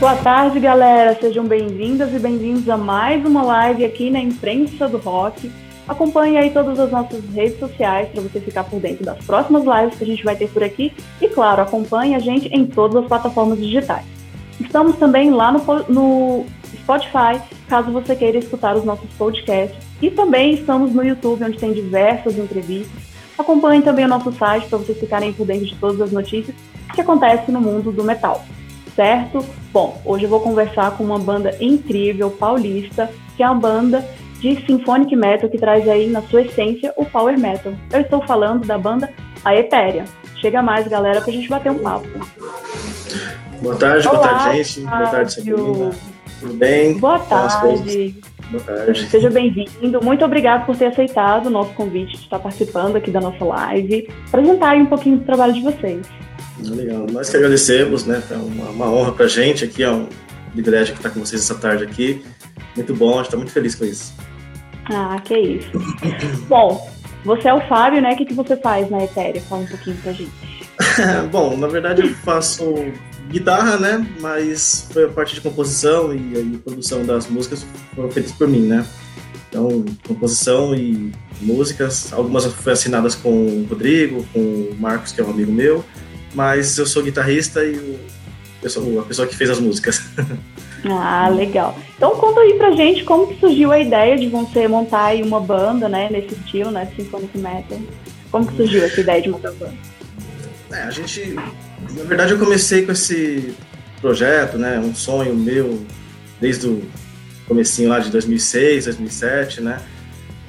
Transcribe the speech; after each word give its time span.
Boa 0.00 0.16
tarde, 0.16 0.58
galera. 0.58 1.14
Sejam 1.20 1.44
bem-vindas 1.44 2.10
e 2.14 2.18
bem-vindos 2.18 2.66
a 2.70 2.76
mais 2.78 3.22
uma 3.22 3.42
live 3.42 3.84
aqui 3.84 4.08
na 4.08 4.18
Imprensa 4.18 4.88
do 4.88 4.96
Rock. 4.96 5.52
Acompanhe 5.86 6.38
aí 6.38 6.48
todas 6.48 6.80
as 6.80 6.90
nossas 6.90 7.22
redes 7.34 7.58
sociais 7.58 8.08
para 8.08 8.22
você 8.22 8.40
ficar 8.40 8.64
por 8.64 8.80
dentro 8.80 9.04
das 9.04 9.22
próximas 9.26 9.62
lives 9.62 9.98
que 9.98 10.04
a 10.04 10.06
gente 10.06 10.24
vai 10.24 10.34
ter 10.34 10.48
por 10.48 10.64
aqui. 10.64 10.90
E, 11.20 11.28
claro, 11.28 11.60
acompanhe 11.60 12.14
a 12.14 12.18
gente 12.18 12.48
em 12.48 12.64
todas 12.64 13.02
as 13.02 13.08
plataformas 13.08 13.58
digitais. 13.58 14.06
Estamos 14.58 14.96
também 14.96 15.30
lá 15.32 15.52
no, 15.52 15.62
no 15.90 16.46
Spotify, 16.78 17.38
caso 17.68 17.92
você 17.92 18.16
queira 18.16 18.38
escutar 18.38 18.74
os 18.76 18.84
nossos 18.86 19.10
podcasts. 19.18 19.76
E 20.00 20.10
também 20.10 20.54
estamos 20.54 20.94
no 20.94 21.04
YouTube, 21.04 21.44
onde 21.44 21.58
tem 21.58 21.74
diversas 21.74 22.38
entrevistas. 22.38 23.02
Acompanhe 23.38 23.82
também 23.82 24.06
o 24.06 24.08
nosso 24.08 24.32
site 24.32 24.66
para 24.66 24.78
vocês 24.78 24.98
ficarem 24.98 25.34
por 25.34 25.46
dentro 25.46 25.66
de 25.66 25.76
todas 25.76 26.00
as 26.00 26.10
notícias 26.10 26.56
que 26.94 27.02
acontecem 27.02 27.52
no 27.52 27.60
mundo 27.60 27.92
do 27.92 28.02
metal. 28.02 28.42
Certo? 28.94 29.44
Bom, 29.72 30.00
hoje 30.04 30.24
eu 30.24 30.30
vou 30.30 30.40
conversar 30.40 30.96
com 30.96 31.04
uma 31.04 31.18
banda 31.18 31.56
incrível, 31.60 32.30
paulista, 32.30 33.10
que 33.36 33.42
é 33.42 33.46
uma 33.48 33.60
banda 33.60 34.04
de 34.40 34.56
symphonic 34.66 35.14
metal 35.14 35.48
que 35.48 35.58
traz 35.58 35.88
aí 35.88 36.08
na 36.08 36.22
sua 36.22 36.42
essência 36.42 36.92
o 36.96 37.04
power 37.04 37.38
metal. 37.38 37.72
Eu 37.92 38.00
estou 38.00 38.22
falando 38.26 38.66
da 38.66 38.78
banda 38.78 39.12
A 39.44 39.54
Etéria. 39.54 40.04
Chega 40.40 40.62
mais, 40.62 40.88
galera, 40.88 41.20
para 41.20 41.30
a 41.30 41.34
gente 41.34 41.48
bater 41.48 41.70
um 41.70 41.78
papo. 41.78 42.08
Boa 43.60 43.76
tarde, 43.76 44.08
Olá, 44.08 44.18
boa 44.18 44.28
tarde, 44.28 44.62
gente. 44.64 44.80
Boa 44.86 45.06
tarde, 45.06 45.34
Sabrina. 45.34 45.90
Tudo 46.40 46.54
bem? 46.54 46.98
Boa 46.98 47.18
tarde. 47.18 48.14
Boa 48.50 48.62
tarde. 48.64 49.06
Seja 49.08 49.28
bem-vindo. 49.28 50.02
Muito 50.02 50.24
obrigado 50.24 50.64
por 50.64 50.76
ter 50.76 50.86
aceitado 50.86 51.46
o 51.46 51.50
nosso 51.50 51.74
convite 51.74 52.16
de 52.16 52.22
estar 52.22 52.38
participando 52.38 52.96
aqui 52.96 53.10
da 53.10 53.20
nossa 53.20 53.44
live. 53.44 54.08
Apresentar 54.28 54.70
aí 54.70 54.80
um 54.80 54.86
pouquinho 54.86 55.18
do 55.18 55.24
trabalho 55.24 55.52
de 55.52 55.60
vocês. 55.60 56.06
Legal. 56.62 57.06
Nós 57.10 57.30
que 57.30 57.36
agradecemos, 57.36 58.04
né? 58.04 58.22
É 58.30 58.34
uma, 58.34 58.70
uma 58.70 58.90
honra 58.90 59.12
pra 59.12 59.26
gente 59.26 59.64
aqui, 59.64 59.82
é 59.82 59.90
um 59.90 60.08
privilégio 60.52 60.94
estar 60.94 61.10
com 61.10 61.20
vocês 61.20 61.42
essa 61.42 61.54
tarde 61.54 61.84
aqui. 61.84 62.22
Muito 62.76 62.94
bom, 62.94 63.14
a 63.14 63.16
gente 63.16 63.26
está 63.26 63.36
muito 63.36 63.52
feliz 63.52 63.74
com 63.74 63.84
isso. 63.84 64.14
Ah, 64.86 65.20
que 65.24 65.38
isso. 65.38 65.70
bom, 66.48 66.90
você 67.24 67.48
é 67.48 67.54
o 67.54 67.60
Fábio, 67.68 68.00
né? 68.00 68.12
O 68.12 68.16
que, 68.16 68.24
que 68.24 68.34
você 68.34 68.56
faz 68.56 68.90
na 68.90 69.04
Etérea? 69.04 69.40
Fala 69.42 69.62
um 69.62 69.66
pouquinho 69.66 69.96
pra 69.98 70.12
gente. 70.12 70.32
bom, 71.30 71.56
na 71.56 71.66
verdade 71.66 72.02
eu 72.02 72.08
faço 72.08 72.64
guitarra, 73.30 73.76
né? 73.78 74.06
Mas 74.20 74.88
foi 74.92 75.04
a 75.04 75.08
parte 75.08 75.34
de 75.34 75.40
composição 75.40 76.14
e 76.14 76.56
a 76.56 76.58
produção 76.58 77.04
das 77.04 77.28
músicas 77.28 77.64
foram 77.94 78.10
feitas 78.10 78.32
por 78.32 78.48
mim, 78.48 78.62
né? 78.62 78.84
Então, 79.48 79.84
composição 80.06 80.74
e 80.74 81.12
músicas, 81.40 82.12
algumas 82.12 82.46
foram 82.46 82.72
assinadas 82.72 83.14
com 83.16 83.30
o 83.30 83.66
Rodrigo, 83.68 84.24
com 84.32 84.38
o 84.38 84.76
Marcos, 84.78 85.12
que 85.12 85.20
é 85.20 85.24
um 85.24 85.30
amigo 85.30 85.50
meu, 85.50 85.84
mas 86.34 86.78
eu 86.78 86.86
sou 86.86 87.02
guitarrista 87.02 87.64
e 87.64 87.98
eu 88.62 88.70
sou 88.70 89.00
a 89.00 89.04
pessoa 89.04 89.26
que 89.26 89.36
fez 89.36 89.50
as 89.50 89.60
músicas. 89.60 90.02
Ah, 90.82 91.28
legal. 91.28 91.78
Então 91.94 92.16
conta 92.16 92.40
aí 92.40 92.54
pra 92.54 92.70
gente 92.70 93.04
como 93.04 93.26
que 93.26 93.38
surgiu 93.38 93.70
a 93.70 93.78
ideia 93.78 94.16
de 94.16 94.28
você 94.28 94.66
montar 94.66 95.08
aí 95.08 95.22
uma 95.22 95.38
banda, 95.38 95.90
né, 95.90 96.08
nesse 96.10 96.34
estilo, 96.34 96.70
né, 96.70 96.90
Symphonic 96.96 97.36
Metal. 97.36 97.78
Como 98.30 98.46
que 98.46 98.56
surgiu 98.56 98.82
essa 98.82 98.98
ideia 98.98 99.20
de 99.20 99.28
montar 99.28 99.50
uma 99.50 99.58
banda? 99.58 99.74
É, 100.72 100.84
a 100.84 100.90
gente 100.90 101.36
na 101.94 102.04
verdade, 102.04 102.32
eu 102.32 102.38
comecei 102.38 102.84
com 102.84 102.92
esse 102.92 103.54
projeto, 104.00 104.58
né? 104.58 104.78
Um 104.78 104.94
sonho 104.94 105.34
meu 105.34 105.84
desde 106.40 106.66
o 106.66 106.82
comecinho 107.46 107.88
lá 107.88 107.98
de 107.98 108.10
2006, 108.10 108.84
2007, 108.84 109.60
né? 109.60 109.80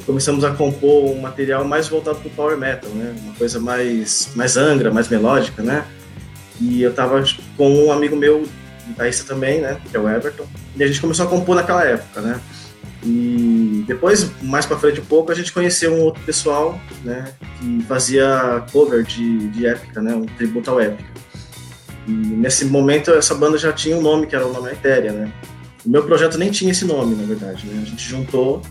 Começamos 0.05 0.43
a 0.43 0.51
compor 0.51 1.11
um 1.11 1.21
material 1.21 1.63
mais 1.63 1.87
voltado 1.87 2.19
para 2.19 2.27
o 2.27 2.31
power 2.31 2.57
metal, 2.57 2.89
né? 2.91 3.15
Uma 3.23 3.33
coisa 3.33 3.59
mais 3.59 4.29
mais 4.35 4.57
angra, 4.57 4.91
mais 4.91 5.07
melódica, 5.07 5.61
né? 5.61 5.85
E 6.59 6.81
eu 6.81 6.93
tava 6.93 7.23
com 7.57 7.85
um 7.85 7.91
amigo 7.91 8.15
meu, 8.15 8.47
guitarrista 8.87 9.23
também, 9.33 9.61
né? 9.61 9.79
Que 9.89 9.97
é 9.97 9.99
o 9.99 10.09
Everton. 10.09 10.45
E 10.75 10.83
a 10.83 10.87
gente 10.87 11.01
começou 11.01 11.25
a 11.25 11.29
compor 11.29 11.55
naquela 11.55 11.83
época, 11.83 12.21
né? 12.21 12.39
E 13.03 13.83
depois, 13.87 14.29
mais 14.41 14.65
para 14.65 14.77
frente 14.77 15.01
um 15.01 15.05
pouco, 15.05 15.31
a 15.31 15.35
gente 15.35 15.51
conheceu 15.51 15.93
um 15.93 16.01
outro 16.01 16.23
pessoal, 16.23 16.79
né, 17.03 17.33
que 17.59 17.83
fazia 17.87 18.63
cover 18.71 19.03
de, 19.03 19.49
de 19.49 19.65
Épica, 19.65 20.01
né, 20.01 20.13
um 20.13 20.25
tributo 20.25 20.69
ao 20.69 20.79
Épica. 20.79 21.09
E 22.07 22.11
nesse 22.11 22.65
momento 22.65 23.11
essa 23.11 23.33
banda 23.33 23.57
já 23.57 23.73
tinha 23.73 23.97
um 23.97 24.01
nome, 24.01 24.27
que 24.27 24.35
era 24.35 24.45
o 24.45 24.53
nome 24.53 24.71
Etérea, 24.71 25.11
né. 25.11 25.33
O 25.83 25.89
meu 25.89 26.03
projeto 26.03 26.37
nem 26.37 26.51
tinha 26.51 26.71
esse 26.71 26.85
nome, 26.85 27.15
na 27.15 27.23
verdade, 27.23 27.65
né. 27.65 27.81
A 27.81 27.85
gente 27.85 28.07
juntou, 28.07 28.61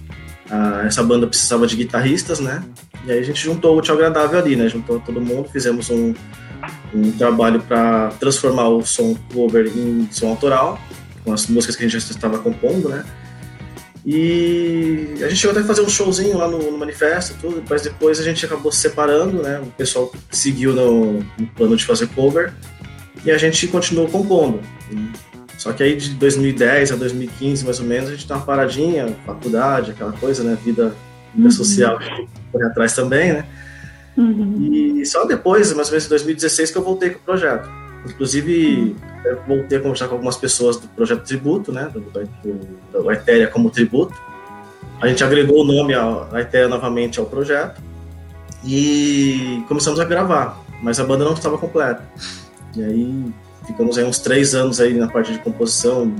a, 0.51 0.85
essa 0.87 1.03
banda 1.03 1.27
precisava 1.27 1.67
de 1.67 1.77
guitarristas, 1.77 2.41
né, 2.41 2.63
e 3.05 3.13
aí 3.13 3.19
a 3.19 3.23
gente 3.23 3.43
juntou 3.43 3.79
o 3.79 3.81
Tio 3.81 3.95
Agradável 3.95 4.39
ali, 4.39 4.57
né, 4.57 4.69
juntou 4.69 5.01
todo 5.01 5.21
mundo, 5.21 5.49
fizemos 5.49 5.89
um, 5.91 6.15
um 6.95 7.13
trabalho 7.13 7.61
para 7.61 8.09
transformar 8.21 8.69
o 8.69 8.85
som 8.85 9.17
cover 9.33 9.67
em 9.67 10.09
som 10.11 10.29
autoral, 10.29 10.81
com 11.25 11.33
as 11.33 11.47
músicas 11.47 11.77
que 11.77 11.85
a 11.85 11.89
gente 11.89 12.01
já 12.01 12.11
estava 12.11 12.39
compondo, 12.39 12.89
né, 12.89 13.05
e 14.05 15.17
a 15.23 15.29
gente 15.29 15.37
chegou 15.37 15.53
até 15.53 15.61
a 15.61 15.67
fazer 15.67 15.83
um 15.83 15.89
showzinho 15.89 16.39
lá 16.39 16.49
no, 16.49 16.71
no 16.71 16.79
manifesto, 16.79 17.37
tudo, 17.41 17.63
mas 17.69 17.83
depois 17.83 18.19
a 18.19 18.23
gente 18.23 18.45
acabou 18.45 18.73
se 18.73 18.79
separando, 18.79 19.43
né? 19.43 19.61
O 19.61 19.67
pessoal 19.67 20.11
seguiu 20.31 20.73
no, 20.73 21.19
no 21.39 21.47
plano 21.55 21.77
de 21.77 21.85
fazer 21.85 22.07
cover 22.09 22.53
e 23.25 23.31
a 23.31 23.37
gente 23.37 23.67
continuou 23.69 24.09
compondo. 24.09 24.61
Só 25.61 25.75
que 25.75 25.83
aí 25.83 25.95
de 25.95 26.15
2010 26.15 26.93
a 26.93 26.97
2015, 26.97 27.67
mais 27.67 27.79
ou 27.81 27.85
menos, 27.85 28.09
a 28.09 28.13
gente 28.13 28.27
tá 28.27 28.37
uma 28.37 28.47
paradinha, 28.47 29.15
faculdade, 29.27 29.91
aquela 29.91 30.13
coisa, 30.13 30.43
né? 30.43 30.57
Vida, 30.65 30.95
vida 31.35 31.49
uhum. 31.49 31.51
social, 31.51 31.99
correr 32.51 32.65
atrás 32.65 32.95
também, 32.95 33.35
né? 33.35 33.45
Uhum. 34.17 34.57
E 34.99 35.05
só 35.05 35.27
depois, 35.27 35.71
mais 35.75 35.89
ou 35.89 35.93
menos 35.93 36.07
em 36.07 36.09
2016, 36.09 36.71
que 36.71 36.79
eu 36.79 36.83
voltei 36.83 37.11
com 37.11 37.19
o 37.19 37.21
projeto. 37.21 37.69
Inclusive, 38.07 38.97
voltei 39.47 39.77
a 39.77 39.83
conversar 39.83 40.09
com 40.09 40.15
algumas 40.15 40.39
pessoas 40.39 40.79
do 40.79 40.89
projeto 40.89 41.27
Tributo, 41.27 41.71
né, 41.71 41.91
do, 41.93 42.01
do, 42.01 43.03
do 43.03 43.13
Etérea 43.13 43.47
como 43.47 43.69
Tributo. 43.69 44.19
A 44.99 45.09
gente 45.09 45.23
agregou 45.23 45.61
o 45.61 45.65
nome 45.65 45.93
a 45.93 46.41
Etérea 46.41 46.69
novamente 46.69 47.21
ao 47.21 47.27
projeto 47.27 47.83
e 48.65 49.63
começamos 49.69 50.01
a 50.01 50.07
gravar, 50.07 50.59
mas 50.83 50.99
a 50.99 51.05
banda 51.05 51.23
não 51.23 51.35
estava 51.35 51.59
completa. 51.59 52.03
E 52.75 52.83
aí 52.83 53.33
ficamos 53.71 53.97
aí 53.99 54.05
uns 54.05 54.19
três 54.19 54.55
anos 54.55 54.81
aí 54.81 54.95
na 54.95 55.09
parte 55.09 55.33
de 55.33 55.39
composição, 55.39 56.13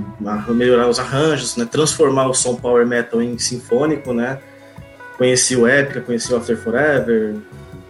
melhorar 0.49 0.87
os 0.87 0.99
arranjos, 0.99 1.55
né, 1.57 1.65
transformar 1.65 2.27
o 2.27 2.33
som 2.33 2.55
power 2.55 2.85
metal 2.85 3.21
em 3.21 3.37
sinfônico, 3.37 4.13
né. 4.13 4.39
Conheci 5.17 5.55
o 5.55 5.67
Epica, 5.67 6.01
conheci 6.01 6.33
o 6.33 6.37
After 6.37 6.57
Forever, 6.57 7.35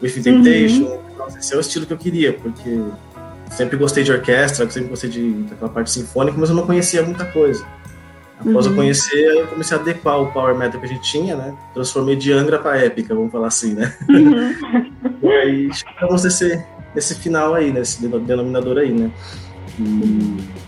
With 0.01 0.21
Temptation. 0.21 0.85
Uhum. 0.85 0.99
Nossa, 1.17 1.39
esse 1.39 1.53
é 1.53 1.57
o 1.57 1.59
estilo 1.59 1.85
que 1.85 1.93
eu 1.93 1.97
queria, 1.97 2.33
porque 2.33 2.81
sempre 3.51 3.77
gostei 3.77 4.03
de 4.03 4.11
orquestra, 4.11 4.69
sempre 4.69 4.89
gostei 4.89 5.09
de, 5.09 5.31
daquela 5.43 5.69
parte 5.69 5.91
sinfônica, 5.91 6.37
mas 6.37 6.49
eu 6.49 6.55
não 6.55 6.65
conhecia 6.65 7.03
muita 7.03 7.25
coisa. 7.25 7.65
Após 8.39 8.65
uhum. 8.65 8.71
eu 8.71 8.75
conhecer, 8.75 9.37
eu 9.37 9.47
comecei 9.47 9.77
a 9.77 9.79
adequar 9.79 10.19
o 10.19 10.31
power 10.31 10.55
metal 10.55 10.79
que 10.79 10.87
a 10.87 10.89
gente 10.89 11.03
tinha, 11.03 11.35
né? 11.35 11.55
Transformei 11.73 12.15
de 12.15 12.33
Angra 12.33 12.57
para 12.57 12.77
épica, 12.77 13.13
vamos 13.13 13.31
falar 13.31 13.47
assim, 13.47 13.75
né? 13.75 13.95
Uhum. 14.09 15.19
e 15.21 15.31
aí 15.31 15.69
chegamos 15.73 16.23
nesse, 16.23 16.63
nesse 16.95 17.15
final 17.15 17.53
aí, 17.53 17.71
nesse 17.71 18.05
denominador 18.07 18.79
aí, 18.79 18.91
né? 18.91 19.11
E 19.81 20.61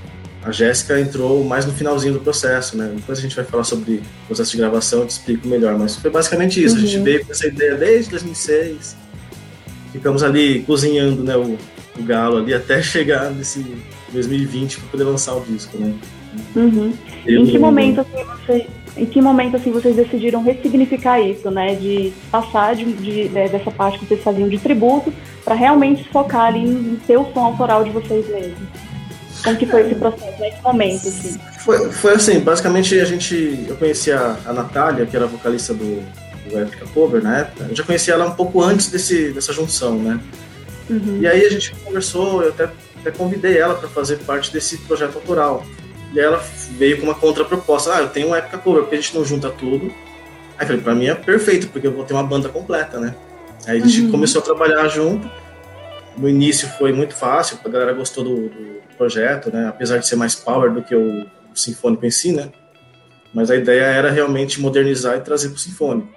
a 0.43 0.51
Jéssica 0.51 0.99
entrou 0.99 1.43
mais 1.43 1.65
no 1.65 1.71
finalzinho 1.71 2.13
do 2.13 2.19
processo, 2.19 2.77
né? 2.77 2.91
Depois 2.95 3.17
a 3.17 3.21
gente 3.21 3.35
vai 3.35 3.45
falar 3.45 3.63
sobre 3.63 3.95
o 4.23 4.27
processo 4.27 4.51
de 4.51 4.57
gravação, 4.57 4.99
eu 4.99 5.07
te 5.07 5.11
explico 5.11 5.47
melhor, 5.47 5.77
mas 5.77 5.95
foi 5.95 6.11
basicamente 6.11 6.61
isso. 6.61 6.75
Uhum. 6.75 6.81
A 6.81 6.85
gente 6.85 6.97
uhum. 6.97 7.03
veio 7.03 7.25
com 7.25 7.31
essa 7.31 7.47
ideia 7.47 7.75
desde 7.75 8.11
2006, 8.11 8.97
ficamos 9.93 10.21
ali 10.21 10.61
cozinhando, 10.63 11.23
né? 11.23 11.37
O, 11.37 11.57
o 11.97 12.03
Galo 12.03 12.37
ali 12.37 12.53
até 12.53 12.81
chegar 12.83 13.31
nesse 13.31 13.65
2020 14.11 14.79
para 14.79 14.89
poder 14.89 15.03
lançar 15.05 15.35
o 15.35 15.41
disco, 15.41 15.77
né? 15.77 15.93
Uhum. 16.55 16.93
Em 17.25 17.45
que 17.45 17.57
momento 17.57 18.01
assim, 18.01 18.23
você, 18.25 18.67
em 18.97 19.05
que 19.05 19.21
momento 19.21 19.55
assim 19.55 19.71
vocês 19.71 19.95
decidiram 19.95 20.43
ressignificar 20.43 21.21
isso, 21.21 21.49
né? 21.49 21.75
De 21.75 22.11
passar 22.29 22.75
de, 22.75 22.83
de, 22.83 23.29
de 23.29 23.29
dessa 23.29 23.71
parte 23.71 23.97
que 23.97 24.05
vocês 24.05 24.21
faziam 24.21 24.49
de 24.49 24.57
tributo 24.57 25.13
para 25.45 25.55
realmente 25.55 26.03
focar 26.09 26.47
ali 26.47 26.65
em 26.65 26.99
ter 27.07 27.17
o 27.17 27.31
som 27.33 27.39
autoral 27.39 27.83
de 27.85 27.91
vocês 27.91 28.27
mesmos. 28.27 28.67
Como 29.43 29.57
que 29.57 29.65
foi 29.65 29.81
esse 29.81 29.95
processo, 29.95 30.41
nesse 30.41 30.61
momento, 30.61 31.07
assim? 31.07 31.39
Foi, 31.59 31.91
foi 31.91 32.13
assim, 32.13 32.39
basicamente 32.39 32.99
a 32.99 33.05
gente, 33.05 33.65
eu 33.67 33.75
conheci 33.75 34.11
a, 34.11 34.37
a 34.45 34.53
Natália, 34.53 35.05
que 35.05 35.15
era 35.15 35.25
vocalista 35.25 35.73
do, 35.73 36.03
do 36.49 36.59
Epica 36.61 36.85
Cover 36.93 37.23
na 37.23 37.39
época, 37.39 37.67
eu 37.69 37.75
já 37.75 37.83
conhecia 37.83 38.13
ela 38.13 38.25
um 38.25 38.35
pouco 38.35 38.61
antes 38.61 38.89
desse, 38.89 39.31
dessa 39.31 39.51
junção, 39.53 39.97
né? 39.97 40.19
Uhum. 40.89 41.19
E 41.21 41.27
aí 41.27 41.45
a 41.45 41.49
gente 41.49 41.73
conversou, 41.75 42.43
eu 42.43 42.49
até, 42.49 42.69
até 42.99 43.11
convidei 43.11 43.57
ela 43.57 43.75
para 43.75 43.89
fazer 43.89 44.17
parte 44.19 44.51
desse 44.51 44.77
projeto 44.79 45.15
autoral. 45.15 45.65
E 46.13 46.19
ela 46.19 46.43
veio 46.77 46.97
com 46.99 47.05
uma 47.05 47.15
contraproposta. 47.15 47.95
Ah, 47.95 48.01
eu 48.01 48.09
tenho 48.09 48.27
uma 48.27 48.37
época 48.37 48.57
cover, 48.59 48.83
porque 48.83 48.95
a 48.95 49.01
gente 49.01 49.15
não 49.15 49.25
junta 49.25 49.49
tudo. 49.49 49.87
Aí 50.57 50.63
eu 50.63 50.67
falei, 50.67 50.81
pra 50.81 50.93
mim 50.93 51.07
é 51.07 51.15
perfeito, 51.15 51.67
porque 51.69 51.87
eu 51.87 51.91
vou 51.91 52.03
ter 52.03 52.13
uma 52.13 52.23
banda 52.23 52.49
completa, 52.49 52.99
né? 52.99 53.15
Aí 53.65 53.81
a 53.81 53.85
gente 53.85 54.01
uhum. 54.01 54.11
começou 54.11 54.41
a 54.41 54.43
trabalhar 54.43 54.87
junto. 54.89 55.29
No 56.17 56.29
início 56.29 56.67
foi 56.67 56.93
muito 56.93 57.15
fácil, 57.15 57.57
a 57.63 57.69
galera 57.69 57.93
gostou 57.93 58.23
do, 58.23 58.49
do 58.49 58.81
projeto, 58.97 59.51
né? 59.51 59.67
Apesar 59.67 59.97
de 59.97 60.07
ser 60.07 60.15
mais 60.15 60.35
power 60.35 60.71
do 60.71 60.81
que 60.83 60.95
o, 60.95 61.23
o 61.23 61.55
sinfônico 61.55 62.05
em 62.05 62.11
si, 62.11 62.31
né? 62.31 62.51
Mas 63.33 63.49
a 63.49 63.55
ideia 63.55 63.83
era 63.83 64.11
realmente 64.11 64.61
modernizar 64.61 65.17
e 65.17 65.21
trazer 65.21 65.49
pro 65.49 65.57
sinfônico. 65.57 66.07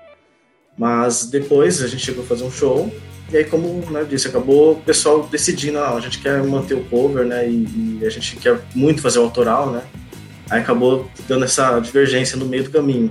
Mas 0.76 1.26
depois 1.26 1.82
a 1.82 1.88
gente 1.88 2.04
chegou 2.04 2.22
a 2.22 2.26
fazer 2.26 2.44
um 2.44 2.50
show 2.50 2.92
E 3.32 3.36
aí, 3.38 3.44
como 3.44 3.90
né, 3.90 4.02
eu 4.02 4.06
disse, 4.06 4.28
acabou 4.28 4.72
o 4.72 4.80
pessoal 4.82 5.26
decidindo, 5.26 5.78
ah, 5.78 5.94
a 5.94 6.00
gente 6.00 6.18
quer 6.18 6.42
manter 6.44 6.74
o 6.74 6.84
cover, 6.84 7.24
né? 7.24 7.48
E, 7.48 7.98
e, 8.00 8.06
a 8.06 8.10
gente 8.10 8.36
quer 8.36 8.60
muito 8.74 9.00
fazer 9.00 9.18
o 9.18 9.22
autoral, 9.22 9.70
né? 9.70 9.82
Aí 10.50 10.60
acabou 10.60 11.10
dando 11.26 11.44
essa 11.44 11.80
divergência 11.80 12.36
no 12.36 12.44
meio 12.44 12.64
do 12.64 12.70
caminho. 12.70 13.10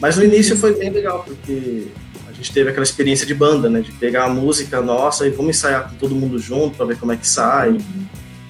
Mas 0.00 0.16
no 0.16 0.24
início 0.24 0.56
foi 0.56 0.74
bem 0.74 0.90
legal, 0.90 1.22
porque 1.22 1.86
gente 2.42 2.52
teve 2.52 2.70
aquela 2.70 2.84
experiência 2.84 3.24
de 3.24 3.34
banda, 3.34 3.70
né? 3.70 3.80
De 3.80 3.92
pegar 3.92 4.24
a 4.24 4.28
música 4.28 4.82
nossa 4.82 5.26
e 5.26 5.30
vamos 5.30 5.56
ensaiar 5.56 5.88
com 5.88 5.96
todo 5.96 6.14
mundo 6.14 6.38
junto 6.38 6.76
para 6.76 6.86
ver 6.86 6.98
como 6.98 7.12
é 7.12 7.16
que 7.16 7.26
sai. 7.26 7.70
Uhum. 7.70 7.78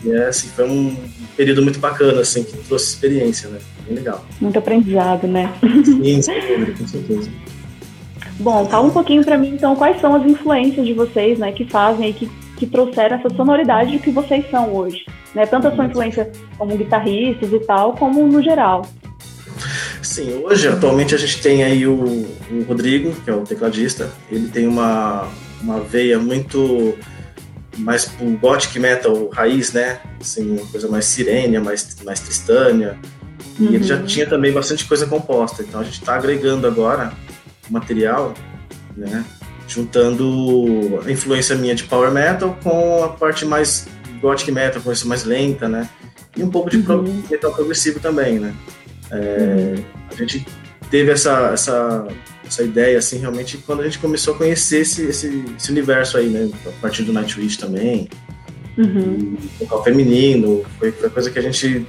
E 0.05 0.11
é, 0.11 0.27
assim, 0.27 0.49
foi 0.49 0.69
um 0.69 0.97
período 1.37 1.63
muito 1.63 1.79
bacana, 1.79 2.23
assim, 2.23 2.43
que 2.43 2.57
trouxe 2.57 2.87
experiência, 2.87 3.49
né? 3.49 3.59
Bem 3.87 3.97
legal. 3.97 4.25
Muito 4.41 4.59
aprendizado, 4.59 5.29
né? 5.29 5.53
Sim, 5.85 6.23
sim, 6.23 6.33
com 6.79 6.89
certeza. 6.89 7.31
Bom, 8.41 8.67
fala 8.67 8.87
um 8.87 8.91
pouquinho 8.91 9.25
para 9.25 9.39
mim, 9.39 9.51
então, 9.51 9.77
quais 9.77 10.01
são 10.01 10.15
as 10.17 10.27
influências 10.27 10.85
de 10.85 10.95
vocês, 10.95 11.39
né, 11.39 11.53
que 11.53 11.65
fazem 11.65 12.11
e 12.11 12.13
que, 12.13 12.31
que 12.57 12.67
trouxeram 12.67 13.17
essa 13.17 13.31
sonoridade 13.31 13.99
que 13.99 14.11
vocês 14.11 14.51
são 14.51 14.75
hoje, 14.75 15.05
né? 15.35 15.47
Tanto 15.47 15.69
a 15.69 15.75
sua 15.75 15.85
influência 15.85 16.31
como 16.59 16.77
guitarristas 16.77 17.53
e 17.53 17.61
tal, 17.61 17.93
como 17.93 18.27
no 18.27 18.43
geral. 18.43 18.83
Sim, 20.03 20.43
hoje, 20.45 20.67
atualmente, 20.67 21.15
a 21.15 21.19
gente 21.19 21.41
tem 21.41 21.63
aí 21.63 21.87
o, 21.87 21.95
o 21.95 22.65
Rodrigo, 22.67 23.15
que 23.25 23.31
é 23.31 23.35
o 23.35 23.43
tecladista. 23.43 24.11
Ele 24.31 24.49
tem 24.49 24.67
uma, 24.67 25.29
uma 25.61 25.81
veia 25.81 26.19
muito 26.19 26.99
mais 27.79 28.05
pro 28.05 28.27
gothic 28.37 28.79
metal 28.79 29.29
raiz, 29.29 29.73
né? 29.73 30.01
Assim, 30.21 30.59
uma 30.59 30.67
coisa 30.67 30.89
mais 30.89 31.05
sirênia, 31.05 31.61
mais, 31.61 31.97
mais 32.05 32.21
tristânia. 32.21 32.99
E 33.59 33.63
uhum. 33.63 33.75
ele 33.75 33.85
já 33.85 33.97
uhum. 33.97 34.05
tinha 34.05 34.27
também 34.27 34.53
bastante 34.53 34.85
coisa 34.85 35.07
composta. 35.07 35.63
Então 35.63 35.81
a 35.81 35.85
gente 35.85 36.01
está 36.01 36.17
agregando 36.17 36.67
agora 36.67 37.13
material, 37.71 38.35
né? 38.97 39.25
Juntando 39.69 41.01
a 41.07 41.11
influência 41.11 41.55
minha 41.57 41.75
de 41.75 41.85
power 41.85 42.11
metal 42.11 42.59
com 42.63 43.05
a 43.05 43.09
parte 43.09 43.45
mais 43.45 43.87
gothic 44.21 44.51
metal, 44.51 44.83
com 44.83 44.93
isso 44.93 45.09
mais 45.09 45.25
lenta, 45.25 45.69
né? 45.69 45.89
E 46.37 46.43
um 46.43 46.51
pouco 46.51 46.69
de 46.69 46.79
uhum. 46.79 47.23
metal 47.31 47.53
progressivo 47.53 48.01
também, 48.01 48.39
né? 48.39 48.55
É, 49.13 49.75
uhum. 49.77 49.85
A 50.11 50.15
gente 50.15 50.47
teve 50.91 51.11
essa, 51.11 51.51
essa, 51.53 52.09
essa 52.47 52.63
ideia, 52.63 52.99
assim, 52.99 53.19
realmente, 53.19 53.59
quando 53.59 53.81
a 53.81 53.85
gente 53.85 53.99
começou 53.99 54.35
a 54.35 54.39
conhecer 54.39 54.81
esse, 54.81 55.05
esse, 55.05 55.45
esse 55.57 55.71
universo 55.71 56.17
aí, 56.17 56.29
né? 56.29 56.51
A 56.67 56.81
partir 56.81 57.03
do 57.03 57.13
Nightwish 57.13 57.59
também. 57.59 58.09
Uhum. 58.77 59.37
Vocal 59.61 59.85
feminino, 59.85 60.65
foi, 60.79 60.91
foi 60.93 61.11
coisa 61.11 61.31
que 61.31 61.39
a 61.39 61.43
gente, 61.43 61.87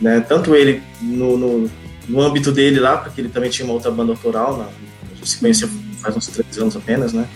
né? 0.00 0.20
Tanto 0.20 0.54
ele 0.54 0.82
no, 1.00 1.38
no, 1.38 1.70
no 2.08 2.20
âmbito 2.20 2.52
dele 2.52 2.78
lá, 2.78 2.98
porque 2.98 3.20
ele 3.20 3.30
também 3.30 3.50
tinha 3.50 3.64
uma 3.64 3.74
outra 3.74 3.90
banda 3.90 4.12
autoral, 4.12 4.58
né? 4.58 4.68
a 5.12 5.14
gente 5.16 5.30
se 5.30 5.38
conheceu 5.38 5.68
faz 6.00 6.16
uns 6.16 6.26
três 6.26 6.58
anos 6.58 6.76
apenas, 6.76 7.12
né? 7.12 7.26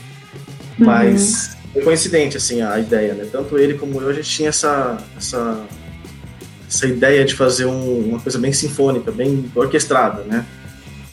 Uhum. 0.79 0.87
Mas 0.87 1.57
foi 1.73 1.83
coincidente, 1.83 2.37
assim, 2.37 2.63
a 2.63 2.79
ideia, 2.79 3.15
né? 3.15 3.27
Tanto 3.31 3.59
ele 3.59 3.75
como 3.75 4.01
eu, 4.01 4.09
a 4.09 4.13
gente 4.13 4.29
tinha 4.29 4.51
essa, 4.51 4.99
essa 5.17 5.67
essa 6.71 6.87
ideia 6.87 7.25
de 7.25 7.35
fazer 7.35 7.67
um, 7.67 8.11
uma 8.11 8.21
coisa 8.21 8.39
bem 8.39 8.53
sinfônica, 8.53 9.11
bem 9.11 9.51
orquestrada, 9.55 10.23
né? 10.23 10.47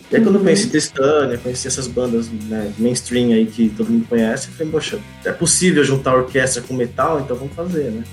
E 0.10 0.16
aí, 0.16 0.24
quando 0.24 0.36
eu 0.36 0.42
conheci 0.42 0.66
uhum. 0.66 0.70
Tristânia, 0.70 1.38
conheci 1.38 1.68
essas 1.68 1.88
bandas 1.88 2.30
né, 2.30 2.72
mainstream 2.78 3.34
aí 3.34 3.46
que 3.46 3.68
todo 3.70 3.92
mundo 3.92 4.06
conhece, 4.08 4.48
eu 4.48 4.54
falei, 4.54 4.72
poxa, 4.72 5.00
é 5.26 5.32
possível 5.34 5.84
juntar 5.84 6.16
orquestra 6.16 6.62
com 6.62 6.74
metal, 6.74 7.20
então 7.20 7.36
vamos 7.36 7.54
fazer, 7.54 7.92
né? 7.92 8.04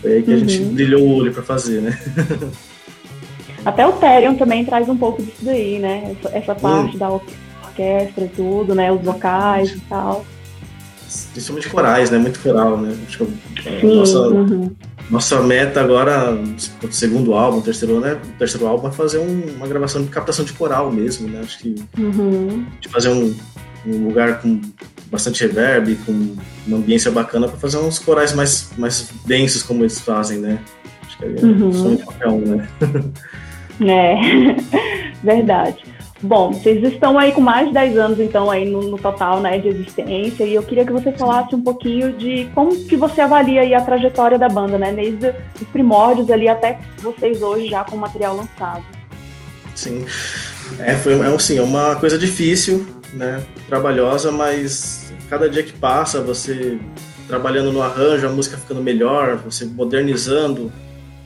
Foi 0.00 0.14
aí 0.14 0.22
que 0.22 0.30
uhum. 0.30 0.36
a 0.36 0.38
gente 0.38 0.62
uhum. 0.62 0.72
brilhou 0.72 1.02
o 1.02 1.14
olho 1.16 1.32
para 1.32 1.42
fazer, 1.42 1.82
né? 1.82 1.98
Até 3.62 3.86
o 3.86 3.92
Therion 3.92 4.36
também 4.36 4.64
traz 4.64 4.88
um 4.88 4.96
pouco 4.96 5.22
disso 5.22 5.42
daí, 5.42 5.78
né? 5.78 6.16
Essa, 6.18 6.36
essa 6.36 6.54
parte 6.54 6.96
da 6.96 7.10
orquestra 7.10 8.24
e 8.24 8.28
tudo, 8.28 8.74
né? 8.74 8.90
Os 8.90 9.02
vocais 9.02 9.72
e 9.72 9.80
tal. 9.80 10.24
Principalmente 11.32 11.68
corais, 11.68 12.10
né? 12.10 12.18
Muito 12.18 12.40
coral, 12.40 12.76
né? 12.76 12.96
Acho 13.06 13.18
que 13.18 13.24
Sim, 13.80 13.96
nossa, 13.96 14.20
uhum. 14.20 14.70
Nossa 15.10 15.42
meta 15.42 15.80
agora, 15.80 16.38
segundo 16.90 17.34
álbum, 17.34 17.60
terceiro, 17.60 17.98
né? 17.98 18.16
Terceiro 18.38 18.66
álbum 18.66 18.88
é 18.88 18.92
fazer 18.92 19.18
um, 19.18 19.56
uma 19.56 19.66
gravação 19.66 20.02
de 20.02 20.08
captação 20.08 20.44
de 20.44 20.52
coral 20.52 20.92
mesmo, 20.92 21.28
né? 21.28 21.40
Acho 21.42 21.58
que 21.58 21.74
uhum. 21.98 22.64
de 22.80 22.88
fazer 22.88 23.08
um, 23.08 23.34
um, 23.86 24.04
lugar 24.06 24.40
com 24.40 24.60
bastante 25.10 25.42
reverb, 25.44 25.96
com 26.06 26.36
uma 26.66 26.76
ambiência 26.76 27.10
bacana 27.10 27.48
para 27.48 27.58
fazer 27.58 27.78
uns 27.78 27.98
corais 27.98 28.32
mais, 28.32 28.70
mais 28.78 29.10
densos 29.26 29.64
como 29.64 29.82
eles 29.82 29.98
fazem, 29.98 30.38
né? 30.38 30.60
Acho 31.04 31.18
que 31.18 31.24
é 31.24 31.44
uhum. 31.44 31.72
sonho 31.72 31.96
de 31.96 32.04
qualquer 32.04 32.28
um, 32.28 32.40
né? 32.40 32.68
É, 33.82 34.14
verdade. 35.24 35.82
Bom, 36.22 36.52
vocês 36.52 36.82
estão 36.84 37.18
aí 37.18 37.32
com 37.32 37.40
mais 37.40 37.68
de 37.68 37.74
10 37.74 37.96
anos, 37.96 38.20
então, 38.20 38.50
aí 38.50 38.68
no, 38.68 38.82
no, 38.82 38.98
total, 38.98 39.40
né, 39.40 39.58
de 39.58 39.68
existência, 39.68 40.44
e 40.44 40.54
eu 40.54 40.62
queria 40.62 40.84
que 40.84 40.92
você 40.92 41.12
falasse 41.12 41.54
um 41.54 41.62
pouquinho 41.62 42.12
de 42.12 42.46
como 42.54 42.76
que 42.84 42.94
você 42.94 43.22
avalia 43.22 43.62
aí 43.62 43.72
a 43.72 43.80
trajetória 43.80 44.38
da 44.38 44.48
banda, 44.48 44.76
né, 44.76 44.92
desde 44.92 45.34
os 45.60 45.66
primórdios 45.68 46.30
ali 46.30 46.46
até 46.46 46.78
vocês 46.98 47.40
hoje 47.40 47.68
já 47.68 47.84
com 47.84 47.96
o 47.96 47.98
material 47.98 48.36
lançado. 48.36 48.84
Sim, 49.74 50.04
é, 50.78 50.94
foi, 50.94 51.18
é, 51.18 51.26
assim, 51.26 51.58
uma 51.58 51.96
coisa 51.96 52.18
difícil, 52.18 52.86
né, 53.14 53.42
trabalhosa, 53.66 54.30
mas 54.30 55.10
cada 55.30 55.48
dia 55.48 55.62
que 55.62 55.72
passa, 55.72 56.20
você 56.20 56.78
trabalhando 57.26 57.72
no 57.72 57.80
arranjo, 57.80 58.26
a 58.26 58.30
música 58.30 58.58
ficando 58.58 58.82
melhor, 58.82 59.36
você 59.38 59.64
modernizando, 59.64 60.70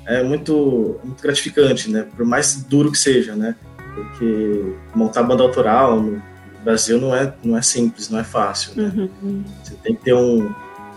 é 0.07 0.23
muito, 0.23 1.01
muito 1.03 1.21
gratificante, 1.21 1.91
né, 1.91 2.07
por 2.17 2.25
mais 2.25 2.63
duro 2.63 2.93
que 2.93 2.99
seja, 2.99 3.35
né, 3.35 3.57
porque 3.95 4.75
montar 4.95 5.23
banda 5.23 5.43
autoral 5.43 6.01
no 6.01 6.23
Brasil 6.63 7.01
não 7.01 7.15
é, 7.15 7.33
não 7.45 7.57
é 7.57 7.63
simples, 7.63 8.09
não 8.09 8.19
é 8.19 8.25
fácil. 8.25 8.73
Né? 8.75 9.11
Uhum. 9.23 9.45
Você 9.63 9.75
tem 9.83 9.95
que 9.95 10.03
ter 10.03 10.15
um, 10.15 10.51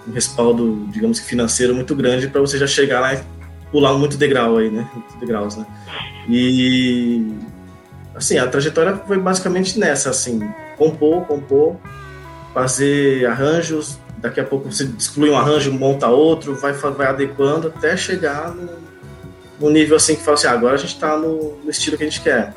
um 0.07 0.11
respaldo, 0.13 0.87
digamos 0.91 1.19
que 1.19 1.27
financeiro 1.27 1.75
muito 1.75 1.95
grande 1.95 2.27
para 2.27 2.41
você 2.41 2.57
já 2.57 2.67
chegar 2.67 2.99
lá 2.99 3.13
e 3.13 3.19
pular 3.71 3.93
muito 3.93 4.17
degrau 4.17 4.57
aí, 4.57 4.69
né? 4.69 4.89
Muito 4.93 5.17
degraus, 5.19 5.57
né? 5.57 5.65
E 6.29 7.27
assim, 8.15 8.37
a 8.37 8.47
trajetória 8.47 8.95
foi 9.05 9.19
basicamente 9.19 9.77
nessa, 9.77 10.09
assim, 10.09 10.39
compor, 10.77 11.25
compor, 11.25 11.75
fazer 12.53 13.25
arranjos, 13.27 13.99
daqui 14.17 14.39
a 14.39 14.43
pouco 14.43 14.71
você 14.71 14.85
exclui 14.97 15.29
um 15.29 15.37
arranjo, 15.37 15.71
monta 15.71 16.07
outro, 16.07 16.55
vai, 16.55 16.73
vai 16.73 17.07
adequando 17.07 17.67
até 17.67 17.95
chegar 17.95 18.53
no, 18.53 18.69
no 19.59 19.69
nível 19.69 19.95
assim 19.95 20.15
que 20.15 20.23
fala 20.23 20.35
assim, 20.35 20.47
ah, 20.47 20.51
agora 20.51 20.73
a 20.73 20.77
gente 20.77 20.93
está 20.93 21.17
no, 21.17 21.57
no 21.63 21.69
estilo 21.69 21.97
que 21.97 22.03
a 22.03 22.07
gente 22.07 22.21
quer. 22.21 22.53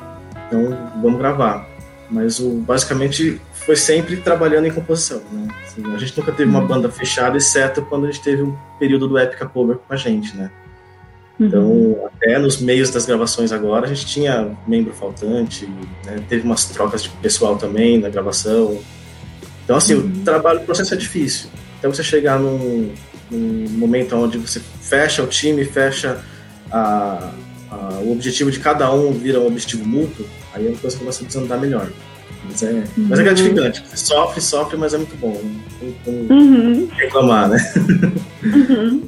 Então, 0.51 0.77
vamos 1.01 1.17
gravar. 1.17 1.65
Mas 2.09 2.39
o, 2.39 2.49
basicamente 2.55 3.39
foi 3.53 3.77
sempre 3.77 4.17
trabalhando 4.17 4.67
em 4.67 4.71
composição. 4.71 5.21
Né? 5.31 5.47
Assim, 5.63 5.95
a 5.95 5.97
gente 5.97 6.17
nunca 6.17 6.33
teve 6.33 6.49
uma 6.49 6.59
uhum. 6.59 6.67
banda 6.67 6.89
fechada, 6.89 7.37
exceto 7.37 7.81
quando 7.83 8.05
a 8.05 8.11
gente 8.11 8.21
teve 8.21 8.43
um 8.43 8.53
período 8.77 9.07
do 9.07 9.17
Epica 9.17 9.45
Cover 9.45 9.77
com 9.77 9.93
a 9.93 9.95
gente, 9.95 10.35
né? 10.35 10.51
Então, 11.39 11.63
uhum. 11.63 12.05
até 12.05 12.37
nos 12.37 12.59
meios 12.59 12.89
das 12.91 13.05
gravações 13.05 13.51
agora, 13.51 13.85
a 13.85 13.89
gente 13.89 14.05
tinha 14.05 14.55
membro 14.67 14.93
faltante, 14.93 15.65
né? 16.05 16.21
teve 16.29 16.43
umas 16.43 16.65
trocas 16.65 17.01
de 17.03 17.09
pessoal 17.09 17.57
também 17.57 17.97
na 17.97 18.09
gravação. 18.09 18.77
Então, 19.63 19.77
assim, 19.77 19.95
uhum. 19.95 20.21
o 20.21 20.23
trabalho, 20.23 20.59
o 20.59 20.65
processo 20.65 20.93
é 20.93 20.97
difícil. 20.97 21.49
Até 21.79 21.87
você 21.87 22.03
chegar 22.03 22.37
num, 22.37 22.93
num 23.31 23.69
momento 23.69 24.15
onde 24.15 24.37
você 24.37 24.59
fecha 24.59 25.23
o 25.23 25.27
time, 25.27 25.63
fecha 25.63 26.21
a, 26.69 27.31
a, 27.71 27.75
o 28.03 28.11
objetivo 28.11 28.51
de 28.51 28.59
cada 28.59 28.91
um 28.93 29.11
vira 29.11 29.39
um 29.39 29.47
objetivo 29.47 29.87
mútuo, 29.87 30.25
aí 30.53 30.67
a 30.67 30.77
coisa 30.77 30.97
começa 30.97 31.23
a 31.23 31.27
desandar 31.27 31.59
melhor. 31.59 31.89
Mas 32.43 32.63
é, 32.63 32.71
uhum. 32.71 32.85
mas 32.97 33.19
é 33.19 33.23
gratificante. 33.23 33.83
Você 33.87 33.97
sofre, 33.97 34.41
sofre, 34.41 34.77
mas 34.77 34.93
é 34.93 34.97
muito 34.97 35.15
bom. 35.17 35.39
Não 35.43 35.61
tem 35.79 35.95
como 36.03 36.33
uhum. 36.33 36.89
reclamar, 36.91 37.49
né? 37.49 37.73
Uhum. 38.43 39.03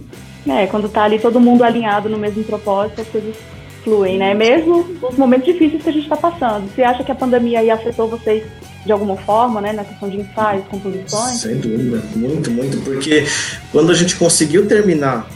É, 0.48 0.68
quando 0.68 0.90
tá 0.90 1.04
ali 1.04 1.20
todo 1.20 1.40
mundo 1.40 1.64
alinhado 1.64 2.10
no 2.10 2.18
mesmo 2.18 2.44
propósito, 2.44 3.02
as 3.02 3.08
coisas 3.08 3.36
fluem, 3.84 4.18
né? 4.18 4.34
Mesmo 4.34 4.86
os 5.02 5.18
momentos 5.18 5.46
difíceis 5.46 5.82
que 5.82 5.90
a 5.90 5.94
gente 5.94 6.04
está 6.04 6.18
passando. 6.18 6.70
Você 6.70 6.84
acha 6.84 7.04
que 7.04 7.12
a 7.12 7.16
pandemia 7.16 7.60
aí 7.60 7.70
afetou 7.70 8.08
vocês 8.10 8.44
de 8.86 8.92
alguma 8.92 9.16
forma, 9.16 9.62
né, 9.62 9.72
na 9.72 9.84
questão 9.84 10.10
de 10.10 10.18
ensaios, 10.18 10.66
composições? 10.68 11.40
Sem 11.40 11.58
dúvida, 11.58 12.04
muito, 12.16 12.52
muito, 12.52 12.78
porque 12.82 13.26
quando 13.72 13.92
a 13.92 13.94
gente 13.94 14.16
conseguiu 14.16 14.68
terminar 14.68 15.30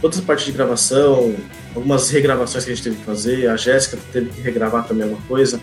todas 0.00 0.18
as 0.18 0.24
partes 0.24 0.46
de 0.46 0.52
gravação, 0.52 1.34
algumas 1.76 2.08
regravações 2.10 2.64
que 2.64 2.72
a 2.72 2.74
gente 2.74 2.84
teve 2.84 2.96
que 2.96 3.04
fazer, 3.04 3.48
a 3.48 3.56
Jéssica 3.56 3.98
teve 4.10 4.30
que 4.30 4.40
regravar 4.40 4.86
também 4.86 5.04
alguma 5.04 5.22
coisa, 5.28 5.60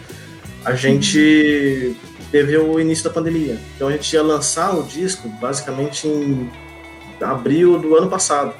a 0.63 0.75
gente 0.75 1.97
teve 2.31 2.55
o 2.57 2.79
início 2.79 3.03
da 3.03 3.09
pandemia. 3.09 3.57
Então 3.75 3.87
a 3.87 3.91
gente 3.91 4.13
ia 4.13 4.21
lançar 4.21 4.77
o 4.77 4.83
disco 4.83 5.27
basicamente 5.27 6.07
em 6.07 6.49
abril 7.19 7.79
do 7.79 7.95
ano 7.95 8.09
passado. 8.09 8.53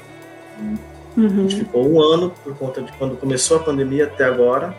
Uhum. 1.16 1.26
A 1.26 1.42
gente 1.42 1.56
ficou 1.56 1.88
um 1.88 2.02
ano 2.02 2.32
por 2.42 2.56
conta 2.56 2.82
de 2.82 2.92
quando 2.92 3.16
começou 3.16 3.58
a 3.58 3.60
pandemia 3.60 4.04
até 4.04 4.24
agora, 4.24 4.74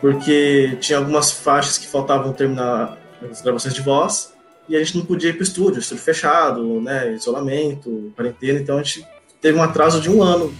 porque 0.00 0.76
tinha 0.80 0.98
algumas 0.98 1.32
faixas 1.32 1.76
que 1.76 1.86
faltavam 1.86 2.32
terminar 2.32 2.98
as 3.28 3.42
gravações 3.42 3.74
de 3.74 3.82
voz 3.82 4.32
e 4.68 4.76
a 4.76 4.78
gente 4.78 4.98
não 4.98 5.04
podia 5.04 5.30
ir 5.30 5.32
para 5.32 5.40
o 5.40 5.44
estúdio, 5.44 5.80
estúdio 5.80 6.02
fechado, 6.02 6.80
né, 6.80 7.12
isolamento, 7.12 8.12
quarentena, 8.14 8.60
então 8.60 8.78
a 8.78 8.82
gente 8.82 9.06
teve 9.40 9.58
um 9.58 9.62
atraso 9.62 10.00
de 10.00 10.10
um 10.10 10.22
ano 10.22 10.52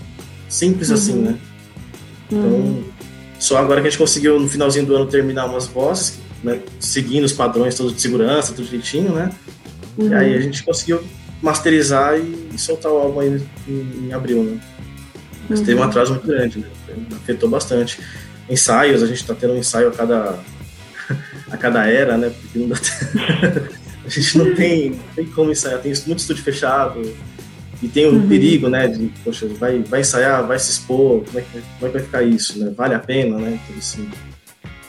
Simples 0.48 0.90
assim, 0.90 1.12
uhum. 1.12 1.24
assim, 1.24 1.32
né? 1.32 1.38
Então, 2.26 2.40
uhum. 2.40 2.84
só 3.38 3.58
agora 3.58 3.80
que 3.80 3.88
a 3.88 3.90
gente 3.90 3.98
conseguiu 3.98 4.38
no 4.38 4.48
finalzinho 4.48 4.86
do 4.86 4.96
ano 4.96 5.06
terminar 5.06 5.46
umas 5.46 5.66
vozes, 5.66 6.18
né, 6.42 6.60
seguindo 6.78 7.24
os 7.24 7.32
padrões 7.32 7.74
todos 7.74 7.94
de 7.94 8.00
segurança, 8.00 8.52
tudo 8.52 8.66
direitinho, 8.66 9.12
né? 9.12 9.30
Uhum. 9.96 10.10
E 10.10 10.14
aí 10.14 10.34
a 10.34 10.40
gente 10.40 10.62
conseguiu 10.62 11.02
masterizar 11.42 12.18
e, 12.18 12.48
e 12.54 12.58
soltar 12.58 12.90
o 12.90 12.96
álbum 12.96 13.20
aí 13.20 13.42
em, 13.68 14.06
em 14.06 14.12
abril, 14.12 14.42
né? 14.42 14.60
Mas 15.48 15.60
uhum. 15.60 15.64
teve 15.64 15.78
um 15.78 15.82
uhum. 15.82 15.88
atraso 15.88 16.12
muito 16.12 16.26
grande, 16.26 16.58
né? 16.58 16.66
Afetou 17.16 17.48
bastante. 17.48 18.00
Ensaios, 18.48 19.02
a 19.02 19.06
gente 19.06 19.20
está 19.20 19.34
tendo 19.34 19.54
um 19.54 19.58
ensaio 19.58 19.88
a 19.88 19.92
cada, 19.92 20.38
a 21.50 21.56
cada 21.56 21.86
era, 21.86 22.16
né? 22.16 22.30
Porque 22.30 22.58
não 22.58 22.68
dá 22.68 22.76
a 24.04 24.08
gente 24.08 24.38
não 24.38 24.54
tem, 24.54 24.90
não 24.90 24.98
tem 25.16 25.26
como 25.26 25.50
ensaiar, 25.50 25.80
tem 25.80 25.92
muito 26.06 26.20
estúdio 26.20 26.44
fechado 26.44 27.02
e 27.82 27.88
tem 27.88 28.06
o 28.06 28.12
uhum. 28.12 28.28
perigo, 28.28 28.68
né? 28.68 28.88
De, 28.88 29.10
poxa, 29.22 29.46
vai, 29.58 29.80
vai 29.80 30.00
ensaiar, 30.00 30.46
vai 30.46 30.58
se 30.58 30.70
expor, 30.70 31.22
como 31.24 31.38
é, 31.38 31.42
que, 31.42 31.52
como 31.52 31.64
é 31.82 31.86
que 31.86 31.92
vai 31.92 32.02
ficar 32.02 32.22
isso, 32.22 32.58
né? 32.58 32.72
Vale 32.76 32.94
a 32.94 32.98
pena, 32.98 33.38
né? 33.38 33.58
Tudo 33.66 33.78
assim. 33.78 34.08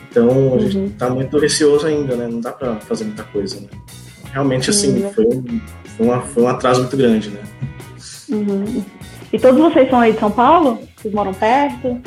Então 0.10 0.56
a 0.56 0.60
gente 0.60 0.94
está 0.94 1.08
uhum. 1.08 1.16
muito 1.16 1.38
receoso 1.38 1.86
ainda, 1.86 2.16
né? 2.16 2.28
Não 2.28 2.40
dá 2.40 2.52
para 2.52 2.76
fazer 2.78 3.04
muita 3.06 3.24
coisa, 3.24 3.60
né? 3.60 3.68
Realmente, 4.32 4.70
assim, 4.70 5.10
foi, 5.14 5.26
um, 5.26 5.62
foi, 5.98 6.06
uma, 6.06 6.22
foi 6.22 6.44
um 6.44 6.48
atraso 6.48 6.82
muito 6.82 6.98
grande, 6.98 7.30
né? 7.30 7.42
Uhum. 8.30 8.84
E 9.32 9.40
todos 9.40 9.60
vocês 9.60 9.90
são 9.90 10.00
aí 10.00 10.14
de 10.14 10.20
São 10.20 10.32
Paulo? 10.32 10.80
Vocês 10.96 11.14
moram 11.14 11.34
perto? 11.34 12.02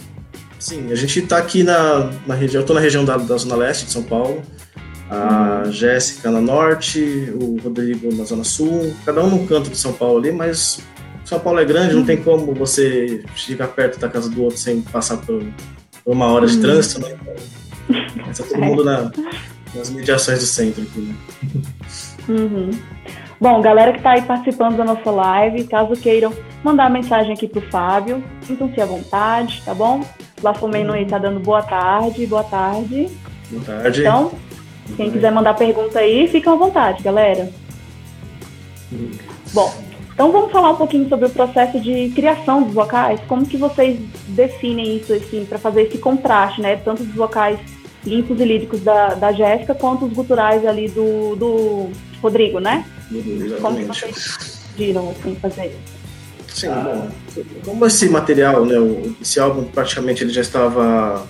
Sim, 0.59 0.93
a 0.93 0.95
gente 0.95 1.21
está 1.21 1.39
aqui 1.39 1.63
na, 1.63 2.11
na 2.27 2.35
região, 2.35 2.61
eu 2.61 2.65
estou 2.65 2.75
na 2.75 2.83
região 2.83 3.05
da, 3.05 3.17
da 3.17 3.37
Zona 3.37 3.57
Leste 3.57 3.87
de 3.87 3.93
São 3.93 4.03
Paulo, 4.03 4.43
a 5.11 5.63
uhum. 5.65 5.73
Jéssica 5.73 6.31
na 6.31 6.41
Norte, 6.41 7.33
o 7.35 7.59
Rodrigo 7.63 8.15
na 8.15 8.25
Zona 8.25 8.45
Sul, 8.45 8.95
cada 9.05 9.23
um 9.25 9.29
num 9.29 9.47
canto 9.47 9.69
de 9.69 9.77
São 9.77 9.93
Paulo 9.93 10.19
ali, 10.19 10.31
mas 10.31 10.81
São 11.25 11.41
Paulo 11.41 11.59
é 11.59 11.65
grande, 11.65 11.95
uhum. 11.95 12.01
não 12.01 12.07
tem 12.07 12.23
como 12.23 12.55
você 12.55 13.25
chegar 13.35 13.69
perto 13.69 13.99
da 13.99 14.09
casa 14.09 14.31
do 14.31 14.43
outro 14.43 14.59
sem 14.59 14.81
passar 14.81 15.17
por, 15.19 15.43
por 16.05 16.13
uma 16.13 16.27
hora 16.27 16.47
de 16.47 16.57
uhum. 16.57 16.63
trânsito, 16.63 17.01
né? 17.01 17.17
Está 18.31 18.45
todo 18.49 18.63
mundo 18.63 18.85
na, 18.85 19.11
nas 19.75 19.91
mediações 19.91 20.39
do 20.39 20.47
centro 20.47 20.83
aqui, 20.83 21.01
né? 21.01 21.15
Uhum. 22.29 22.71
Bom, 23.41 23.61
galera 23.63 23.93
que 23.93 23.99
está 23.99 24.13
aí 24.13 24.23
participando 24.23 24.77
da 24.77 24.85
nossa 24.85 25.11
live, 25.11 25.65
caso 25.65 25.95
queiram 25.95 26.33
mandar 26.63 26.91
mensagem 26.91 27.33
aqui 27.33 27.49
pro 27.49 27.63
Fábio, 27.63 28.23
sintam-se 28.43 28.81
à 28.81 28.85
vontade, 28.85 29.63
tá 29.65 29.75
bom? 29.75 30.05
Lá 30.43 30.55
Fomeno 30.55 30.93
aí 30.93 31.07
tá 31.07 31.19
dando 31.19 31.41
boa 31.41 31.63
tarde, 31.63 32.27
boa 32.27 32.45
tarde. 32.45 33.09
Boa 33.51 33.65
tarde. 33.65 34.01
Então, 34.03 34.33
quem 34.97 35.11
quiser 35.11 35.33
mandar 35.33 35.55
pergunta 35.55 35.99
aí, 35.99 36.29
fica 36.29 36.53
à 36.53 36.55
vontade, 36.55 37.03
galera. 37.03 37.51
Bom, 39.53 39.73
então 40.13 40.33
vamos 40.33 40.53
falar 40.53 40.71
um 40.71 40.77
pouquinho 40.77 41.09
sobre 41.09 41.27
o 41.27 41.31
processo 41.31 41.81
de 41.81 42.11
criação 42.15 42.63
dos 42.63 42.75
vocais, 42.75 43.21
como 43.27 43.47
que 43.47 43.57
vocês 43.57 43.99
definem 44.29 44.97
isso 44.97 45.13
assim, 45.13 45.45
para 45.45 45.59
fazer 45.59 45.83
esse 45.83 45.99
contraste, 45.99 46.61
né? 46.61 46.77
Tanto 46.77 47.05
dos 47.05 47.15
vocais 47.15 47.59
limpos 48.05 48.39
e 48.41 48.45
líricos 48.45 48.81
da, 48.81 49.15
da 49.15 49.33
Jéssica, 49.33 49.75
quanto 49.75 50.07
os 50.07 50.13
guturais 50.13 50.67
ali 50.67 50.89
do, 50.89 51.37
do 51.37 51.91
Rodrigo, 52.23 52.59
né? 52.59 52.85
Exatamente. 53.11 53.61
Como 53.61 53.77
que 53.79 53.85
vocês 53.85 54.61
viram 54.77 55.11
assim, 55.11 55.35
fazer 55.37 55.77
Sim, 56.49 56.69
bom, 56.69 57.09
como 57.65 57.87
esse 57.87 58.09
material, 58.09 58.65
né, 58.67 58.77
esse 59.23 59.39
álbum 59.39 59.65
praticamente 59.65 60.25
ele 60.25 60.33
já 60.33 60.41
estava 60.41 61.27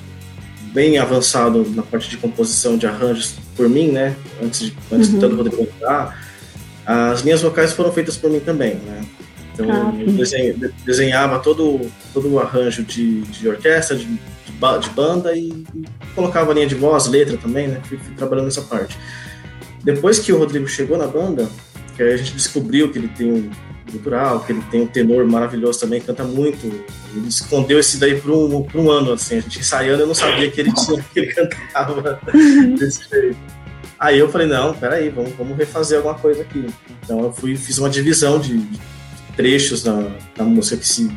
bem 0.73 0.99
avançado 0.99 1.69
na 1.71 1.83
parte 1.83 2.09
de 2.09 2.17
composição 2.17 2.77
de 2.77 2.87
arranjos 2.87 3.35
por 3.57 3.69
mim, 3.69 3.89
né, 3.89 4.17
antes 4.43 4.61
de 4.61 4.77
antes 4.91 5.13
uhum. 5.13 5.19
do 5.19 5.37
Rodrigo 5.37 5.63
entrar, 5.63 6.27
as 6.87 7.23
minhas 7.23 7.43
vocais 7.43 7.73
foram 7.73 7.93
feitas 7.93 8.17
por 8.17 8.31
mim 8.31 8.41
também, 8.41 8.75
né. 8.75 9.05
Então 9.53 9.67
ah, 9.71 9.93
eu 10.01 10.73
desenhava 10.85 11.39
todo 11.39 11.81
todo 12.15 12.33
o 12.33 12.39
arranjo 12.39 12.83
de, 12.83 13.23
de 13.23 13.49
orquestra, 13.49 13.97
de, 13.97 14.07
de, 14.07 14.91
banda 14.95 15.37
e, 15.37 15.49
e, 15.75 15.85
colocava 16.15 16.53
linha 16.55 16.67
de 16.67 16.75
voz, 16.75 17.07
letra 17.07 17.37
também, 17.37 17.69
né. 17.69 17.81
Fui, 17.85 17.99
fui 17.99 18.15
trabalhando 18.15 18.47
nessa 18.47 18.63
parte. 18.63 18.97
Depois 19.83 20.19
que 20.19 20.33
o 20.33 20.39
Rodrigo 20.39 20.69
chegou 20.69 20.97
na 20.97 21.07
banda, 21.07 21.49
que 21.97 22.03
a 22.03 22.17
gente 22.17 22.33
descobriu 22.33 22.91
que 22.91 22.99
ele 22.99 23.09
tem 23.09 23.33
um 23.33 23.51
cultural, 23.91 24.41
que 24.41 24.53
ele 24.53 24.63
tem 24.71 24.83
um 24.83 24.87
tenor 24.87 25.27
maravilhoso 25.27 25.81
também, 25.81 26.01
canta 26.01 26.25
muito. 26.25 26.67
Ele 26.67 27.29
escondeu 27.29 27.79
esse 27.79 27.99
daí 27.99 28.21
por 28.21 28.31
um, 28.31 28.63
por 28.63 28.81
um 28.81 28.91
ano, 28.91 29.13
assim, 29.13 29.39
a 29.39 29.41
gente 29.41 29.59
ensaiando, 29.59 30.03
eu 30.03 30.07
não 30.07 30.15
sabia 30.15 30.51
que 30.51 30.61
ele 30.61 30.73
tinha, 30.73 31.03
que 31.13 31.21
ele 31.21 31.33
cantava 31.33 32.21
desse 32.79 33.09
jeito. 33.09 33.37
Aí 33.99 34.19
eu 34.19 34.31
falei, 34.31 34.47
não, 34.47 34.73
peraí, 34.73 35.11
vamos, 35.11 35.33
vamos 35.37 35.57
refazer 35.59 35.99
alguma 35.99 36.15
coisa 36.15 36.43
aqui. 36.43 36.67
Então 37.03 37.21
eu 37.21 37.33
fui, 37.33 37.55
fiz 37.57 37.79
uma 37.79 37.91
divisão 37.91 38.39
de, 38.39 38.57
de 38.57 38.81
trechos 39.37 39.83
da, 39.83 40.07
da 40.37 40.45
música 40.45 40.79
que 40.79 40.87
se, 40.87 41.09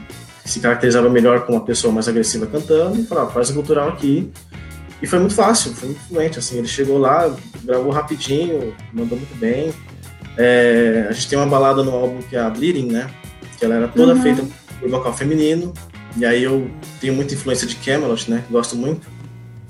que 0.44 0.50
se 0.50 0.60
caracterizava 0.60 1.10
melhor 1.10 1.46
com 1.46 1.54
uma 1.54 1.64
pessoa 1.64 1.94
mais 1.94 2.08
agressiva 2.08 2.46
cantando, 2.46 3.00
e 3.00 3.06
falei, 3.06 3.24
ah, 3.24 3.28
faz 3.28 3.50
o 3.50 3.54
cultural 3.54 3.90
aqui, 3.90 4.30
e 5.02 5.08
foi 5.08 5.20
muito 5.20 5.36
fácil, 5.36 5.74
foi 5.74 5.90
muito 5.90 6.02
fluente, 6.08 6.40
assim, 6.40 6.58
ele 6.58 6.68
chegou 6.68 6.98
lá, 6.98 7.36
gravou 7.64 7.92
rapidinho, 7.92 8.74
mandou 8.94 9.18
muito 9.18 9.36
bem. 9.38 9.74
É, 10.38 11.08
a 11.10 11.12
gente 11.12 11.30
tem 11.30 11.38
uma 11.38 11.48
balada 11.48 11.84
no 11.84 11.92
álbum 11.92 12.22
que 12.22 12.36
é 12.36 12.40
a 12.40 12.50
Bleeding, 12.50 12.92
né? 12.92 13.10
Que 13.58 13.66
ela 13.66 13.76
era 13.76 13.88
toda 13.88 14.14
uhum. 14.14 14.22
feita 14.22 14.44
por 14.80 14.90
vocal 14.90 15.14
feminino. 15.14 15.74
E 16.18 16.26
aí 16.26 16.44
eu 16.44 16.70
tenho 17.00 17.14
muita 17.14 17.34
influência 17.34 17.68
de 17.68 17.76
Camelot, 17.76 18.30
né? 18.30 18.44
Gosto 18.50 18.76
muito. 18.76 19.08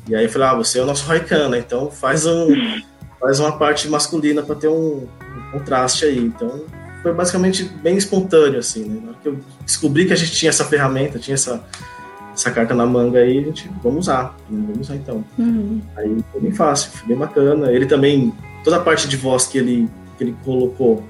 E 0.08 0.16
aí 0.16 0.26
eu 0.26 0.30
falei, 0.30 0.48
ah, 0.50 0.54
você 0.56 0.80
é 0.80 0.84
o 0.84 0.86
nosso 0.86 1.06
Raikan, 1.06 1.50
né? 1.50 1.60
Então 1.60 1.90
faz, 1.90 2.26
um, 2.26 2.48
faz 3.20 3.40
uma 3.40 3.58
parte 3.58 3.88
masculina 3.88 4.42
para 4.42 4.56
ter 4.56 4.68
um, 4.68 5.08
um, 5.08 5.52
contraste 5.52 6.06
aí. 6.06 6.20
Então 6.20 6.66
foi 7.02 7.14
basicamente 7.14 7.64
bem 7.64 7.98
espontâneo, 7.98 8.60
assim, 8.60 8.86
né? 8.86 9.00
Na 9.02 9.10
hora 9.10 9.18
que 9.22 9.30
eu 9.30 9.40
descobri 9.66 10.06
que 10.06 10.14
a 10.14 10.18
gente 10.18 10.32
tinha 10.32 10.50
essa 10.50 10.66
ferramenta, 10.66 11.20
tinha 11.20 11.36
essa 11.36 11.64
essa 12.34 12.50
carta 12.50 12.74
na 12.74 12.86
manga 12.86 13.20
aí, 13.20 13.40
a 13.40 13.42
gente, 13.44 13.70
vamos 13.82 14.00
usar, 14.00 14.36
vamos 14.50 14.80
usar 14.80 14.96
então. 14.96 15.24
Uhum. 15.38 15.82
Aí 15.96 16.18
foi 16.32 16.42
bem 16.42 16.52
fácil, 16.52 16.92
foi 16.92 17.10
bem 17.10 17.18
bacana. 17.18 17.72
Ele 17.72 17.86
também, 17.86 18.34
toda 18.64 18.78
a 18.78 18.80
parte 18.80 19.08
de 19.08 19.16
voz 19.16 19.46
que 19.46 19.60
ele, 19.60 19.88
que 20.18 20.24
ele 20.24 20.36
colocou, 20.44 21.04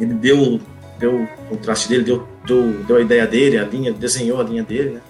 ele 0.00 0.14
deu, 0.14 0.60
deu 0.98 1.22
o 1.22 1.28
contraste 1.48 1.88
dele, 1.88 2.04
deu, 2.04 2.26
deu, 2.46 2.72
deu 2.84 2.96
a 2.96 3.00
ideia 3.00 3.26
dele, 3.26 3.58
a 3.58 3.64
linha, 3.64 3.92
desenhou 3.92 4.40
a 4.40 4.44
linha 4.44 4.62
dele, 4.62 4.90
né? 4.90 5.00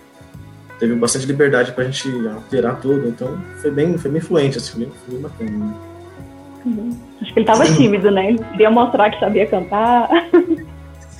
Teve 0.79 0.95
bastante 0.97 1.27
liberdade 1.27 1.73
pra 1.73 1.85
gente 1.85 2.09
alterar 2.29 2.81
tudo, 2.81 3.09
então 3.09 3.41
foi 3.63 3.71
bem, 3.71 3.97
foi 3.97 4.11
bem 4.11 4.21
fluente, 4.21 4.59
assim, 4.59 4.73
foi 4.73 4.81
bem, 4.81 4.93
foi 5.07 5.15
bem 5.15 5.23
bacana. 5.23 5.75
Uhum. 6.67 6.99
Acho 7.21 7.33
que 7.33 7.39
ele 7.39 7.47
tava 7.47 7.65
tímido, 7.65 8.11
né? 8.11 8.31
Ele 8.31 8.39
queria 8.39 8.71
mostrar 8.71 9.11
que 9.11 9.21
sabia 9.21 9.47
cantar. 9.47 10.09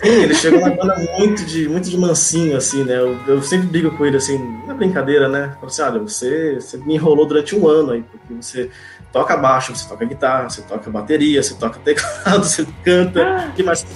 Sim, 0.03 0.09
ele 0.09 0.35
chegou 0.35 0.61
na 0.61 0.71
banda 0.71 0.97
muito 1.19 1.45
de, 1.45 1.69
muito 1.69 1.89
de 1.89 1.97
mansinho, 1.97 2.57
assim, 2.57 2.83
né? 2.85 2.99
Eu, 2.99 3.17
eu 3.27 3.43
sempre 3.43 3.69
brigo 3.69 3.91
com 3.97 4.05
ele, 4.05 4.17
assim, 4.17 4.39
na 4.67 4.75
brincadeira, 4.75 5.29
né? 5.29 5.55
Falo 5.55 5.67
assim, 5.67 5.83
olha, 5.83 6.01
você, 6.01 6.55
você 6.57 6.77
me 6.79 6.95
enrolou 6.95 7.27
durante 7.27 7.55
um 7.55 7.69
ano 7.69 7.93
aí, 7.93 8.03
porque 8.03 8.35
você 8.35 8.71
toca 9.15 9.37
baixo, 9.37 9.75
você 9.75 9.89
toca 9.89 10.05
guitarra, 10.05 10.51
você 10.51 10.61
toca 10.61 10.91
bateria, 10.91 11.43
você 11.43 11.55
toca 11.55 11.79
teclado, 11.79 12.45
você 12.45 12.67
canta, 12.85 13.53
que 13.57 13.63
mais 13.63 13.87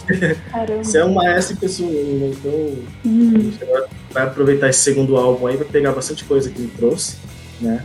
Você 0.82 0.98
é 0.98 1.04
um 1.04 1.12
maestro 1.12 1.56
em 1.56 1.58
pessoa, 1.58 1.90
né? 1.90 2.32
Então, 2.32 2.78
hum. 3.04 3.52
vai 4.10 4.22
aproveitar 4.22 4.70
esse 4.70 4.78
segundo 4.78 5.16
álbum 5.16 5.48
aí, 5.48 5.56
vai 5.56 5.66
pegar 5.66 5.92
bastante 5.92 6.24
coisa 6.24 6.48
que 6.48 6.62
ele 6.62 6.72
trouxe, 6.76 7.16
né? 7.60 7.84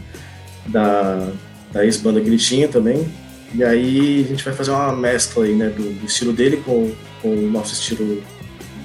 Da, 0.68 1.28
da 1.72 1.84
ex-banda 1.84 2.22
que 2.22 2.28
ele 2.28 2.38
tinha 2.38 2.70
também. 2.70 3.12
E 3.54 3.64
aí 3.64 4.24
a 4.24 4.28
gente 4.30 4.46
vai 4.46 4.54
fazer 4.54 4.72
uma 4.72 4.94
mescla 4.94 5.44
aí, 5.44 5.56
né? 5.56 5.70
Do, 5.70 6.00
do 6.00 6.06
estilo 6.06 6.32
dele 6.32 6.58
com 6.58 6.94
com 7.24 7.30
o 7.30 7.50
nosso 7.50 7.74
estilo 7.74 8.22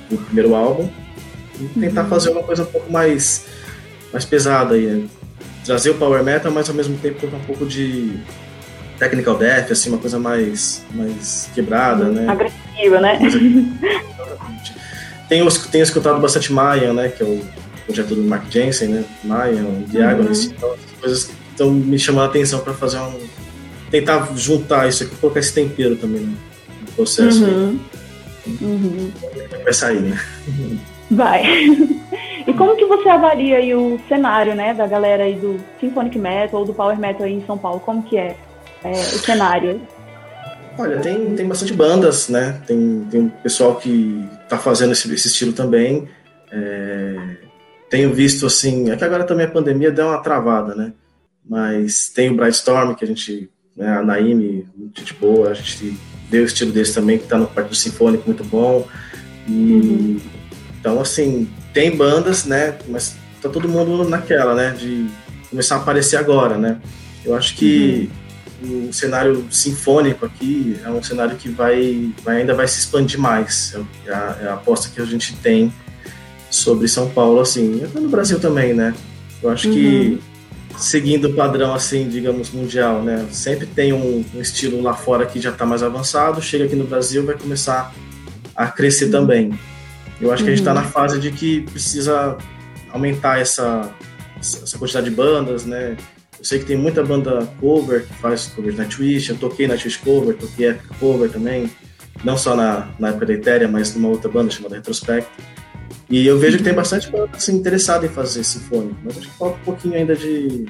do 0.08 0.16
primeiro 0.16 0.54
álbum 0.54 0.88
e 1.60 1.80
tentar 1.80 2.04
uhum. 2.04 2.08
fazer 2.08 2.30
uma 2.30 2.44
coisa 2.44 2.62
um 2.62 2.66
pouco 2.66 2.90
mais, 2.90 3.46
mais 4.12 4.24
pesada 4.24 4.76
aí, 4.76 4.86
né? 4.86 5.08
Trazer 5.64 5.90
o 5.90 5.94
power 5.94 6.22
metal, 6.22 6.50
mas 6.52 6.68
ao 6.68 6.74
mesmo 6.74 6.96
tempo 6.98 7.20
colocar 7.20 7.36
um 7.38 7.44
pouco 7.44 7.66
de 7.66 8.18
technical 8.98 9.36
death, 9.36 9.70
assim, 9.70 9.90
uma 9.90 9.98
coisa 9.98 10.18
mais, 10.18 10.82
mais 10.92 11.48
quebrada, 11.54 12.06
né? 12.06 12.28
Agressiva, 12.28 13.00
né? 13.00 13.18
tenho, 15.28 15.48
tenho 15.70 15.82
escutado 15.82 16.20
bastante 16.20 16.52
Mayan, 16.52 16.92
né? 16.94 17.08
Que 17.08 17.22
é 17.22 17.26
o 17.26 17.40
projeto 17.86 18.14
do 18.14 18.22
Mark 18.22 18.50
Jensen, 18.50 18.88
né? 18.88 19.04
Mayan, 19.24 19.82
Diagonist, 19.86 20.48
uhum. 20.48 20.54
então 20.56 20.72
as 20.72 21.00
coisas 21.00 21.30
estão 21.50 21.70
me 21.70 21.98
chamando 21.98 22.24
a 22.24 22.28
atenção 22.28 22.60
para 22.60 22.74
fazer 22.74 22.98
um 22.98 23.18
tentar 23.90 24.28
juntar 24.36 24.88
isso 24.88 25.04
aqui, 25.04 25.16
colocar 25.16 25.40
esse 25.40 25.52
tempero 25.52 25.96
também 25.96 26.20
né? 26.20 26.34
no 26.82 26.92
processo. 26.92 27.44
Uhum. 27.44 27.80
Uhum. 28.60 29.12
Vai 29.64 29.72
sair, 29.72 30.00
né? 30.00 30.20
Vai. 31.10 31.42
E 32.48 32.54
como 32.54 32.74
que 32.76 32.86
você 32.86 33.10
avalia 33.10 33.58
aí 33.58 33.74
o 33.74 34.00
cenário, 34.08 34.54
né, 34.54 34.72
da 34.72 34.86
galera 34.86 35.24
aí 35.24 35.34
do 35.34 35.60
Symphonic 35.78 36.18
Metal 36.18 36.60
ou 36.60 36.66
do 36.66 36.72
Power 36.72 36.98
Metal 36.98 37.26
aí 37.26 37.34
em 37.34 37.44
São 37.44 37.58
Paulo? 37.58 37.78
Como 37.78 38.02
que 38.02 38.16
é, 38.16 38.34
é 38.82 38.90
o 38.90 39.18
cenário? 39.18 39.82
Olha, 40.78 40.98
tem, 40.98 41.34
tem 41.34 41.46
bastante 41.46 41.74
bandas, 41.74 42.30
né? 42.30 42.58
Tem, 42.66 43.06
tem 43.10 43.20
um 43.20 43.28
pessoal 43.28 43.76
que 43.76 44.26
tá 44.48 44.56
fazendo 44.56 44.92
esse, 44.92 45.12
esse 45.12 45.28
estilo 45.28 45.52
também. 45.52 46.08
É, 46.50 47.36
tenho 47.90 48.14
visto, 48.14 48.46
assim, 48.46 48.90
é 48.90 48.96
que 48.96 49.04
agora 49.04 49.24
também 49.24 49.44
a 49.44 49.50
pandemia 49.50 49.90
deu 49.90 50.06
uma 50.06 50.22
travada, 50.22 50.74
né? 50.74 50.94
Mas 51.46 52.08
tem 52.08 52.30
o 52.30 52.34
Brightstorm, 52.34 52.94
que 52.94 53.04
a 53.04 53.08
gente, 53.08 53.50
né, 53.76 53.88
a 53.88 54.02
Naime, 54.02 54.66
gente 54.96 55.12
boa, 55.12 55.50
a 55.50 55.54
gente 55.54 55.98
vê 56.30 56.38
o 56.38 56.46
estilo 56.46 56.72
deles 56.72 56.94
também, 56.94 57.18
que 57.18 57.24
está 57.24 57.36
no 57.36 57.46
parte 57.46 57.68
do 57.68 57.74
sinfônico 57.74 58.24
muito 58.24 58.44
bom. 58.44 58.86
E, 59.46 59.52
uhum. 59.52 60.20
Então, 60.80 61.00
assim, 61.00 61.46
tem 61.72 61.94
bandas, 61.96 62.44
né? 62.44 62.76
Mas 62.88 63.16
tá 63.40 63.48
todo 63.48 63.68
mundo 63.68 64.08
naquela, 64.08 64.54
né? 64.54 64.70
De 64.70 65.06
começar 65.50 65.76
a 65.76 65.78
aparecer 65.78 66.16
agora, 66.16 66.56
né? 66.56 66.78
Eu 67.24 67.34
acho 67.34 67.54
que 67.56 68.10
uhum. 68.62 68.88
o 68.88 68.92
cenário 68.92 69.46
sinfônico 69.50 70.24
aqui 70.24 70.76
é 70.84 70.90
um 70.90 71.02
cenário 71.02 71.36
que 71.36 71.48
vai, 71.48 72.12
vai 72.22 72.38
ainda 72.38 72.54
vai 72.54 72.66
se 72.68 72.78
expandir 72.80 73.18
mais. 73.18 73.74
É 74.06 74.12
a, 74.12 74.38
é 74.42 74.48
a, 74.48 74.54
aposta 74.54 74.90
que 74.94 75.00
a 75.00 75.04
gente 75.04 75.34
tem 75.36 75.72
sobre 76.50 76.88
São 76.88 77.10
Paulo, 77.10 77.40
assim, 77.40 77.82
e 77.82 77.98
no 77.98 78.08
Brasil 78.08 78.40
também, 78.40 78.72
né? 78.72 78.94
Eu 79.42 79.50
acho 79.50 79.68
uhum. 79.68 79.74
que 79.74 80.20
seguindo 80.78 81.28
o 81.28 81.34
padrão, 81.34 81.74
assim, 81.74 82.08
digamos, 82.08 82.50
mundial, 82.50 83.02
né? 83.02 83.26
Sempre 83.30 83.66
tem 83.66 83.92
um, 83.92 84.24
um 84.34 84.40
estilo 84.40 84.80
lá 84.80 84.94
fora 84.94 85.26
que 85.26 85.40
já 85.40 85.50
está 85.50 85.66
mais 85.66 85.82
avançado, 85.82 86.40
chega 86.40 86.64
aqui 86.64 86.76
no 86.76 86.84
Brasil 86.84 87.24
vai 87.24 87.36
começar 87.36 87.92
a 88.54 88.66
crescer 88.68 89.06
uhum. 89.06 89.10
também. 89.10 89.58
Eu 90.20 90.32
acho 90.32 90.42
que 90.42 90.50
a 90.50 90.52
gente 90.52 90.60
está 90.60 90.74
uhum. 90.74 90.80
na 90.80 90.84
fase 90.84 91.20
de 91.20 91.30
que 91.30 91.62
precisa 91.62 92.36
aumentar 92.90 93.40
essa, 93.40 93.92
essa 94.40 94.78
quantidade 94.78 95.08
de 95.08 95.14
bandas, 95.14 95.64
né? 95.64 95.96
Eu 96.38 96.44
sei 96.44 96.58
que 96.58 96.66
tem 96.66 96.76
muita 96.76 97.02
banda 97.02 97.46
cover 97.60 98.06
que 98.06 98.14
faz 98.14 98.46
cover 98.46 98.72
de 98.72 98.78
Nightwish, 98.78 99.30
eu 99.30 99.36
toquei 99.36 99.66
Nightwish 99.66 99.98
cover, 99.98 100.36
toquei 100.36 100.68
Epic 100.68 100.86
cover 100.98 101.30
também, 101.30 101.70
não 102.24 102.36
só 102.36 102.54
na, 102.54 102.88
na 102.98 103.08
época 103.08 103.26
da 103.26 103.32
Ethereum, 103.34 103.70
mas 103.70 103.94
numa 103.94 104.08
outra 104.08 104.30
banda 104.30 104.50
chamada 104.50 104.76
Retrospect. 104.76 105.28
E 106.10 106.26
eu 106.26 106.38
vejo 106.38 106.58
que 106.58 106.64
tem 106.64 106.72
bastante 106.72 107.10
banda 107.10 107.30
assim, 107.34 107.54
interessada 107.54 108.06
em 108.06 108.08
fazer 108.08 108.42
sinfônico, 108.42 108.96
mas 109.04 109.18
acho 109.18 109.28
que 109.28 109.36
falta 109.36 109.58
um 109.58 109.64
pouquinho 109.64 109.94
ainda 109.94 110.16
de, 110.16 110.66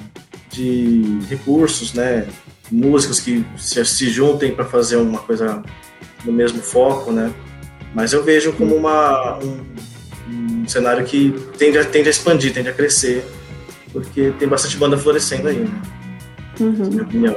de 0.51 1.19
recursos, 1.29 1.93
né? 1.93 2.27
Músicos 2.71 3.19
que 3.19 3.45
se, 3.57 3.83
se 3.85 4.09
juntem 4.09 4.53
para 4.53 4.65
fazer 4.65 4.97
uma 4.97 5.19
coisa 5.19 5.63
no 6.25 6.33
mesmo 6.33 6.61
foco, 6.61 7.11
né? 7.11 7.31
Mas 7.93 8.13
eu 8.13 8.23
vejo 8.23 8.53
como 8.53 8.75
uma, 8.75 9.39
um, 9.39 9.65
um 10.29 10.67
cenário 10.67 11.05
que 11.05 11.33
tende 11.57 11.77
a, 11.77 11.85
tende 11.85 12.07
a 12.07 12.11
expandir, 12.11 12.53
tende 12.53 12.69
a 12.69 12.73
crescer 12.73 13.25
porque 13.91 14.33
tem 14.37 14.47
bastante 14.47 14.77
banda 14.77 14.97
florescendo 14.97 15.47
aí, 15.47 15.57
né? 15.57 15.81
Uhum. 16.59 16.89
Minha 16.89 17.03
opinião. 17.03 17.35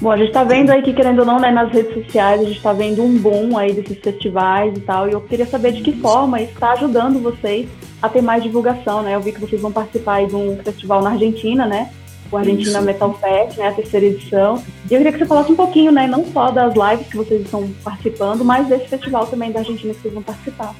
Bom, 0.00 0.10
a 0.10 0.16
gente 0.16 0.28
está 0.28 0.44
vendo 0.44 0.70
aí 0.70 0.82
que, 0.82 0.94
querendo 0.94 1.18
ou 1.18 1.26
não, 1.26 1.38
né, 1.38 1.50
nas 1.50 1.70
redes 1.70 1.92
sociais, 1.92 2.40
a 2.40 2.44
gente 2.44 2.56
está 2.56 2.72
vendo 2.72 3.02
um 3.02 3.18
boom 3.18 3.58
aí 3.58 3.74
desses 3.74 3.98
festivais 3.98 4.74
e 4.74 4.80
tal, 4.80 5.08
e 5.08 5.12
eu 5.12 5.20
queria 5.20 5.44
saber 5.44 5.72
de 5.72 5.82
que 5.82 5.92
forma 6.00 6.40
isso 6.40 6.54
está 6.54 6.72
ajudando 6.72 7.20
vocês 7.20 7.68
a 8.00 8.08
ter 8.08 8.22
mais 8.22 8.42
divulgação, 8.42 9.02
né? 9.02 9.14
Eu 9.14 9.20
vi 9.20 9.32
que 9.32 9.40
vocês 9.40 9.60
vão 9.60 9.70
participar 9.70 10.14
aí 10.14 10.26
de 10.26 10.34
um 10.34 10.56
festival 10.64 11.02
na 11.02 11.10
Argentina, 11.10 11.66
né? 11.66 11.90
O 12.30 12.36
Argentina 12.36 12.78
isso. 12.78 12.82
Metal 12.82 13.18
Fest, 13.18 13.58
né, 13.58 13.68
a 13.68 13.72
terceira 13.72 14.06
edição. 14.06 14.62
E 14.88 14.94
eu 14.94 14.98
queria 14.98 15.12
que 15.12 15.18
você 15.18 15.26
falasse 15.26 15.50
um 15.50 15.56
pouquinho, 15.56 15.90
né, 15.90 16.06
não 16.06 16.24
só 16.32 16.50
das 16.50 16.74
lives 16.74 17.08
que 17.08 17.16
vocês 17.16 17.42
estão 17.42 17.68
participando, 17.82 18.44
mas 18.44 18.68
desse 18.68 18.88
festival 18.88 19.26
também 19.26 19.50
da 19.50 19.60
Argentina 19.60 19.92
que 19.92 20.00
vocês 20.00 20.14
vão 20.14 20.22
participar. 20.22 20.74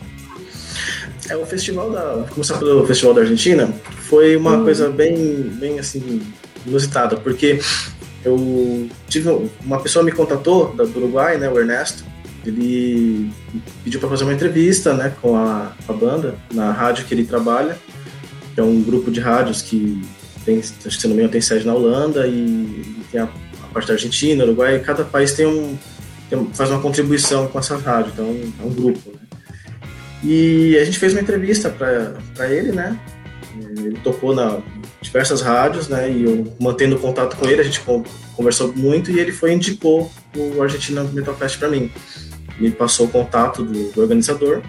É, 1.28 1.36
o 1.36 1.46
festival 1.46 1.90
da. 1.90 2.24
Começar 2.30 2.58
pelo 2.58 2.84
Festival 2.86 3.14
da 3.14 3.20
Argentina 3.20 3.72
foi 4.02 4.36
uma 4.36 4.56
hum. 4.56 4.64
coisa 4.64 4.90
bem, 4.90 5.16
bem 5.60 5.78
assim, 5.78 6.22
inusitada, 6.66 7.16
porque 7.16 7.60
eu 8.24 8.88
tive. 9.08 9.30
Uma 9.64 9.80
pessoa 9.80 10.04
me 10.04 10.12
contatou 10.12 10.74
do 10.74 10.98
Uruguai, 10.98 11.38
né, 11.38 11.48
o 11.48 11.58
Ernesto. 11.58 12.04
Ele 12.44 13.30
pediu 13.84 14.00
para 14.00 14.08
fazer 14.08 14.24
uma 14.24 14.32
entrevista, 14.32 14.94
né, 14.94 15.12
com 15.20 15.36
a, 15.36 15.72
a 15.86 15.92
banda, 15.92 16.34
na 16.52 16.72
rádio 16.72 17.04
que 17.04 17.12
ele 17.12 17.24
trabalha, 17.24 17.76
que 18.54 18.60
é 18.60 18.62
um 18.64 18.82
grupo 18.82 19.10
de 19.10 19.20
rádios 19.20 19.60
que 19.60 20.00
tem, 20.50 20.62
se 20.62 21.04
não 21.04 21.10
me 21.10 21.14
engano, 21.14 21.32
tem 21.32 21.40
sede 21.40 21.66
na 21.66 21.74
Holanda 21.74 22.26
e 22.26 23.04
tem 23.12 23.20
a, 23.20 23.24
a 23.24 23.66
parte 23.72 23.86
da 23.86 23.94
Argentina, 23.94 24.44
Uruguai, 24.44 24.76
e 24.76 24.80
cada 24.80 25.04
país 25.04 25.32
tem 25.32 25.46
um, 25.46 25.78
tem, 26.28 26.44
faz 26.52 26.70
uma 26.70 26.80
contribuição 26.80 27.46
com 27.46 27.58
essa 27.58 27.76
rádio, 27.76 28.12
então 28.12 28.26
é 28.26 28.66
um 28.66 28.72
grupo. 28.72 29.10
Né? 29.10 29.18
E 30.24 30.76
a 30.78 30.84
gente 30.84 30.98
fez 30.98 31.12
uma 31.12 31.20
entrevista 31.20 31.70
para 31.70 32.50
ele, 32.50 32.72
né? 32.72 32.98
Ele 33.56 33.98
tocou 34.02 34.34
na 34.34 34.58
diversas 35.00 35.40
rádios, 35.40 35.88
né? 35.88 36.10
E 36.10 36.24
eu 36.24 36.56
mantendo 36.60 36.98
contato 36.98 37.36
com 37.36 37.48
ele, 37.48 37.60
a 37.60 37.64
gente 37.64 37.80
conversou 38.36 38.72
muito 38.74 39.10
e 39.10 39.18
ele 39.18 39.32
foi 39.32 39.52
indicou 39.52 40.10
o 40.36 40.62
Argentina 40.62 41.02
Metal 41.04 41.34
Fest 41.34 41.58
para 41.58 41.68
mim. 41.68 41.90
Me 42.58 42.70
passou 42.70 43.06
o 43.06 43.08
contato 43.08 43.64
do, 43.64 43.90
do 43.92 44.00
organizador. 44.02 44.62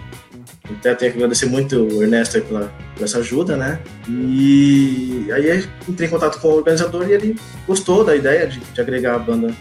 Até 0.70 0.94
tenho 0.94 1.12
que 1.12 1.18
agradecer 1.18 1.46
muito 1.46 1.76
o 1.76 2.02
Ernesto 2.02 2.40
pela, 2.42 2.72
por 2.94 3.04
essa 3.04 3.18
ajuda, 3.18 3.56
né? 3.56 3.80
E 4.08 5.26
aí 5.32 5.68
entrei 5.88 6.08
em 6.08 6.10
contato 6.10 6.40
com 6.40 6.48
o 6.48 6.56
organizador 6.56 7.08
e 7.08 7.12
ele 7.12 7.36
gostou 7.66 8.04
da 8.04 8.14
ideia 8.14 8.46
de, 8.46 8.60
de 8.60 8.80
agregar 8.80 9.16
a 9.16 9.18
banda 9.18 9.52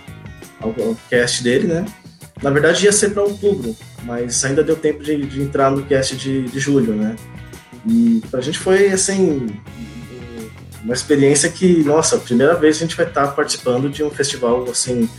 ao, 0.59 0.69
ao 0.69 0.95
cast 1.09 1.43
dele, 1.43 1.67
né? 1.67 1.85
Na 2.41 2.49
verdade 2.49 2.85
ia 2.85 2.91
ser 2.91 3.11
para 3.11 3.23
outubro, 3.23 3.75
mas 4.03 4.43
ainda 4.45 4.63
deu 4.63 4.75
tempo 4.75 5.03
de, 5.03 5.25
de 5.25 5.41
entrar 5.41 5.71
no 5.71 5.83
cast 5.85 6.15
de, 6.15 6.43
de 6.43 6.59
julho, 6.59 6.93
né? 6.93 7.15
E 7.85 8.21
pra 8.29 8.41
gente 8.41 8.59
foi, 8.59 8.89
assim, 8.89 9.47
uma 10.83 10.93
experiência 10.93 11.49
que, 11.49 11.83
nossa, 11.83 12.17
primeira 12.17 12.55
vez 12.55 12.77
a 12.77 12.79
gente 12.79 12.95
vai 12.95 13.07
estar 13.07 13.27
participando 13.29 13.89
de 13.89 14.03
um 14.03 14.09
festival, 14.09 14.63
assim, 14.69 15.09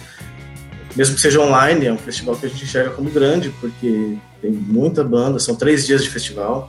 mesmo 0.95 1.14
que 1.14 1.21
seja 1.21 1.40
online, 1.40 1.87
é 1.87 1.92
um 1.92 1.99
festival 1.99 2.37
que 2.37 2.47
a 2.47 2.49
gente 2.49 2.64
enxerga 2.64 2.90
como 2.90 3.11
grande, 3.11 3.51
porque 3.61 4.16
tem 4.43 4.51
muita 4.51 5.05
banda, 5.05 5.39
são 5.39 5.55
três 5.55 5.87
dias 5.87 6.03
de 6.03 6.11
festival, 6.11 6.69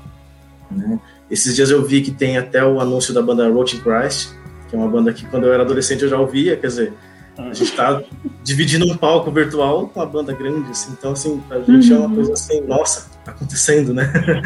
né? 0.70 1.00
Esses 1.30 1.56
dias 1.56 1.72
eu 1.72 1.84
vi 1.84 2.02
que 2.02 2.12
tem 2.12 2.38
até 2.38 2.64
o 2.64 2.80
anúncio 2.80 3.14
da 3.14 3.22
banda 3.22 3.50
Roaching 3.50 3.80
Christ, 3.80 4.30
que 4.70 4.76
é 4.76 4.80
uma 4.80 4.88
banda 4.88 5.12
que 5.12 5.26
quando 5.26 5.48
eu 5.48 5.54
era 5.54 5.64
adolescente 5.64 6.04
eu 6.04 6.10
já 6.10 6.20
ouvia, 6.20 6.56
quer 6.56 6.68
dizer, 6.68 6.94
a 7.38 7.54
gente 7.54 7.64
está 7.64 8.02
dividindo 8.44 8.86
um 8.86 8.96
palco 8.96 9.32
virtual 9.32 9.88
com 9.88 10.00
uma 10.00 10.06
banda 10.06 10.34
grande, 10.34 10.70
assim, 10.70 10.94
então, 10.98 11.14
assim, 11.14 11.42
a 11.50 11.60
gente 11.60 11.92
uhum. 11.92 11.96
é 11.96 12.00
uma 12.00 12.10
uhum. 12.10 12.16
coisa 12.16 12.34
assim, 12.34 12.62
nossa, 12.62 13.10
tá 13.26 13.32
acontecendo, 13.32 13.94
né? 13.94 14.12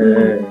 É, 0.00 0.44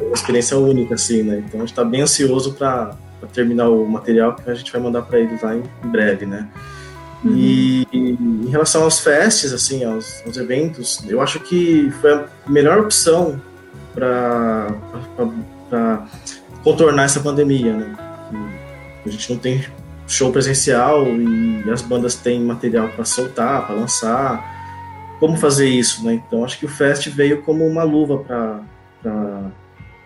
é 0.00 0.02
uma 0.02 0.14
experiência 0.14 0.56
única, 0.56 0.94
assim, 0.94 1.22
né? 1.22 1.44
Então, 1.46 1.60
a 1.60 1.62
gente 1.62 1.72
está 1.72 1.84
bem 1.84 2.00
ansioso 2.00 2.54
para 2.54 2.96
terminar 3.34 3.68
o 3.68 3.86
material 3.86 4.34
que 4.34 4.48
a 4.48 4.54
gente 4.54 4.72
vai 4.72 4.80
mandar 4.80 5.02
para 5.02 5.20
eles 5.20 5.42
lá 5.42 5.54
em 5.54 5.62
breve, 5.90 6.24
né? 6.24 6.48
Uhum. 7.24 7.34
E 7.36 7.86
em 7.92 8.48
relação 8.50 8.84
aos 8.84 9.00
festes, 9.00 9.52
assim, 9.52 9.82
aos, 9.84 10.22
aos, 10.26 10.36
eventos, 10.36 11.02
eu 11.08 11.22
acho 11.22 11.40
que 11.40 11.90
foi 12.00 12.12
a 12.12 12.26
melhor 12.46 12.78
opção 12.80 13.40
para 13.94 14.68
contornar 16.62 17.04
essa 17.04 17.20
pandemia, 17.20 17.72
né? 17.72 17.96
A 19.06 19.08
gente 19.08 19.32
não 19.32 19.38
tem 19.38 19.64
show 20.06 20.30
presencial 20.30 21.06
e 21.06 21.64
as 21.70 21.80
bandas 21.80 22.14
têm 22.14 22.40
material 22.40 22.88
para 22.88 23.04
soltar, 23.04 23.66
para 23.66 23.74
lançar. 23.74 24.52
Como 25.18 25.36
fazer 25.36 25.68
isso, 25.68 26.04
né? 26.04 26.14
Então 26.14 26.44
acho 26.44 26.58
que 26.58 26.66
o 26.66 26.68
Fest 26.68 27.08
veio 27.08 27.42
como 27.42 27.66
uma 27.66 27.84
luva 27.84 28.18
para 28.18 28.60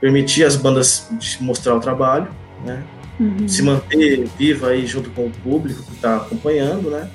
permitir 0.01 0.45
as 0.45 0.55
bandas 0.55 1.09
mostrar 1.41 1.75
o 1.75 1.81
trabalho, 1.81 2.29
né? 2.65 2.85
Uhum. 3.19 3.49
Se 3.49 3.63
manter 3.63 4.27
viva 4.39 4.69
aí 4.69 4.87
junto 4.87 5.11
com 5.11 5.27
o 5.27 5.31
público 5.31 5.83
que 5.83 5.95
está 5.95 6.17
acompanhando, 6.17 6.91
né? 6.91 7.09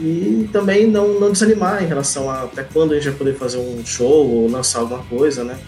E 0.00 0.48
também 0.52 0.86
não, 0.86 1.18
não 1.18 1.32
desanimar 1.32 1.82
em 1.82 1.86
relação 1.86 2.30
a 2.30 2.42
até 2.42 2.62
quando 2.62 2.92
a 2.92 2.94
gente 2.96 3.08
vai 3.08 3.18
poder 3.18 3.34
fazer 3.34 3.58
um 3.58 3.84
show 3.84 4.28
ou 4.28 4.50
lançar 4.50 4.80
alguma 4.80 5.02
coisa, 5.04 5.44
né? 5.44 5.58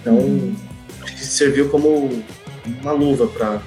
Então, 0.00 0.14
uhum. 0.14 0.54
acho 1.02 1.14
que 1.14 1.24
serviu 1.24 1.68
como 1.68 2.22
uma 2.82 2.92
luva 2.92 3.26
para 3.26 3.60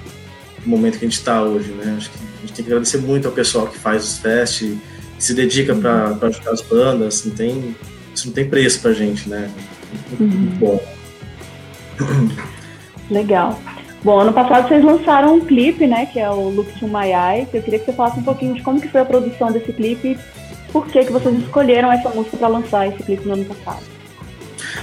no 0.66 0.68
momento 0.68 1.00
que 1.00 1.06
a 1.06 1.08
gente 1.08 1.18
está 1.18 1.42
hoje, 1.42 1.72
né? 1.72 1.96
Acho 1.98 2.10
que 2.12 2.18
a 2.18 2.42
gente 2.42 2.54
tem 2.54 2.66
que 2.66 2.72
agradecer 2.72 2.98
muito 2.98 3.28
ao 3.28 3.34
pessoal 3.34 3.68
que 3.68 3.78
faz 3.78 4.04
os 4.04 4.18
festes, 4.18 4.78
que 5.16 5.24
se 5.24 5.34
dedica 5.34 5.76
para 5.76 6.18
ajudar 6.28 6.52
as 6.52 6.62
bandas, 6.62 7.26
não 7.26 7.34
tem, 7.34 7.76
isso 8.14 8.28
não 8.28 8.34
tem 8.34 8.48
preço 8.48 8.82
pra 8.82 8.94
gente, 8.94 9.30
né? 9.30 9.52
Muito, 10.10 10.24
uhum. 10.24 10.40
muito 10.40 10.60
bom. 10.60 10.84
Legal. 13.10 13.60
Bom, 14.04 14.20
ano 14.20 14.32
passado 14.32 14.68
vocês 14.68 14.84
lançaram 14.84 15.36
um 15.36 15.42
clipe, 15.42 15.86
né, 15.86 16.06
que 16.06 16.20
é 16.20 16.30
o 16.30 16.50
Look 16.50 16.80
to 16.80 16.88
My 16.88 17.12
Eyes. 17.12 17.50
Eu 17.54 17.62
queria 17.62 17.80
que 17.80 17.86
você 17.86 17.94
falasse 17.94 18.20
um 18.20 18.24
pouquinho 18.24 18.54
de 18.54 18.62
como 18.62 18.80
que 18.80 18.88
foi 18.88 19.02
a 19.02 19.06
produção 19.06 19.52
desse 19.52 19.74
clipe 19.74 20.18
por 20.72 20.88
que 20.88 21.04
que 21.04 21.12
vocês 21.12 21.38
escolheram 21.40 21.92
essa 21.92 22.10
música 22.10 22.38
para 22.38 22.48
lançar 22.48 22.88
esse 22.88 23.04
clipe 23.04 23.28
no 23.28 23.34
ano 23.34 23.46
passado. 23.46 23.84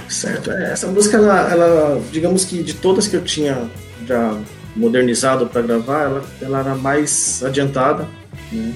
Certo, 0.07 0.51
é, 0.51 0.71
essa 0.73 0.87
música, 0.87 1.17
ela, 1.17 1.51
ela, 1.51 2.01
digamos 2.11 2.45
que 2.45 2.61
de 2.61 2.73
todas 2.73 3.07
que 3.07 3.15
eu 3.15 3.23
tinha 3.23 3.69
já 4.05 4.37
modernizado 4.75 5.47
para 5.47 5.61
gravar, 5.61 6.03
ela, 6.03 6.23
ela 6.41 6.59
era 6.59 6.75
mais 6.75 7.43
adiantada, 7.43 8.07
né? 8.51 8.73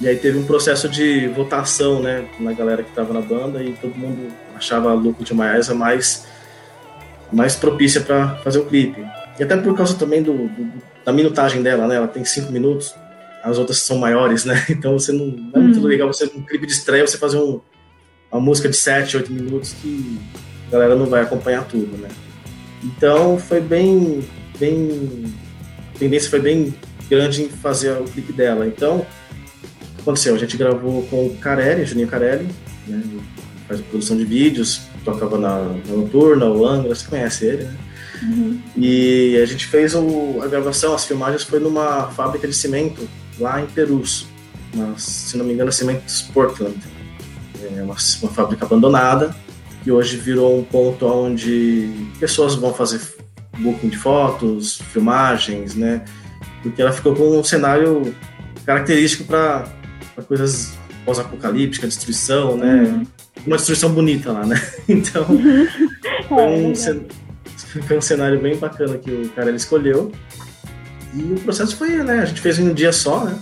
E 0.00 0.06
aí 0.06 0.16
teve 0.16 0.38
um 0.38 0.44
processo 0.44 0.88
de 0.88 1.26
votação, 1.28 2.00
né, 2.00 2.24
na 2.38 2.52
galera 2.52 2.84
que 2.84 2.90
estava 2.90 3.12
na 3.12 3.20
banda 3.20 3.60
e 3.64 3.72
todo 3.72 3.96
mundo 3.96 4.28
achava 4.54 4.90
a 4.90 4.94
Luco 4.94 5.24
de 5.24 5.34
Maiasa 5.34 5.74
mais 5.74 6.24
mais 7.32 7.56
propícia 7.56 8.00
para 8.00 8.36
fazer 8.36 8.60
o 8.60 8.64
clipe. 8.64 9.04
E 9.38 9.42
até 9.42 9.56
por 9.56 9.76
causa 9.76 9.94
também 9.94 10.22
do, 10.22 10.32
do, 10.32 10.72
da 11.04 11.12
minutagem 11.12 11.62
dela, 11.62 11.86
né? 11.86 11.96
Ela 11.96 12.08
tem 12.08 12.24
cinco 12.24 12.52
minutos, 12.52 12.94
as 13.42 13.58
outras 13.58 13.78
são 13.78 13.98
maiores, 13.98 14.44
né? 14.44 14.64
Então 14.70 14.98
você 14.98 15.12
não, 15.12 15.26
não 15.26 15.52
é 15.54 15.58
muito 15.60 15.80
uhum. 15.80 15.86
legal 15.86 16.12
você 16.12 16.24
um 16.24 16.42
clipe 16.42 16.66
de 16.66 16.72
estreia 16.72 17.06
você 17.06 17.16
fazer 17.16 17.38
um, 17.38 17.60
uma 18.30 18.40
música 18.40 18.68
de 18.68 18.76
sete, 18.76 19.16
oito 19.16 19.32
minutos 19.32 19.74
que 19.74 20.18
a 20.68 20.72
galera 20.72 20.94
não 20.96 21.06
vai 21.06 21.22
acompanhar 21.22 21.64
tudo, 21.64 21.96
né? 21.96 22.08
Então 22.82 23.38
foi 23.38 23.60
bem 23.60 24.24
bem. 24.58 25.24
A 25.94 25.98
tendência 25.98 26.30
foi 26.30 26.40
bem 26.40 26.74
grande 27.08 27.42
em 27.42 27.48
fazer 27.48 27.92
o 27.92 28.04
clipe 28.04 28.32
dela. 28.32 28.66
Então, 28.66 28.98
o 28.98 29.94
que 29.96 30.02
aconteceu? 30.02 30.34
A 30.34 30.38
gente 30.38 30.56
gravou 30.56 31.02
com 31.06 31.26
o 31.26 31.36
Carelli, 31.36 31.84
Juninho 31.84 32.06
Carelli, 32.06 32.46
né? 32.86 33.02
faz 33.66 33.80
produção 33.80 34.16
de 34.16 34.24
vídeos, 34.24 34.82
tocava 35.04 35.38
na, 35.38 35.60
na 35.60 35.94
Noturna, 35.94 36.46
o 36.46 36.64
Angra, 36.66 36.94
você 36.94 37.06
conhece 37.06 37.46
ele, 37.46 37.64
né? 37.64 37.76
Uhum. 38.22 38.60
E 38.76 39.38
a 39.42 39.46
gente 39.46 39.66
fez 39.66 39.94
o, 39.94 40.40
a 40.42 40.46
gravação, 40.46 40.94
as 40.94 41.04
filmagens 41.04 41.42
foi 41.42 41.60
numa 41.60 42.08
fábrica 42.08 42.46
de 42.46 42.54
cimento 42.54 43.08
lá 43.38 43.60
em 43.60 43.66
Perus, 43.66 44.26
mas, 44.74 45.02
se 45.02 45.36
não 45.36 45.44
me 45.44 45.52
engano, 45.52 45.72
Cimentos 45.72 46.22
Portland. 46.32 46.76
É 47.76 47.82
uma, 47.82 47.96
uma 48.22 48.32
fábrica 48.32 48.64
abandonada 48.64 49.34
que 49.82 49.90
hoje 49.90 50.16
virou 50.16 50.58
um 50.58 50.64
ponto 50.64 51.06
onde 51.06 51.90
pessoas 52.18 52.54
vão 52.54 52.74
fazer 52.74 53.00
booking 53.58 53.88
de 53.88 53.96
fotos, 53.96 54.80
filmagens, 54.92 55.74
né? 55.74 56.04
Porque 56.62 56.80
ela 56.82 56.92
ficou 56.92 57.14
com 57.14 57.38
um 57.38 57.44
cenário 57.44 58.14
característico 58.64 59.24
para 59.24 59.66
coisas 60.26 60.76
pós-apocalípticas, 61.04 61.90
destruição, 61.90 62.56
né? 62.56 62.82
Uhum. 62.82 63.06
Uma 63.46 63.56
destruição 63.56 63.90
bonita 63.90 64.32
lá, 64.32 64.44
né? 64.44 64.60
Então, 64.88 65.24
foi 66.28 66.42
um, 66.42 66.72
foi 67.66 67.98
um 67.98 68.00
cenário 68.00 68.40
bem 68.40 68.56
bacana 68.56 68.96
que 68.98 69.10
o 69.10 69.28
cara 69.30 69.48
ele 69.48 69.56
escolheu. 69.56 70.12
E 71.14 71.22
o 71.22 71.40
processo 71.40 71.76
foi, 71.76 71.90
né? 72.02 72.20
A 72.20 72.24
gente 72.24 72.40
fez 72.40 72.58
em 72.58 72.68
um 72.68 72.74
dia 72.74 72.92
só, 72.92 73.24
né? 73.24 73.38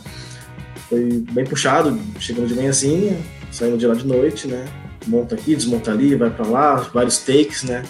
Foi 0.89 1.25
bem 1.33 1.45
puxado, 1.45 1.99
chegando 2.19 2.47
de 2.47 2.55
manhãzinha, 2.55 3.19
saindo 3.51 3.77
de 3.77 3.87
lá 3.87 3.95
de 3.95 4.07
noite, 4.07 4.47
né? 4.47 4.65
Monta 5.07 5.35
aqui, 5.35 5.55
desmonta 5.55 5.91
ali, 5.91 6.15
vai 6.15 6.31
para 6.31 6.47
lá, 6.47 6.75
vários 6.93 7.19
takes, 7.19 7.65
né? 7.65 7.83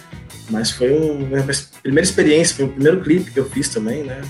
Mas 0.48 0.70
foi 0.70 0.92
um, 0.92 1.24
uma 1.26 1.44
primeira 1.82 2.06
experiência, 2.06 2.56
foi 2.56 2.64
o 2.66 2.68
primeiro 2.68 3.00
clipe 3.00 3.30
que 3.30 3.38
eu 3.38 3.44
fiz 3.44 3.68
também, 3.68 4.04
né? 4.04 4.22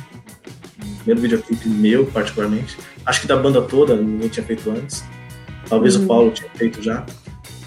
Primeiro 0.98 1.20
videoclipe 1.20 1.68
meu, 1.68 2.06
particularmente. 2.06 2.76
Acho 3.04 3.20
que 3.20 3.26
da 3.26 3.36
banda 3.36 3.62
toda, 3.62 3.94
ninguém 3.96 4.28
tinha 4.28 4.44
feito 4.44 4.68
antes. 4.70 5.04
Talvez 5.68 5.96
uhum. 5.96 6.04
o 6.04 6.06
Paulo 6.06 6.30
tinha 6.32 6.50
feito 6.54 6.82
já. 6.82 7.04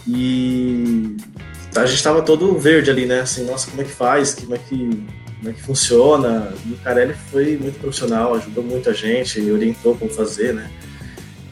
E 0.07 1.15
a 1.75 1.85
gente 1.85 1.97
estava 1.97 2.21
todo 2.21 2.57
verde 2.57 2.89
ali, 2.89 3.05
né? 3.05 3.21
Assim, 3.21 3.45
nossa, 3.45 3.69
como 3.69 3.81
é 3.81 3.85
que 3.85 3.91
faz? 3.91 4.35
Como 4.35 4.55
é 4.55 4.57
que, 4.57 4.77
como 5.37 5.49
é 5.49 5.53
que 5.53 5.61
funciona? 5.61 6.53
E 6.65 6.73
o 6.73 6.77
Carelli 6.77 7.13
foi 7.31 7.57
muito 7.57 7.79
profissional, 7.79 8.33
ajudou 8.35 8.63
muito 8.63 8.89
a 8.89 8.93
gente, 8.93 9.39
orientou 9.51 9.95
como 9.95 10.11
fazer, 10.11 10.53
né? 10.53 10.69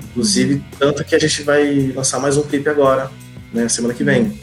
Inclusive, 0.10 0.64
tanto 0.80 1.04
que 1.04 1.16
a 1.16 1.20
gente 1.20 1.44
vai 1.44 1.92
lançar 1.96 2.20
mais 2.20 2.38
um 2.38 2.42
clipe 2.42 2.68
agora, 2.68 3.12
né? 3.54 3.70
Semana 3.70 3.94
que 3.94 4.04
vem. 4.04 4.40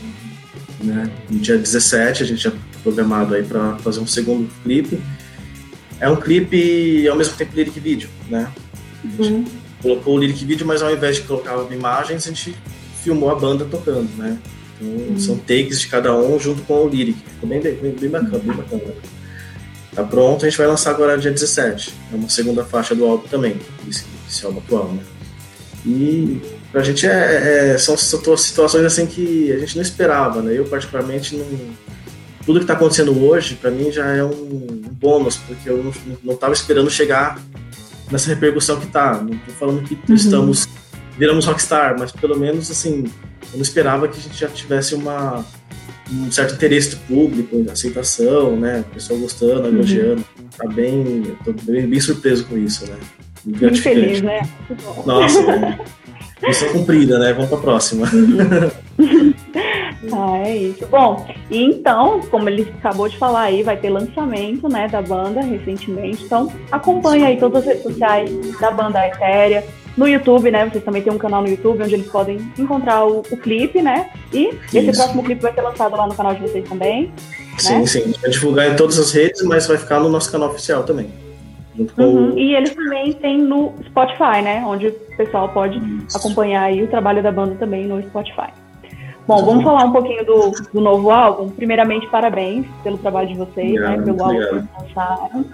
Né? 0.81 1.11
No 1.29 1.39
dia 1.39 1.59
17, 1.59 2.23
a 2.23 2.27
gente 2.27 2.43
já 2.43 2.53
programado 2.83 3.35
aí 3.35 3.43
para 3.43 3.77
fazer 3.79 3.99
um 3.99 4.07
segundo 4.07 4.49
clipe. 4.63 5.01
É 5.99 6.09
um 6.09 6.17
clipe 6.17 7.09
ao 7.09 7.17
mesmo 7.17 7.35
tempo 7.35 7.57
lyric 7.57 7.81
vídeo, 7.81 8.09
né? 8.29 8.53
Uhum. 9.19 9.45
colocou 9.83 10.15
o 10.15 10.19
lyric 10.19 10.45
vídeo, 10.45 10.67
mas 10.67 10.81
ao 10.81 10.91
invés 10.91 11.17
de 11.17 11.23
colocar 11.23 11.57
imagens, 11.71 12.27
a 12.27 12.31
gente 12.31 12.57
filmou 13.03 13.31
a 13.31 13.35
banda 13.35 13.65
tocando, 13.67 14.09
né? 14.17 14.39
Uhum. 14.85 15.19
são 15.19 15.39
takes 15.39 15.81
de 15.81 15.89
cada 15.89 16.15
um 16.15 16.39
junto 16.39 16.63
com 16.63 16.85
o 16.85 16.89
lyric. 16.89 17.19
Ficou 17.19 17.49
bem, 17.49 17.61
bem, 17.61 17.75
bem 17.75 18.11
bacana, 18.11 18.39
bem 18.39 18.55
bacana. 18.55 18.83
Tá 19.95 20.03
pronto, 20.03 20.45
a 20.45 20.49
gente 20.49 20.59
vai 20.59 20.67
lançar 20.67 20.91
agora 20.91 21.17
dia 21.17 21.31
17. 21.31 21.95
É 22.13 22.17
uma 22.17 22.29
segunda 22.29 22.65
faixa 22.65 22.95
do 22.95 23.05
álbum 23.05 23.29
também, 23.29 23.57
esse, 23.89 24.05
esse 24.29 24.45
álbum 24.45 24.59
atual, 24.59 24.93
né? 24.93 25.03
E 25.87 26.41
pra 26.73 26.83
gente 26.83 27.07
é, 27.07 27.73
é, 27.75 27.79
são 27.79 27.97
situações 27.97 28.85
assim 28.85 29.07
que 29.07 29.53
a 29.53 29.59
gente 29.59 29.77
não 29.77 29.83
esperava, 29.83 30.43
né? 30.43 30.59
Eu 30.59 30.65
particularmente 30.65 31.37
não 31.37 31.47
tudo 32.45 32.59
que 32.59 32.65
está 32.65 32.75
acontecendo 32.75 33.25
hoje 33.25 33.55
para 33.55 33.71
mim 33.71 33.91
já 33.91 34.07
é 34.07 34.23
um, 34.23 34.83
bônus 34.93 35.37
porque 35.37 35.69
eu 35.69 35.93
não 36.23 36.35
estava 36.35 36.53
esperando 36.53 36.91
chegar 36.91 37.39
nessa 38.11 38.29
repercussão 38.29 38.79
que 38.79 38.87
tá. 38.87 39.15
Não 39.15 39.39
tô 39.39 39.53
falando 39.53 39.83
que 39.83 39.95
uhum. 39.95 40.15
estamos 40.15 40.69
viramos 41.17 41.45
rockstar, 41.45 41.97
mas 41.99 42.11
pelo 42.11 42.39
menos 42.39 42.71
assim 42.71 43.05
eu 43.55 43.59
não 43.59 43.63
esperava 43.63 44.09
que 44.09 44.19
a 44.19 44.21
gente 44.21 44.37
já 44.37 44.49
tivesse 44.49 44.95
uma 44.95 45.45
um 46.13 46.31
certo 46.31 46.55
interesse 46.55 46.91
do 46.91 46.97
público, 47.07 47.65
aceitação, 47.71 48.57
né? 48.57 48.85
O 48.91 48.95
pessoal 48.95 49.19
gostando, 49.19 49.63
uhum. 49.63 49.75
elogiando. 49.75 50.25
Tá 50.57 50.69
bem, 50.69 51.35
tô 51.45 51.53
bem, 51.63 51.87
bem 51.87 52.01
surpreso 52.01 52.45
com 52.47 52.59
isso, 52.59 52.87
né? 52.87 52.97
Muito 53.45 53.81
feliz, 53.81 54.21
né? 54.21 54.43
Nossa, 55.07 55.57
né? 55.57 55.79
Missão 56.47 56.73
cumprida, 56.73 57.19
né? 57.19 57.33
Vamos 57.33 57.49
para 57.49 57.59
a 57.59 57.63
próxima. 57.63 58.07
ah, 60.13 60.39
é 60.45 60.57
isso. 60.57 60.87
Bom, 60.89 61.27
e 61.51 61.63
então, 61.63 62.21
como 62.31 62.51
ele 62.51 62.71
acabou 62.79 63.09
de 63.09 63.17
falar 63.17 63.45
aí, 63.45 63.63
vai 63.63 63.77
ter 63.77 63.89
lançamento 63.89 64.69
né, 64.69 64.89
da 64.89 65.01
banda 65.01 65.41
recentemente. 65.41 66.25
Então, 66.25 66.53
acompanhe 66.71 67.25
aí 67.25 67.39
todas 67.39 67.63
as 67.63 67.69
redes 67.69 67.85
sociais 67.85 68.31
da 68.61 68.71
banda 68.71 69.07
Etérea. 69.07 69.65
No 69.97 70.09
YouTube, 70.09 70.51
né? 70.51 70.69
Vocês 70.69 70.83
também 70.83 71.03
têm 71.03 71.13
um 71.13 71.19
canal 71.19 71.43
no 71.43 71.49
YouTube 71.49 71.83
onde 71.83 71.95
eles 71.95 72.09
podem 72.09 72.39
encontrar 72.59 73.07
o, 73.07 73.21
o 73.21 73.37
clipe, 73.37 73.81
né? 73.81 74.11
E 74.33 74.49
isso. 74.49 74.79
esse 74.79 74.93
próximo 74.93 75.23
clipe 75.23 75.41
vai 75.41 75.53
ser 75.53 75.63
lançado 75.63 75.97
lá 75.97 76.07
no 76.07 76.15
canal 76.15 76.35
de 76.35 76.41
vocês 76.41 76.69
também. 76.69 77.13
Sim, 77.59 77.81
né? 77.81 77.87
sim. 77.87 78.03
A 78.03 78.07
gente 78.07 78.21
vai 78.21 78.31
divulgar 78.31 78.73
em 78.73 78.77
todas 78.77 78.99
as 78.99 79.13
redes, 79.13 79.43
mas 79.43 79.67
vai 79.67 79.77
ficar 79.77 80.01
no 80.01 80.09
nosso 80.09 80.31
canal 80.33 80.51
oficial 80.51 80.83
também. 80.83 81.09
Uhum. 81.99 82.39
E 82.39 82.55
eles 82.55 82.75
também 82.75 83.13
têm 83.15 83.39
no 83.39 83.75
Spotify, 83.87 84.43
né? 84.43 84.65
Onde 84.67 84.89
o 84.89 84.93
pessoal 85.17 85.49
pode 85.49 85.79
Isso. 85.79 86.17
acompanhar 86.17 86.63
aí 86.65 86.83
o 86.83 86.89
trabalho 86.89 87.23
da 87.23 87.33
banda 87.33 87.55
também 87.57 87.87
no 87.87 88.03
Spotify. 88.03 88.51
Bom, 89.27 89.45
vamos 89.45 89.65
falar 89.65 89.85
um 89.85 89.93
pouquinho 89.93 90.25
do, 90.25 90.53
do 90.73 90.81
novo 90.81 91.11
álbum. 91.11 91.49
Primeiramente, 91.51 92.07
parabéns 92.09 92.67
pelo 92.83 92.99
trabalho 92.99 93.29
de 93.29 93.35
vocês, 93.35 93.73
né? 93.73 94.01
Pelo 94.03 94.23
álbum 94.23 94.39
que 94.39 94.51
vocês 94.51 94.67
lançaram. 94.79 95.45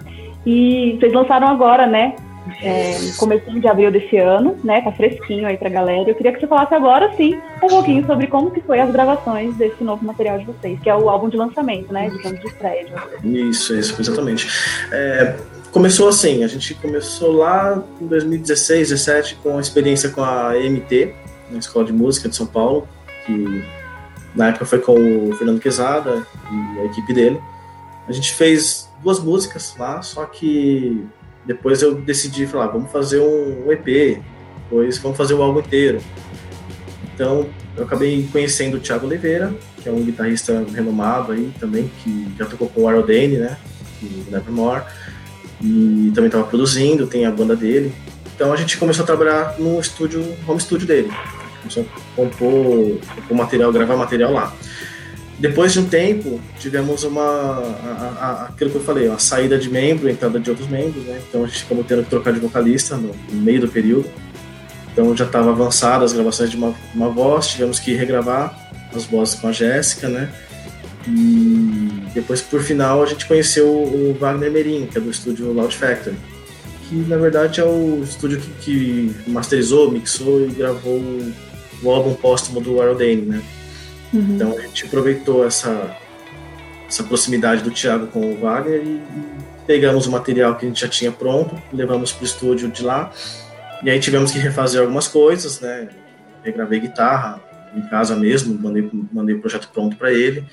E 0.45 0.97
vocês 0.99 1.13
lançaram 1.13 1.47
agora, 1.47 1.87
né? 1.87 2.15
É, 2.61 2.97
começo 3.17 3.59
de 3.59 3.67
abril 3.67 3.91
desse 3.91 4.17
ano, 4.17 4.57
né? 4.63 4.81
Tá 4.81 4.91
fresquinho 4.91 5.47
aí 5.47 5.57
pra 5.57 5.69
galera. 5.69 6.09
Eu 6.09 6.15
queria 6.15 6.31
que 6.31 6.39
você 6.39 6.47
falasse 6.47 6.73
agora, 6.73 7.13
sim, 7.15 7.39
um 7.61 7.67
pouquinho 7.67 8.05
sobre 8.05 8.27
como 8.27 8.51
que 8.51 8.61
foi 8.61 8.79
as 8.79 8.91
gravações 8.91 9.55
desse 9.55 9.83
novo 9.83 10.03
material 10.03 10.39
de 10.39 10.45
vocês, 10.45 10.79
que 10.79 10.89
é 10.89 10.95
o 10.95 11.09
álbum 11.09 11.29
de 11.29 11.37
lançamento, 11.37 11.93
né? 11.93 12.09
Digamos, 12.09 12.39
de 12.39 12.47
estreia. 12.47 12.87
Isso, 13.23 13.75
isso, 13.75 14.01
exatamente. 14.01 14.47
É, 14.91 15.35
começou 15.71 16.09
assim, 16.09 16.43
a 16.43 16.47
gente 16.47 16.73
começou 16.75 17.31
lá 17.31 17.83
em 17.99 18.07
2016, 18.07 18.89
17 18.89 19.35
com 19.35 19.57
a 19.57 19.61
experiência 19.61 20.09
com 20.09 20.23
a 20.23 20.57
EMT, 20.57 21.13
na 21.51 21.59
Escola 21.59 21.85
de 21.85 21.93
Música 21.93 22.27
de 22.27 22.35
São 22.35 22.47
Paulo, 22.47 22.87
que 23.25 23.63
na 24.35 24.47
época 24.47 24.65
foi 24.65 24.79
com 24.79 25.29
o 25.29 25.33
Fernando 25.35 25.59
Quezada 25.59 26.25
e 26.51 26.79
a 26.79 26.85
equipe 26.85 27.13
dele. 27.13 27.39
A 28.07 28.11
gente 28.11 28.33
fez 28.33 28.89
duas 29.03 29.19
músicas 29.19 29.75
lá, 29.77 30.01
só 30.01 30.25
que 30.25 31.05
depois 31.53 31.81
eu 31.81 31.95
decidi 31.95 32.47
falar, 32.47 32.67
vamos 32.67 32.91
fazer 32.91 33.19
um 33.19 33.71
EP, 33.71 34.21
depois 34.63 34.97
vamos 34.97 35.17
fazer 35.17 35.33
o 35.33 35.41
álbum 35.41 35.59
inteiro. 35.59 36.01
Então 37.13 37.47
eu 37.75 37.83
acabei 37.83 38.27
conhecendo 38.31 38.77
o 38.77 38.79
Thiago 38.79 39.05
Oliveira, 39.05 39.53
que 39.81 39.89
é 39.89 39.91
um 39.91 40.01
guitarrista 40.01 40.65
renomado 40.73 41.33
aí 41.33 41.51
também, 41.59 41.91
que 42.01 42.27
já 42.37 42.45
tocou 42.45 42.69
com 42.69 42.81
o 42.81 42.87
Arnold 42.87 43.07
Dane, 43.07 43.37
né, 43.37 43.57
do 44.01 44.31
Nevermore 44.31 44.83
e 45.61 46.11
também 46.15 46.27
estava 46.27 46.45
produzindo, 46.45 47.05
tem 47.05 47.25
a 47.25 47.31
banda 47.31 47.55
dele. 47.55 47.93
Então 48.33 48.51
a 48.51 48.55
gente 48.55 48.77
começou 48.77 49.03
a 49.03 49.05
trabalhar 49.05 49.55
no 49.59 49.79
estúdio, 49.79 50.25
home 50.47 50.59
studio 50.59 50.87
dele. 50.87 51.11
Começou 51.59 51.83
a 51.83 52.15
compor, 52.15 52.97
compor 53.15 53.37
material, 53.37 53.71
gravar 53.71 53.95
material 53.95 54.31
lá. 54.31 54.55
Depois 55.41 55.73
de 55.73 55.79
um 55.79 55.85
tempo, 55.85 56.39
tivemos 56.59 57.03
uma. 57.03 57.23
A, 57.23 58.15
a, 58.19 58.45
aquilo 58.45 58.69
que 58.69 58.75
eu 58.75 58.83
falei, 58.83 59.07
uma 59.07 59.17
saída 59.17 59.57
de 59.57 59.71
membro, 59.71 60.07
entrada 60.07 60.39
de 60.39 60.47
outros 60.51 60.69
membros, 60.69 61.03
né? 61.03 61.19
Então 61.27 61.43
a 61.43 61.47
gente 61.47 61.63
acabou 61.63 61.83
tendo 61.83 62.03
que 62.03 62.11
trocar 62.11 62.31
de 62.31 62.39
vocalista 62.39 62.95
no, 62.95 63.11
no 63.31 63.41
meio 63.41 63.59
do 63.59 63.67
período. 63.67 64.07
Então 64.93 65.17
já 65.17 65.25
estava 65.25 65.49
avançada 65.49 66.05
as 66.05 66.13
gravações 66.13 66.51
de 66.51 66.57
uma, 66.57 66.75
uma 66.93 67.09
voz, 67.09 67.47
tivemos 67.47 67.79
que 67.79 67.91
regravar 67.95 68.55
as 68.95 69.05
vozes 69.05 69.33
com 69.33 69.47
a 69.47 69.51
Jéssica, 69.51 70.07
né? 70.07 70.31
E 71.07 72.03
depois, 72.13 72.39
por 72.39 72.61
final, 72.61 73.01
a 73.01 73.07
gente 73.07 73.25
conheceu 73.25 73.67
o 73.67 74.15
Wagner 74.19 74.51
Merim, 74.51 74.85
que 74.85 74.99
é 74.99 75.01
do 75.01 75.09
estúdio 75.09 75.51
Loud 75.51 75.75
Factory, 75.75 76.15
que 76.87 76.95
na 77.07 77.17
verdade 77.17 77.59
é 77.59 77.65
o 77.65 78.03
estúdio 78.03 78.39
que, 78.39 78.51
que 78.61 79.31
masterizou, 79.31 79.89
mixou 79.89 80.45
e 80.45 80.49
gravou 80.49 81.01
o 81.81 81.89
álbum 81.89 82.13
póstumo 82.13 82.61
do 82.61 82.75
Iron 82.75 82.95
Dane, 82.95 83.21
né? 83.23 83.41
Uhum. 84.13 84.35
Então 84.35 84.57
a 84.57 84.61
gente 84.61 84.85
aproveitou 84.85 85.45
essa, 85.45 85.95
essa 86.87 87.03
proximidade 87.03 87.63
do 87.63 87.71
Thiago 87.71 88.07
com 88.07 88.33
o 88.33 88.39
Wagner 88.39 88.81
e, 88.83 89.01
pegamos 89.65 90.07
o 90.07 90.11
material 90.11 90.55
que 90.55 90.65
a 90.65 90.67
gente 90.67 90.81
já 90.81 90.87
tinha 90.87 91.11
pronto, 91.11 91.55
levamos 91.71 92.11
para 92.11 92.23
o 92.23 92.25
estúdio 92.25 92.69
de 92.69 92.83
lá, 92.83 93.11
e 93.83 93.89
aí 93.89 93.99
tivemos 93.99 94.31
que 94.31 94.39
refazer 94.39 94.81
algumas 94.81 95.07
coisas, 95.07 95.61
né? 95.61 95.87
Regravei 96.43 96.79
guitarra 96.79 97.39
em 97.73 97.81
casa 97.83 98.15
mesmo, 98.15 98.59
mandei, 98.59 98.89
mandei 99.13 99.35
o 99.35 99.39
projeto 99.39 99.69
pronto 99.71 99.95
para 99.95 100.11
ele 100.11 100.45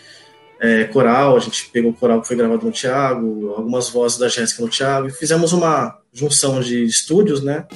é, 0.61 0.85
coral, 0.85 1.37
a 1.37 1.41
gente 1.41 1.69
pegou 1.71 1.91
o 1.93 1.95
coral 1.95 2.21
que 2.21 2.27
foi 2.27 2.37
gravado 2.37 2.67
no 2.67 2.73
Thiago, 2.73 3.55
algumas 3.57 3.89
vozes 3.89 4.19
da 4.19 4.29
Jéssica 4.29 4.63
no 4.63 4.69
Thiago, 4.69 5.09
e 5.09 5.13
fizemos 5.13 5.53
uma 5.53 5.99
junção 6.13 6.61
de 6.61 6.85
estúdios, 6.85 7.43
né? 7.43 7.67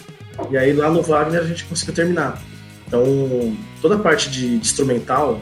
E 0.50 0.56
aí 0.56 0.72
lá 0.72 0.90
no 0.90 1.02
Wagner 1.02 1.40
a 1.40 1.44
gente 1.44 1.64
conseguiu 1.64 1.94
terminar. 1.94 2.42
Então, 2.86 3.04
toda 3.80 3.94
a 3.94 3.98
parte 3.98 4.28
de, 4.28 4.58
de 4.58 4.66
instrumental 4.66 5.40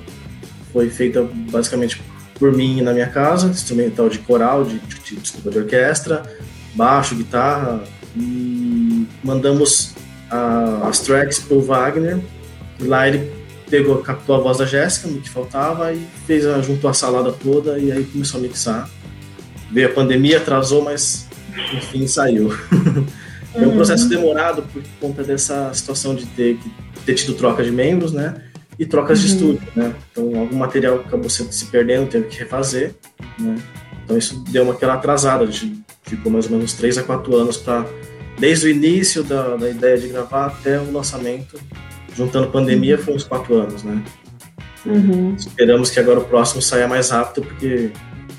foi 0.73 0.91
feita 0.91 1.29
basicamente 1.51 2.01
por 2.41 2.53
mim 2.53 2.81
na 2.81 2.93
minha 2.93 3.09
casa, 3.09 3.49
instrumental 3.49 4.09
de 4.09 4.19
coral, 4.19 4.65
de, 4.65 4.79
de, 4.79 5.17
desculpa, 5.17 5.51
de 5.51 5.59
orquestra, 5.59 6.23
baixo, 6.75 7.15
guitarra, 7.15 7.85
e 8.17 9.07
mandamos 9.23 9.95
a, 10.31 10.89
as 10.89 11.01
tracks 11.01 11.39
pro 11.39 11.61
Wagner, 11.61 12.19
e 12.79 12.85
lá 12.85 13.07
ele 13.07 13.31
pegou, 13.69 13.99
captou 13.99 14.35
a 14.35 14.39
voz 14.39 14.59
da 14.59 14.65
Jéssica, 14.65 15.07
no 15.07 15.21
que 15.21 15.29
faltava, 15.29 15.93
e 15.93 16.05
fez, 16.27 16.45
juntou 16.65 16.89
a 16.89 16.95
salada 16.95 17.31
toda, 17.31 17.79
e 17.79 17.93
aí 17.93 18.05
começou 18.05 18.41
a 18.41 18.43
mixar. 18.43 18.91
veio 19.71 19.89
a 19.89 19.93
pandemia, 19.93 20.39
atrasou, 20.39 20.83
mas 20.83 21.29
enfim 21.75 22.07
saiu. 22.07 22.51
Foi 23.53 23.67
um 23.69 23.73
processo 23.73 24.09
demorado 24.09 24.63
por 24.63 24.83
conta 24.99 25.23
dessa 25.23 25.73
situação 25.75 26.15
de 26.15 26.25
ter, 26.27 26.59
ter 27.05 27.15
tido 27.15 27.35
troca 27.35 27.63
de 27.63 27.71
membros, 27.71 28.13
né? 28.13 28.50
E 28.81 28.87
trocas 28.87 29.19
uhum. 29.19 29.27
de 29.27 29.33
estúdio, 29.33 29.69
né? 29.77 29.95
Então, 30.11 30.40
algum 30.40 30.57
material 30.57 30.97
acabou 30.97 31.29
se, 31.29 31.66
perdendo, 31.66 32.09
teve 32.09 32.29
que 32.29 32.38
refazer, 32.38 32.95
né? 33.38 33.57
Então, 34.03 34.16
isso 34.16 34.43
deu 34.49 34.62
uma 34.62 34.73
aquela 34.73 34.95
atrasada. 34.95 35.45
A 35.45 35.47
gente 35.47 35.85
ficou 36.03 36.33
mais 36.33 36.47
ou 36.47 36.53
menos 36.53 36.73
3 36.73 36.97
a 36.97 37.03
4 37.03 37.37
anos 37.37 37.59
para, 37.59 37.85
desde 38.38 38.69
o 38.69 38.71
início 38.71 39.23
da, 39.23 39.55
da 39.57 39.69
ideia 39.69 39.99
de 39.99 40.09
gravar 40.09 40.47
até 40.47 40.81
o 40.81 40.90
lançamento, 40.90 41.61
juntando 42.16 42.47
pandemia, 42.47 42.97
foi 42.97 43.12
uns 43.12 43.23
4 43.23 43.55
anos, 43.55 43.85
né? 43.85 44.03
Uhum. 44.87 45.35
Esperamos 45.37 45.90
que 45.90 46.01
agora 46.01 46.21
o 46.21 46.25
próximo 46.25 46.62
saia 46.62 46.88
mais 46.88 47.11
rápido, 47.11 47.47
porque 47.47 47.90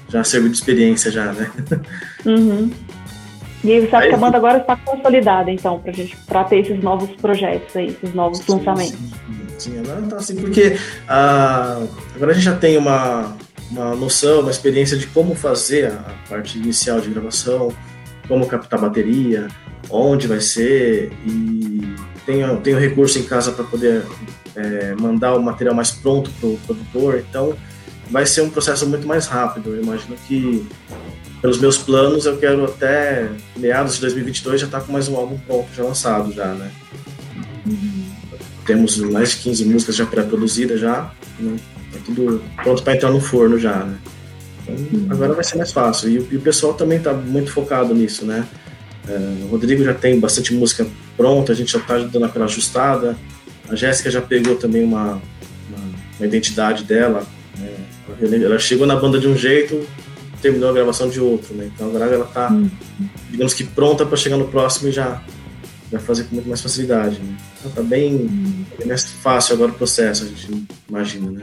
já 0.10 0.24
serviu 0.24 0.50
de 0.50 0.58
experiência 0.58 1.12
já, 1.12 1.32
né? 1.34 1.52
Uhum. 2.26 2.70
E 3.64 3.80
você 3.80 3.96
acha 3.96 3.98
aí, 3.98 4.10
que 4.10 4.16
a 4.16 4.18
banda 4.18 4.38
agora 4.38 4.58
está 4.58 4.76
consolidada, 4.76 5.52
então, 5.52 5.80
para 5.80 5.92
gente, 5.92 6.16
para 6.28 6.44
ter 6.44 6.60
esses 6.60 6.82
novos 6.84 7.10
projetos 7.16 7.76
aí, 7.76 7.88
esses 7.88 8.14
novos 8.14 8.40
sim, 8.40 8.52
lançamentos? 8.52 8.98
Sim, 8.98 9.41
sim, 9.62 9.80
agora 9.80 10.02
tá 10.04 10.18
assim, 10.18 10.36
porque 10.36 10.78
ah, 11.08 11.86
agora 12.16 12.32
a 12.32 12.34
gente 12.34 12.44
já 12.44 12.56
tem 12.56 12.78
uma, 12.78 13.36
uma 13.70 13.96
noção, 13.96 14.42
uma 14.42 14.52
experiência 14.52 14.98
de 14.98 15.08
como 15.08 15.36
fazer 15.36 15.88
a 15.88 16.16
parte 16.28 16.58
inicial 16.58 17.00
de 17.00 17.10
gravação, 17.10 17.74
como 18.28 18.48
captar 18.48 18.80
bateria, 18.80 19.48
onde 19.90 20.28
vai 20.28 20.42
ser, 20.42 21.12
e 21.26 21.96
tenho, 22.26 22.58
tenho 22.62 22.80
recurso 22.80 23.20
em 23.20 23.24
casa 23.24 23.52
para 23.52 23.64
poder 23.66 24.04
é, 24.56 24.96
mandar 25.00 25.36
o 25.36 25.42
material 25.42 25.76
mais 25.76 25.92
pronto 25.92 26.32
para 26.40 26.50
o 26.50 26.58
produtor, 26.66 27.20
então 27.20 27.56
vai 28.10 28.26
ser 28.26 28.42
um 28.42 28.50
processo 28.50 28.86
muito 28.88 29.08
mais 29.08 29.28
rápido. 29.28 29.76
Eu 29.76 29.84
imagino 29.84 30.16
que 30.28 30.68
pelos 31.42 31.58
meus 31.58 31.78
planos, 31.78 32.26
eu 32.26 32.38
quero 32.38 32.66
até 32.66 33.30
meados 33.58 33.96
de 33.96 34.02
2022 34.02 34.62
já 34.62 34.68
estar 34.68 34.80
tá 34.80 34.86
com 34.86 34.92
mais 34.92 35.08
um 35.08 35.16
álbum 35.16 35.38
pronto, 35.40 35.68
já 35.76 35.84
lançado 35.84 36.32
já, 36.32 36.54
né? 36.54 36.72
Uhum. 37.66 38.01
Temos 38.72 38.98
mais 38.98 39.32
de 39.32 39.38
15 39.38 39.66
músicas 39.66 39.96
já 39.98 40.06
pré-produzidas 40.06 40.80
já, 40.80 41.12
né? 41.38 41.58
Tá 41.92 42.00
tudo 42.06 42.42
pronto 42.64 42.82
para 42.84 42.96
entrar 42.96 43.12
no 43.12 43.20
forno 43.20 43.60
já, 43.60 43.84
né? 43.84 43.98
Então, 44.64 44.76
uhum. 44.76 45.08
agora 45.10 45.34
vai 45.34 45.44
ser 45.44 45.58
mais 45.58 45.74
fácil. 45.74 46.10
E, 46.10 46.28
e 46.32 46.38
o 46.38 46.40
pessoal 46.40 46.74
também 46.74 46.98
está 46.98 47.12
muito 47.14 47.52
focado 47.52 47.94
nisso, 47.94 48.26
né? 48.26 48.48
É, 49.10 49.44
o 49.44 49.48
Rodrigo 49.48 49.84
já 49.84 49.94
tem 49.94 50.18
bastante 50.18 50.54
música 50.54 50.88
pronta, 51.18 51.52
a 51.52 51.56
gente 51.56 51.70
já 51.70 51.80
está 51.80 51.98
dando 51.98 52.24
aquela 52.24 52.46
ajustada. 52.46 53.18
A 53.68 53.76
Jéssica 53.76 54.10
já 54.10 54.22
pegou 54.22 54.56
também 54.56 54.86
uma, 54.86 55.22
uma, 55.68 55.84
uma 56.18 56.26
identidade 56.26 56.86
dela. 56.86 57.26
Né? 57.58 57.76
Ela 58.42 58.58
chegou 58.58 58.88
na 58.88 58.96
banda 58.96 59.20
de 59.20 59.28
um 59.28 59.36
jeito, 59.36 59.86
terminou 60.42 60.70
a 60.70 60.74
gravação 60.74 61.10
de 61.10 61.20
outro, 61.20 61.54
né? 61.56 61.70
Então 61.76 61.90
agora 61.90 62.06
ela 62.06 62.26
tá, 62.26 62.50
uhum. 62.50 62.70
digamos 63.30 63.54
que 63.54 63.66
pronta 63.66 64.06
para 64.06 64.16
chegar 64.16 64.38
no 64.38 64.48
próximo 64.48 64.88
e 64.88 64.94
já, 64.94 65.22
já 65.92 66.00
fazer 66.00 66.24
com 66.24 66.36
muito 66.36 66.48
mais 66.48 66.62
facilidade, 66.62 67.20
né? 67.20 67.36
Então 67.60 67.72
tá 67.72 67.84
bem, 67.84 68.16
uhum. 68.16 68.61
Bem 68.78 68.88
mais 68.88 69.04
fácil 69.04 69.56
agora 69.56 69.72
o 69.72 69.76
processo, 69.76 70.24
a 70.24 70.28
gente 70.28 70.68
imagina, 70.90 71.32
né? 71.32 71.42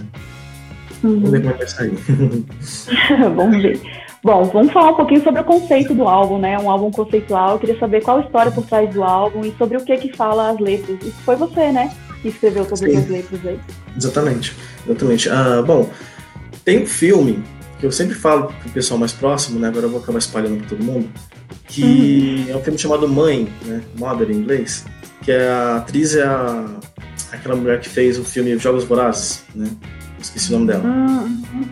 Uhum. 1.03 1.21
Vamos 1.21 1.31
ver 1.31 1.41
como 1.41 1.51
é 1.51 1.53
que 1.53 1.59
vai 1.59 1.69
sair. 1.69 1.99
vamos 3.37 3.63
ver. 3.63 3.81
Bom, 4.23 4.45
vamos 4.45 4.73
falar 4.73 4.91
um 4.91 4.97
pouquinho 4.97 5.23
sobre 5.23 5.41
o 5.41 5.45
conceito 5.45 5.95
do 5.95 6.09
álbum, 6.09 6.39
né? 6.39 6.59
Um 6.59 6.71
álbum 6.71 6.91
conceitual. 6.91 7.53
Eu 7.53 7.59
queria 7.59 7.79
saber 7.79 8.03
qual 8.03 8.19
a 8.19 8.21
história 8.23 8.51
por 8.51 8.67
trás 8.67 8.93
do 8.93 9.05
álbum 9.05 9.45
e 9.45 9.55
sobre 9.57 9.77
o 9.77 9.85
que 9.85 9.97
que 9.97 10.17
fala 10.17 10.51
as 10.51 10.59
letras. 10.59 10.99
Isso 11.01 11.19
foi 11.25 11.37
você, 11.37 11.71
né? 11.71 11.95
Que 12.21 12.29
escreveu 12.29 12.65
todas 12.65 12.81
Sim. 12.81 12.97
as 12.97 13.09
letras 13.09 13.47
aí. 13.47 13.61
Exatamente, 13.97 14.57
exatamente. 14.85 15.31
Ah, 15.31 15.63
bom, 15.65 15.89
tem 16.65 16.83
um 16.83 16.87
filme 16.87 17.45
que 17.79 17.87
eu 17.87 17.93
sempre 17.93 18.15
falo 18.17 18.53
pro 18.61 18.71
pessoal 18.71 18.99
mais 18.99 19.13
próximo, 19.13 19.61
né? 19.61 19.69
Agora 19.69 19.87
eu 19.87 19.91
vou 19.91 20.01
acabar 20.01 20.19
espalhando 20.19 20.59
para 20.59 20.69
todo 20.69 20.83
mundo, 20.83 21.09
que 21.69 22.45
uhum. 22.49 22.55
é 22.55 22.57
um 22.57 22.63
filme 22.63 22.79
chamado 22.79 23.09
Mãe, 23.09 23.49
né? 23.65 23.83
Mother 23.97 24.31
em 24.31 24.35
inglês, 24.35 24.85
que 25.23 25.31
é 25.31 25.49
a 25.49 25.77
atriz 25.77 26.17
é 26.17 26.25
a, 26.25 26.67
aquela 27.33 27.57
mulher 27.57 27.81
que 27.81 27.89
fez 27.89 28.19
o 28.19 28.25
filme 28.25 28.59
Jogos 28.59 28.85
Vorazes, 28.85 29.45
né? 29.55 29.69
Esqueci 30.21 30.51
o 30.51 30.59
nome 30.59 30.67
dela. 30.73 30.85
Uhum. 30.85 31.69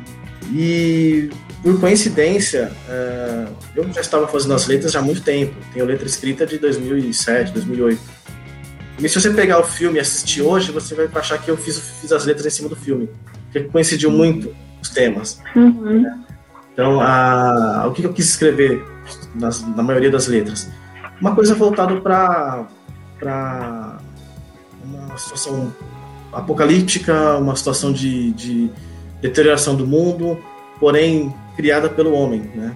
E 0.52 1.30
por 1.62 1.80
coincidência, 1.80 2.70
é, 2.88 3.46
eu 3.74 3.92
já 3.92 4.00
estava 4.00 4.28
fazendo 4.28 4.54
as 4.54 4.66
letras 4.66 4.92
já 4.92 5.00
há 5.00 5.02
muito 5.02 5.20
tempo. 5.20 5.54
Tenho 5.72 5.84
letra 5.84 6.06
escrita 6.06 6.46
de 6.46 6.58
2007, 6.58 7.52
2008. 7.52 8.00
E 8.98 9.08
se 9.08 9.20
você 9.20 9.30
pegar 9.30 9.58
o 9.58 9.64
filme 9.64 9.98
e 9.98 10.00
assistir 10.00 10.42
hoje, 10.42 10.70
você 10.70 10.94
vai 10.94 11.08
achar 11.14 11.38
que 11.38 11.50
eu 11.50 11.56
fiz, 11.56 11.78
fiz 12.00 12.12
as 12.12 12.24
letras 12.24 12.46
em 12.46 12.50
cima 12.50 12.68
do 12.68 12.76
filme. 12.76 13.10
Porque 13.44 13.68
coincidiu 13.68 14.10
muito 14.10 14.54
os 14.80 14.88
temas. 14.90 15.42
Uhum. 15.54 16.04
Então, 16.72 17.00
a, 17.00 17.86
o 17.88 17.92
que 17.92 18.04
eu 18.04 18.12
quis 18.12 18.26
escrever 18.26 18.84
nas, 19.34 19.66
na 19.74 19.82
maioria 19.82 20.10
das 20.10 20.28
letras? 20.28 20.70
Uma 21.20 21.34
coisa 21.34 21.54
voltada 21.54 22.00
para 22.00 22.68
uma 24.86 25.16
situação 25.16 25.72
apocalíptica, 26.32 27.36
uma 27.36 27.56
situação 27.56 27.92
de, 27.92 28.32
de, 28.32 28.70
deterioração 29.20 29.74
do 29.74 29.86
mundo, 29.86 30.38
porém 30.78 31.34
criada 31.56 31.88
pelo 31.88 32.12
homem. 32.12 32.42
Né? 32.54 32.74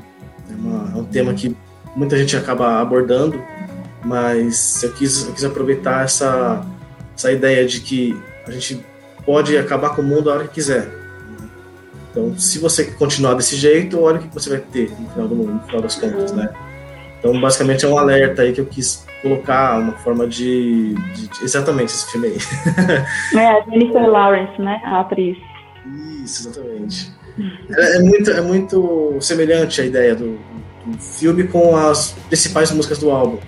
É, 0.50 0.54
uma, 0.54 0.92
é 0.92 0.96
um 1.00 1.04
tema 1.04 1.34
que 1.34 1.54
muita 1.94 2.16
gente 2.16 2.36
acaba 2.36 2.80
abordando, 2.80 3.40
mas 4.04 4.82
eu 4.82 4.92
quis, 4.92 5.26
eu 5.26 5.34
quis 5.34 5.44
aproveitar 5.44 6.04
essa, 6.04 6.64
essa 7.14 7.30
ideia 7.30 7.66
de 7.66 7.80
que 7.80 8.18
a 8.46 8.50
gente 8.50 8.84
pode 9.24 9.56
acabar 9.56 9.90
com 9.90 10.02
o 10.02 10.04
mundo 10.04 10.30
a 10.30 10.34
hora 10.34 10.44
que 10.44 10.54
quiser. 10.54 10.90
Então, 12.10 12.36
se 12.36 12.58
você 12.58 12.84
continuar 12.84 13.34
desse 13.34 13.54
jeito, 13.54 14.00
olha 14.00 14.18
o 14.18 14.22
que 14.22 14.34
você 14.34 14.50
vai 14.50 14.58
ter 14.58 14.90
no 14.98 15.08
final, 15.10 15.28
do, 15.28 15.34
no 15.34 15.60
final 15.60 15.80
das 15.80 15.94
contas, 15.94 16.32
né? 16.32 16.48
Então, 17.18 17.38
basicamente, 17.40 17.84
é 17.84 17.88
um 17.88 17.96
alerta 17.96 18.42
aí 18.42 18.52
que 18.52 18.60
eu 18.60 18.66
quis 18.66 19.04
colocar, 19.22 19.78
uma 19.78 19.92
forma 19.92 20.26
de. 20.26 20.94
de, 20.94 21.28
de 21.28 21.44
exatamente 21.44 21.92
esse 21.92 22.10
filme 22.10 22.28
aí. 22.28 22.38
é, 23.38 23.46
a 23.46 23.60
Jennifer 23.62 24.06
Lawrence, 24.06 24.60
né? 24.60 24.80
A 24.84 25.00
atriz. 25.00 25.36
Isso, 26.24 26.48
exatamente. 26.48 27.12
É, 27.70 27.96
é, 27.96 27.98
muito, 28.00 28.30
é 28.30 28.40
muito 28.40 29.16
semelhante 29.20 29.80
a 29.80 29.84
ideia 29.84 30.14
do, 30.14 30.38
do, 30.84 30.98
filme 30.98 31.44
com 31.44 31.76
as 31.76 32.12
principais 32.28 32.70
músicas 32.70 32.98
do 32.98 33.10
álbum. 33.10 33.38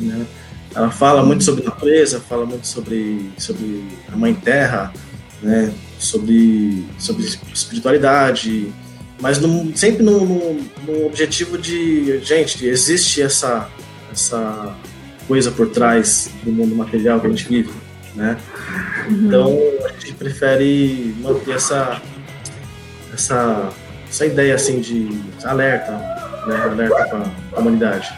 Né? 0.00 0.26
Ela 0.74 0.90
fala 0.90 1.22
muito 1.22 1.44
sobre 1.44 1.62
natureza, 1.62 2.20
fala 2.20 2.46
muito 2.46 2.66
sobre, 2.66 3.30
sobre 3.38 3.84
a 4.12 4.16
Mãe 4.16 4.34
Terra, 4.34 4.92
né? 5.42 5.72
sobre, 5.98 6.84
sobre 6.98 7.24
espiritualidade, 7.52 8.72
mas 9.20 9.38
no, 9.38 9.76
sempre 9.76 10.02
no, 10.02 10.26
no, 10.26 10.54
no, 10.84 11.06
objetivo 11.06 11.56
de, 11.56 12.18
gente, 12.24 12.66
existe 12.66 13.22
essa, 13.22 13.68
essa 14.10 14.76
coisa 15.32 15.50
por 15.50 15.70
trás 15.70 16.30
do 16.42 16.52
mundo 16.52 16.76
material 16.76 17.18
que 17.18 17.26
a 17.26 17.30
gente 17.30 17.48
vive, 17.48 17.72
né? 18.14 18.36
Uhum. 19.08 19.26
Então 19.26 19.58
a 19.86 19.88
gente 19.92 20.12
prefere 20.12 21.16
manter 21.22 21.52
essa, 21.52 22.02
essa, 23.14 23.70
essa 24.06 24.26
ideia 24.26 24.54
assim 24.54 24.78
de 24.78 25.08
alerta, 25.42 25.92
né? 26.46 26.54
Alerta 26.64 27.06
para 27.06 27.22
a 27.56 27.60
humanidade. 27.60 28.12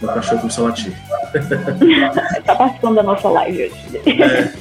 O 0.00 0.06
cachorro 0.06 0.42
começou 0.42 0.66
a 0.66 0.68
latir. 0.68 0.92
tá 2.46 2.54
participando 2.54 2.94
da 2.94 3.02
nossa 3.02 3.28
live 3.28 3.64
hoje. 3.64 4.00
É, 4.22 4.52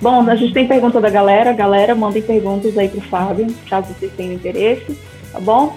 Bom, 0.00 0.30
a 0.30 0.36
gente 0.36 0.54
tem 0.54 0.68
pergunta 0.68 1.00
da 1.00 1.10
galera. 1.10 1.52
Galera, 1.52 1.92
mandem 1.92 2.22
perguntas 2.22 2.78
aí 2.78 2.88
pro 2.88 3.00
Fábio, 3.00 3.52
caso 3.68 3.92
vocês 3.92 4.12
tenham 4.16 4.32
interesse, 4.32 4.96
tá 5.32 5.40
bom? 5.40 5.76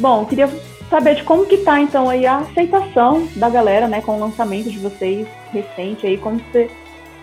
Bom, 0.00 0.24
queria 0.24 0.50
saber 0.90 1.14
de 1.14 1.22
como 1.22 1.46
que 1.46 1.58
tá 1.58 1.80
então 1.80 2.10
aí 2.10 2.26
a 2.26 2.38
aceitação 2.38 3.26
da 3.36 3.48
galera, 3.48 3.86
né, 3.86 4.02
com 4.02 4.16
o 4.16 4.20
lançamento 4.20 4.68
de 4.68 4.78
vocês 4.78 5.26
recente 5.52 6.06
aí, 6.06 6.18
como 6.18 6.40
você 6.50 6.68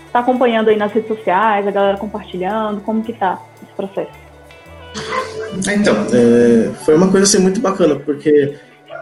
está 0.06 0.20
acompanhando 0.20 0.70
aí 0.70 0.78
nas 0.78 0.92
redes 0.92 1.10
sociais, 1.10 1.68
a 1.68 1.72
galera 1.72 1.98
compartilhando, 1.98 2.82
como 2.82 3.04
que 3.04 3.14
tá 3.14 3.42
esse 3.62 3.74
processo? 3.74 4.12
Então, 5.70 5.96
é, 6.14 6.74
foi 6.86 6.96
uma 6.96 7.12
coisa 7.12 7.26
assim 7.26 7.40
muito 7.40 7.60
bacana, 7.60 7.96
porque 7.98 8.58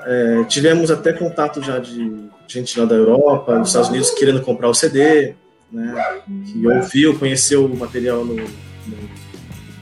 é, 0.06 0.44
tivemos 0.48 0.90
até 0.90 1.14
contato 1.14 1.64
já 1.64 1.80
de 1.80 2.26
gente 2.48 2.80
lá 2.80 2.86
da 2.86 2.96
Europa, 2.96 3.58
dos 3.58 3.70
Estados 3.70 3.90
Unidos 3.90 4.12
querendo 4.12 4.42
comprar 4.42 4.68
o 4.68 4.74
CD, 4.74 5.36
né, 5.72 6.22
que 6.52 6.68
ouviu, 6.68 7.18
conheceu 7.18 7.66
o 7.66 7.78
material 7.78 8.26
no, 8.26 8.36
no, 8.36 8.46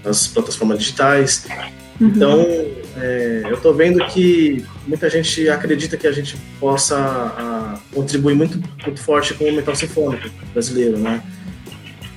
nas 0.04 0.28
plataformas 0.28 0.80
digitais. 0.80 1.46
Uhum. 2.00 2.08
Então, 2.08 2.40
é, 2.98 3.42
eu 3.46 3.56
estou 3.56 3.74
vendo 3.74 4.06
que 4.08 4.66
muita 4.88 5.10
gente 5.10 5.48
acredita 5.50 5.98
que 5.98 6.08
a 6.08 6.12
gente 6.12 6.36
possa 6.60 6.98
a, 6.98 7.80
contribuir 7.94 8.36
muito, 8.36 8.62
muito 8.84 9.02
forte 9.02 9.34
com 9.34 9.46
o 9.46 9.54
metal 9.54 9.76
sinfônico 9.76 10.30
brasileiro, 10.54 10.98
né? 10.98 11.22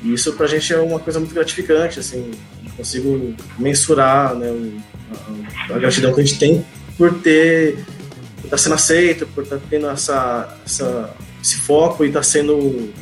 E 0.02 0.12
isso 0.12 0.32
para 0.34 0.46
a 0.46 0.48
gente 0.48 0.72
é 0.72 0.78
uma 0.78 0.98
coisa 0.98 1.18
muito 1.18 1.34
gratificante, 1.34 1.98
assim, 1.98 2.30
consigo 2.76 3.34
mensurar 3.58 4.34
né, 4.34 4.52
a, 5.70 5.74
a, 5.74 5.78
gratidão 5.78 6.12
que 6.12 6.20
a 6.20 6.24
gente 6.24 6.38
tem 6.38 6.64
por 6.96 7.14
ter 7.20 7.78
estar 8.36 8.50
tá 8.50 8.58
sendo 8.58 8.74
aceito, 8.74 9.26
por 9.28 9.44
estar 9.44 9.56
tá 9.56 9.62
tendo 9.68 9.88
essa, 9.88 10.56
essa, 10.64 11.10
esse 11.42 11.56
foco 11.56 12.04
e 12.04 12.08
estar 12.08 12.20
tá 12.20 12.24
sendo 12.24 12.56
um, 12.56 12.92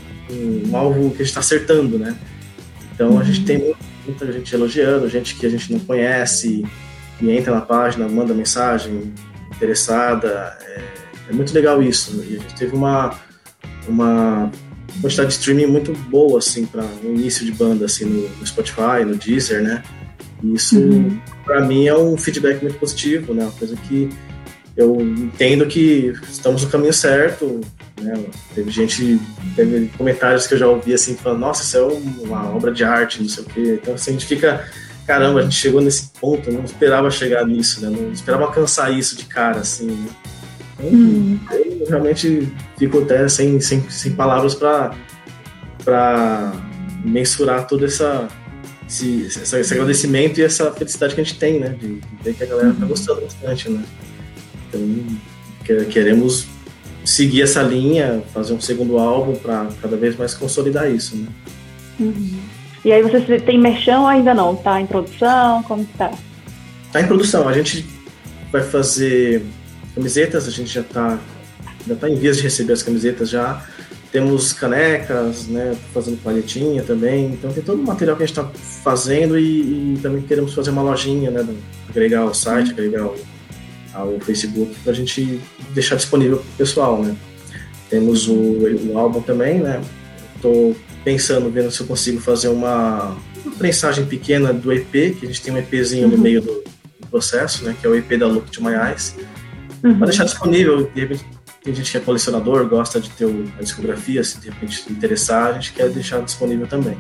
um 0.71 0.77
alvo 0.77 1.11
que 1.11 1.17
a 1.17 1.19
gente 1.19 1.27
está 1.27 1.41
acertando, 1.41 1.99
né? 1.99 2.17
Então 2.95 3.19
a 3.19 3.25
gente 3.25 3.45
tem 3.45 3.75
muita 4.07 4.31
gente 4.33 4.55
elogiando, 4.55 5.09
gente 5.09 5.35
que 5.35 5.47
a 5.47 5.49
gente 5.49 5.73
não 5.73 5.81
conhece, 5.81 6.65
e 7.21 7.31
entra 7.31 7.55
na 7.55 7.61
página, 7.61 8.09
manda 8.09 8.35
mensagem 8.35 9.13
interessada. 9.55 10.57
É, 10.63 10.83
é 11.31 11.33
muito 11.33 11.55
legal 11.55 11.83
isso. 11.83 12.25
E 12.29 12.37
a 12.37 12.41
gente 12.41 12.55
teve 12.55 12.75
uma, 12.75 13.15
uma 13.89 14.51
quantidade 15.01 15.29
de 15.29 15.35
streaming 15.35 15.67
muito 15.67 15.93
boa, 16.09 16.39
assim, 16.39 16.67
para 16.67 16.83
o 16.83 17.09
um 17.09 17.15
início 17.15 17.45
de 17.45 17.53
banda, 17.53 17.85
assim, 17.85 18.05
no, 18.05 18.29
no, 18.29 18.47
Spotify, 18.47 19.05
no 19.07 19.15
Deezer, 19.15 19.63
né? 19.63 19.83
E 20.43 20.55
isso, 20.55 20.79
uhum. 20.79 21.19
para 21.45 21.61
mim, 21.65 21.87
é 21.87 21.97
um 21.97 22.17
feedback 22.17 22.61
muito 22.63 22.79
positivo, 22.79 23.33
né? 23.33 23.45
Uma 23.45 23.53
coisa 23.53 23.77
que 23.77 24.09
eu 24.77 25.01
entendo 25.01 25.67
que 25.67 26.13
estamos 26.31 26.65
no 26.65 26.71
caminho 26.71 26.93
certo, 26.93 27.61
né? 28.01 28.25
Teve 28.55 28.71
gente, 28.71 29.21
teve 29.55 29.91
comentários 29.97 30.47
que 30.47 30.55
eu 30.55 30.59
já 30.59 30.69
ouvi, 30.69 30.93
assim, 30.95 31.17
falando, 31.17 31.41
nossa, 31.41 31.63
isso 31.63 31.77
é 31.77 31.83
uma 32.25 32.49
obra 32.55 32.73
de 32.73 32.85
arte, 32.85 33.23
não 33.23 33.29
sei 33.29 33.45
o 33.45 33.47
quê. 33.47 33.79
Então, 33.81 33.95
assim, 33.95 34.11
a 34.11 34.13
gente 34.15 34.27
fica, 34.27 34.69
caramba, 35.07 35.41
a 35.41 35.43
gente 35.43 35.57
chegou 35.57 35.81
nesse 35.81 36.11
ponto, 36.21 36.51
não 36.51 36.65
esperava 36.65 37.11
chegar 37.11 37.47
nisso, 37.47 37.81
né? 37.81 37.97
Não 37.97 38.13
esperava 38.13 38.45
alcançar 38.45 38.93
isso 38.93 39.17
de 39.17 39.25
cara, 39.25 39.61
assim, 39.61 39.87
né? 39.87 40.09
Hum. 40.83 41.39
Eu 41.81 41.87
realmente 41.89 42.53
fico 42.77 43.03
até 43.03 43.29
sem, 43.29 43.61
sem, 43.61 43.89
sem 43.89 44.13
palavras 44.13 44.55
para 44.55 46.53
mensurar 47.05 47.67
todo 47.67 47.85
essa, 47.85 48.29
esse, 48.89 49.27
esse, 49.27 49.75
agradecimento 49.75 50.39
e 50.39 50.43
essa 50.43 50.73
felicidade 50.73 51.15
que 51.15 51.21
a 51.21 51.25
gente 51.25 51.39
tem, 51.39 51.61
né? 51.61 51.69
De, 51.69 52.01
ver 52.23 52.35
que 52.35 52.43
a 52.43 52.47
galera 52.47 52.75
tá 52.79 52.87
gostando 52.87 53.21
bastante, 53.21 53.71
né? 53.71 53.85
Então, 54.69 55.85
queremos 55.91 56.49
seguir 57.05 57.43
essa 57.43 57.63
linha, 57.63 58.23
fazer 58.33 58.55
um 58.55 58.61
segundo 58.61 58.99
álbum 58.99 59.35
para 59.37 59.69
cada 59.81 59.97
vez 59.97 60.17
mais 60.17 60.35
consolidar 60.35 60.91
isso, 60.91 61.17
né? 61.17 61.27
Uhum. 62.01 62.41
E 62.85 62.93
aí 62.93 63.03
você 63.03 63.39
tem 63.41 63.59
merchan 63.59 64.01
ou 64.01 64.07
ainda 64.07 64.35
não? 64.35 64.57
Tá 64.57 64.81
em 64.81 64.87
produção? 64.87 65.63
Como 65.63 65.85
que 65.85 65.97
tá? 65.97 66.11
Tá 66.93 67.01
em 67.01 67.07
produção. 67.07 67.49
A 67.49 67.53
gente 67.53 67.87
vai 68.53 68.63
fazer 68.63 69.43
camisetas, 69.95 70.47
a 70.47 70.51
gente 70.51 70.73
já 70.73 70.81
está 70.81 71.19
já 71.87 71.95
tá 71.95 72.09
em 72.09 72.17
vias 72.17 72.39
de 72.39 72.43
receber 72.43 72.73
as 72.73 72.83
camisetas 72.83 73.29
já. 73.29 73.65
Temos 74.11 74.53
canecas, 74.53 75.49
né, 75.49 75.77
fazendo 75.93 76.23
palhetinha 76.23 76.83
também. 76.83 77.27
Então 77.27 77.53
tem 77.53 77.63
todo 77.63 77.81
o 77.81 77.85
material 77.85 78.17
que 78.17 78.23
a 78.23 78.27
gente 78.27 78.39
está 78.39 78.51
fazendo 78.83 79.39
e, 79.39 79.95
e, 79.95 79.99
também 80.01 80.23
queremos 80.23 80.55
fazer 80.55 80.71
uma 80.71 80.83
lojinha, 80.83 81.31
né, 81.31 81.47
agregar 81.89 82.21
ao 82.21 82.33
site, 82.33 82.71
agregar 82.71 83.03
ao, 83.03 83.17
ao 83.95 84.19
Facebook 84.21 84.75
para 84.83 84.93
a 84.93 84.95
gente 84.95 85.41
deixar 85.71 85.97
disponível 85.97 86.39
para 86.39 86.49
o 86.49 86.57
pessoal, 86.57 87.03
né. 87.03 87.17
Temos 87.89 88.29
o, 88.29 88.35
o 88.35 88.99
álbum 88.99 89.21
também, 89.23 89.61
né. 89.61 89.81
Estou 90.37 90.77
pensando, 91.05 91.51
vendo 91.51 91.71
se 91.71 91.81
eu 91.81 91.87
consigo 91.87 92.21
fazer 92.21 92.49
uma, 92.49 93.17
uma 93.45 93.55
prensagem 93.57 94.05
pequena 94.07 94.53
do 94.53 94.73
EP, 94.73 94.91
que 94.91 95.21
a 95.23 95.27
gente 95.27 95.41
tem 95.41 95.55
um 95.55 95.59
EPzinho 95.59 96.07
uhum. 96.07 96.17
no 96.17 96.19
meio 96.19 96.41
do, 96.41 96.65
do, 97.01 97.07
processo, 97.11 97.65
né, 97.65 97.77
que 97.79 97.87
é 97.87 97.91
o 97.91 97.95
EP 97.95 98.19
da 98.19 98.27
Look 98.27 98.51
to 98.51 98.63
My 98.63 98.73
Eyes 98.73 99.15
Uhum. 99.85 99.99
Para 99.99 100.07
deixar 100.07 100.25
disponível, 100.25 100.91
de 100.95 101.01
repente 101.01 101.27
tem 101.63 101.75
gente 101.75 101.91
que 101.91 101.97
é 101.99 102.01
colecionador, 102.01 102.67
gosta 102.67 102.99
de 102.99 103.11
ter 103.11 103.27
a 103.59 103.63
discografia, 103.63 104.25
se 104.25 104.41
de 104.41 104.49
repente 104.49 104.91
interessar, 104.91 105.49
a 105.49 105.53
gente 105.53 105.75
quer 105.75 105.91
deixar 105.91 106.23
disponível 106.23 106.67
também. 106.67 106.97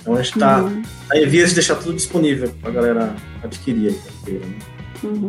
Então 0.00 0.14
a 0.14 0.22
gente 0.22 0.34
está 0.34 0.62
uhum. 0.62 0.82
tá 1.08 1.18
em 1.18 1.26
vias 1.26 1.50
de 1.50 1.54
deixar 1.56 1.76
tudo 1.76 1.94
disponível 1.94 2.50
para 2.60 2.70
a 2.70 2.72
galera 2.72 3.16
adquirir. 3.42 3.94
Aí, 4.26 4.34
né? 4.34 4.58
uhum. 5.04 5.28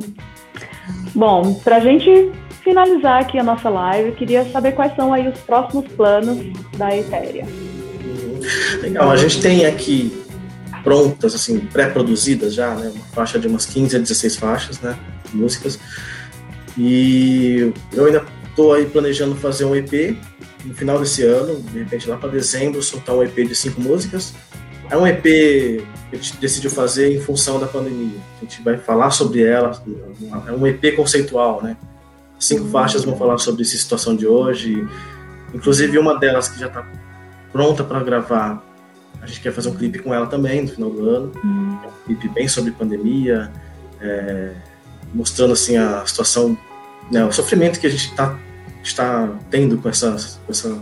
Bom, 1.13 1.53
para 1.55 1.77
a 1.77 1.79
gente 1.79 2.31
finalizar 2.63 3.21
aqui 3.21 3.37
a 3.39 3.43
nossa 3.43 3.69
live, 3.69 4.11
queria 4.13 4.45
saber 4.51 4.73
quais 4.73 4.95
são 4.95 5.13
aí 5.13 5.27
os 5.27 5.39
próximos 5.39 5.87
planos 5.93 6.37
da 6.77 6.95
Ethereum. 6.95 7.47
Legal, 8.81 9.11
a 9.11 9.17
gente 9.17 9.41
tem 9.41 9.65
aqui 9.65 10.23
prontas, 10.83 11.35
assim, 11.35 11.59
pré-produzidas 11.59 12.53
já, 12.53 12.73
né, 12.75 12.91
uma 12.93 13.05
faixa 13.05 13.37
de 13.37 13.47
umas 13.47 13.65
15 13.65 13.95
a 13.95 13.99
16 13.99 14.35
faixas, 14.37 14.79
né, 14.79 14.97
músicas. 15.33 15.79
E 16.77 17.73
eu 17.93 18.05
ainda 18.05 18.25
estou 18.49 18.73
aí 18.73 18.85
planejando 18.85 19.35
fazer 19.35 19.65
um 19.65 19.75
EP 19.75 20.17
no 20.65 20.73
final 20.73 20.99
desse 20.99 21.23
ano, 21.23 21.61
de 21.61 21.79
repente 21.79 22.09
lá 22.09 22.17
para 22.17 22.29
dezembro, 22.29 22.81
soltar 22.81 23.15
um 23.15 23.23
EP 23.23 23.35
de 23.47 23.55
cinco 23.55 23.81
músicas. 23.81 24.33
É 24.89 24.97
um 24.97 25.05
EP 25.05 25.21
que 25.21 25.85
a 26.13 26.15
gente 26.15 26.37
decidiu 26.37 26.69
fazer 26.69 27.15
em 27.15 27.21
função 27.21 27.59
da 27.59 27.67
pandemia. 27.67 28.19
A 28.37 28.43
gente 28.43 28.61
vai 28.61 28.77
falar 28.77 29.11
sobre 29.11 29.43
ela, 29.43 29.81
é 30.47 30.51
um 30.51 30.65
EP 30.65 30.95
conceitual, 30.95 31.61
né? 31.61 31.77
Cinco 32.39 32.63
uhum. 32.63 32.71
faixas 32.71 33.03
vão 33.03 33.17
falar 33.17 33.37
sobre 33.37 33.61
essa 33.61 33.77
situação 33.77 34.15
de 34.15 34.25
hoje. 34.25 34.87
Inclusive 35.53 35.97
uma 35.97 36.17
delas 36.17 36.47
que 36.47 36.59
já 36.59 36.67
está 36.67 36.87
pronta 37.51 37.83
para 37.83 38.01
gravar, 38.03 38.63
a 39.21 39.25
gente 39.25 39.41
quer 39.41 39.51
fazer 39.51 39.69
um 39.69 39.75
clipe 39.75 39.99
com 39.99 40.13
ela 40.13 40.27
também 40.27 40.61
no 40.61 40.67
final 40.69 40.89
do 40.89 41.09
ano. 41.09 41.31
Uhum. 41.43 41.79
É 41.83 41.87
um 41.87 42.05
clipe 42.05 42.29
bem 42.29 42.47
sobre 42.47 42.71
pandemia, 42.71 43.51
é, 44.01 44.53
mostrando 45.13 45.53
assim 45.53 45.77
a 45.77 46.05
situação 46.05 46.57
né, 47.11 47.25
o 47.25 47.31
sofrimento 47.31 47.79
que 47.79 47.87
a 47.87 47.89
gente 47.89 48.13
tá, 48.13 48.37
está 48.83 49.29
tendo 49.49 49.77
com 49.77 49.89
essas, 49.89 50.39
com 50.45 50.51
essa, 50.51 50.77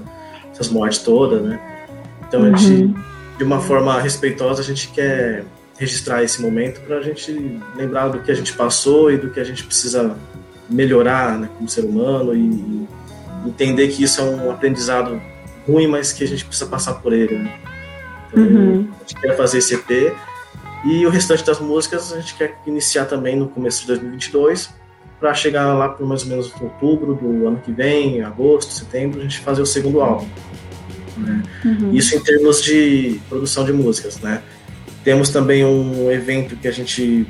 essas 0.52 0.70
mortes 0.70 1.00
todas, 1.00 1.42
né? 1.42 1.60
Então 2.28 2.44
a 2.44 2.56
gente, 2.56 2.84
uhum. 2.84 3.04
De 3.38 3.44
uma 3.44 3.60
forma 3.62 4.00
respeitosa, 4.00 4.62
a 4.62 4.66
gente 4.66 4.90
quer 4.90 5.46
registrar 5.78 6.24
esse 6.24 6.42
momento 6.42 6.82
para 6.82 6.98
a 6.98 7.02
gente 7.02 7.32
lembrar 7.76 8.08
do 8.08 8.20
que 8.20 8.32
a 8.32 8.34
gente 8.34 8.54
passou 8.54 9.12
e 9.12 9.18
do 9.18 9.30
que 9.30 9.40
a 9.40 9.44
gente 9.44 9.64
precisa 9.64 10.18
melhorar 10.70 11.38
né, 11.38 11.50
como 11.56 11.70
ser 11.70 11.86
humano 11.86 12.36
e, 12.36 12.88
entender 13.46 13.88
que 13.90 14.04
isso 14.04 14.20
é 14.20 14.24
um 14.24 14.52
aprendizado 14.52 15.22
ruim, 15.66 15.88
mas 15.88 16.12
que 16.12 16.24
a 16.24 16.28
gente 16.28 16.44
precisa 16.44 16.70
passar 16.70 16.96
por 16.96 17.14
ele. 17.14 17.38
Né? 17.38 17.60
Então, 18.30 18.44
uhum. 18.44 18.90
a 18.94 19.00
gente 19.00 19.22
quer 19.22 19.38
fazer 19.38 19.60
esse 19.60 19.76
EP 19.76 20.14
e 20.84 21.06
o 21.06 21.10
restante 21.10 21.46
das 21.46 21.60
músicas 21.60 22.12
a 22.12 22.20
gente 22.20 22.36
quer 22.36 22.60
iniciar 22.66 23.06
também 23.06 23.38
no 23.38 23.48
começo 23.48 23.82
de 23.82 23.88
2022 23.88 24.74
para 25.20 25.34
chegar 25.34 25.74
lá 25.74 25.90
por 25.90 26.06
mais 26.06 26.24
ou 26.24 26.30
menos 26.30 26.54
outubro 26.62 27.14
do 27.16 27.48
ano 27.48 27.62
que 27.64 27.72
vem, 27.72 28.22
agosto, 28.22 28.74
setembro, 28.74 29.20
a 29.20 29.24
gente 29.24 29.40
fazer 29.40 29.62
o 29.62 29.66
segundo 29.66 30.02
álbum. 30.02 30.28
Né? 31.18 31.44
Uhum. 31.66 31.94
Isso 31.94 32.16
em 32.16 32.20
termos 32.20 32.64
de 32.64 33.20
produção 33.30 33.66
de 33.66 33.74
músicas, 33.74 34.20
né? 34.20 34.42
Temos 35.04 35.30
também 35.30 35.66
um 35.66 36.12
evento 36.12 36.56
que 36.56 36.68
a 36.68 36.72
gente 36.72 37.28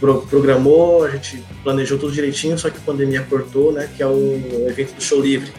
pro 0.00 0.22
programou, 0.22 1.04
a 1.04 1.10
gente 1.10 1.44
planejou 1.62 1.98
tudo 1.98 2.12
direitinho, 2.12 2.58
só 2.58 2.70
que 2.70 2.78
a 2.78 2.80
pandemia 2.80 3.22
cortou, 3.22 3.72
né? 3.72 3.88
Que 3.96 4.02
é 4.02 4.06
o 4.06 4.66
evento 4.68 4.94
do 4.94 5.02
Show 5.02 5.20
Livre, 5.20 5.52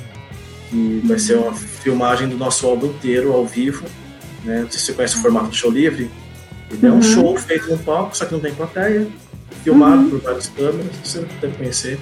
que 0.70 1.02
vai 1.06 1.20
ser 1.20 1.38
uma 1.38 1.54
filmagem 1.54 2.28
do 2.28 2.38
nosso 2.38 2.66
álbum 2.68 2.88
inteiro, 2.88 3.32
ao 3.32 3.46
vivo, 3.46 3.86
né? 4.44 4.62
Não 4.62 4.72
sei 4.72 4.80
se 4.80 4.86
você 4.88 4.94
conhece 4.94 5.16
o 5.16 5.22
formato 5.22 5.50
do 5.50 5.56
Show 5.56 5.72
Livre. 5.72 6.10
Ele 6.72 6.80
uhum. 6.82 6.88
é 6.88 6.92
um 6.92 6.96
uhum. 6.96 7.02
show 7.02 7.38
feito 7.38 7.70
no 7.70 7.78
palco, 7.78 8.18
só 8.18 8.26
que 8.26 8.34
não 8.34 8.40
tem 8.40 8.54
plateia, 8.54 9.08
filmado 9.64 10.04
uhum. 10.04 10.10
por 10.10 10.20
várias 10.22 10.48
câmeras, 10.48 10.92
você 11.04 11.26
deve 11.40 11.56
conhecer. 11.58 12.00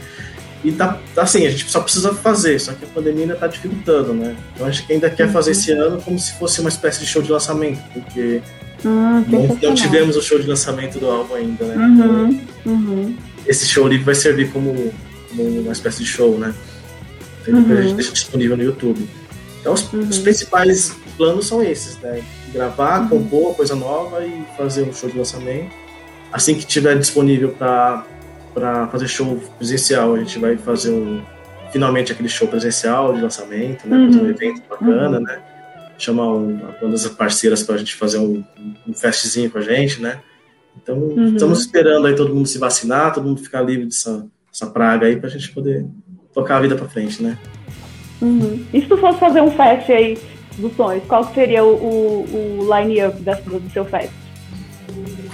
E 0.64 0.72
tá, 0.72 1.00
tá 1.16 1.24
assim, 1.24 1.46
a 1.46 1.50
gente 1.50 1.70
só 1.70 1.80
precisa 1.80 2.14
fazer, 2.14 2.60
só 2.60 2.74
que 2.74 2.84
a 2.84 2.88
pandemia 2.88 3.24
ainda 3.24 3.36
tá 3.36 3.48
dificultando, 3.48 4.14
né? 4.14 4.36
Então 4.54 4.68
a 4.68 4.72
gente 4.72 4.92
ainda 4.92 5.10
quer 5.10 5.28
uhum. 5.28 5.34
fazer 5.34 5.52
esse 5.52 5.72
ano 5.72 6.02
como 6.02 6.20
se 6.20 6.34
fosse 6.34 6.60
uma 6.60 6.70
espécie 6.70 7.00
de 7.00 7.06
show 7.06 7.22
de 7.22 7.32
lançamento, 7.32 7.82
porque 7.94 8.42
ah, 8.86 9.24
não, 9.28 9.58
não, 9.62 9.76
tivemos 9.76 10.18
o 10.18 10.22
show 10.22 10.38
de 10.38 10.48
lançamento 10.48 11.00
do 11.00 11.10
álbum 11.10 11.36
ainda, 11.36 11.66
né? 11.66 11.76
Uhum. 11.76 12.30
Então, 12.30 12.74
uhum. 12.74 13.16
esse 13.48 13.66
show 13.68 13.88
livre 13.88 14.04
vai 14.04 14.16
servir 14.16 14.52
como, 14.52 14.94
como, 15.30 15.44
uma 15.62 15.72
espécie 15.72 16.00
de 16.00 16.06
show, 16.06 16.38
né? 16.38 16.54
Então, 17.48 17.78
a 17.78 17.82
gente 17.82 17.96
deixa 17.96 18.12
disponível 18.12 18.58
no 18.58 18.64
YouTube. 18.64 19.08
Então 19.62 19.74
os, 19.74 19.92
os, 19.94 20.20
principais 20.20 20.96
planos 21.18 21.48
são 21.48 21.64
esses, 21.64 21.98
né? 21.98 22.22
Gravar, 22.54 23.10
compor 23.10 23.56
coisa 23.56 23.76
nova 23.76 24.26
e 24.26 24.44
fazer 24.58 24.84
um 24.84 24.94
show 24.94 25.10
de 25.10 25.18
lançamento 25.18 25.70
assim 26.32 26.56
que 26.56 26.66
tiver 26.66 26.98
disponível 26.98 27.50
para 27.50 28.06
fazer 28.92 29.08
show 29.08 29.40
presencial, 29.58 30.16
a 30.16 30.20
gente 30.20 30.40
vai 30.40 30.58
fazer 30.58 30.92
um 30.92 31.22
finalmente 31.72 32.12
aquele 32.12 32.30
show 32.30 32.48
presencial 32.48 33.14
de 33.14 33.22
lançamento, 33.22 33.88
né? 33.88 34.06
Fazer 34.08 34.20
um 34.20 34.24
uhum. 34.24 34.30
evento 34.30 34.64
bacana, 34.70 35.18
uhum. 35.18 35.24
né? 35.24 35.40
Chamar 35.98 36.34
um, 36.34 36.60
bandas 36.82 37.08
parceiras 37.08 37.64
para 37.64 37.76
a 37.76 37.78
gente 37.78 37.96
fazer 37.96 38.18
um, 38.18 38.44
um 38.88 38.94
festzinho 38.94 39.50
com 39.50 39.58
a 39.58 39.62
gente, 39.62 40.02
né? 40.02 40.20
Então, 40.82 40.98
uhum. 40.98 41.34
estamos 41.34 41.62
esperando 41.62 42.08
aí 42.08 42.16
todo 42.16 42.34
mundo 42.34 42.48
se 42.48 42.58
vacinar, 42.58 43.14
todo 43.14 43.28
mundo 43.28 43.42
ficar 43.42 43.62
livre 43.62 43.86
dessa, 43.86 44.26
dessa 44.52 44.68
praga 44.68 45.08
aí 45.08 45.16
para 45.16 45.28
a 45.28 45.32
gente 45.32 45.52
poder 45.52 45.86
tocar 46.34 46.58
a 46.58 46.62
vida 46.62 46.76
para 46.76 46.88
frente, 46.88 47.22
né? 47.22 47.38
Uhum. 48.22 48.66
E 48.74 48.82
se 48.82 48.88
tu 48.88 48.98
fosse 48.98 49.20
fazer 49.20 49.42
um 49.42 49.52
fest 49.52 49.90
aí 49.90 50.18
dos 50.58 50.76
sonhos, 50.76 51.04
qual 51.08 51.24
seria 51.34 51.64
o, 51.64 51.76
o, 51.76 52.60
o 52.60 52.78
line-up 52.78 53.18
do 53.22 53.70
seu 53.72 53.86
fest? 53.86 54.12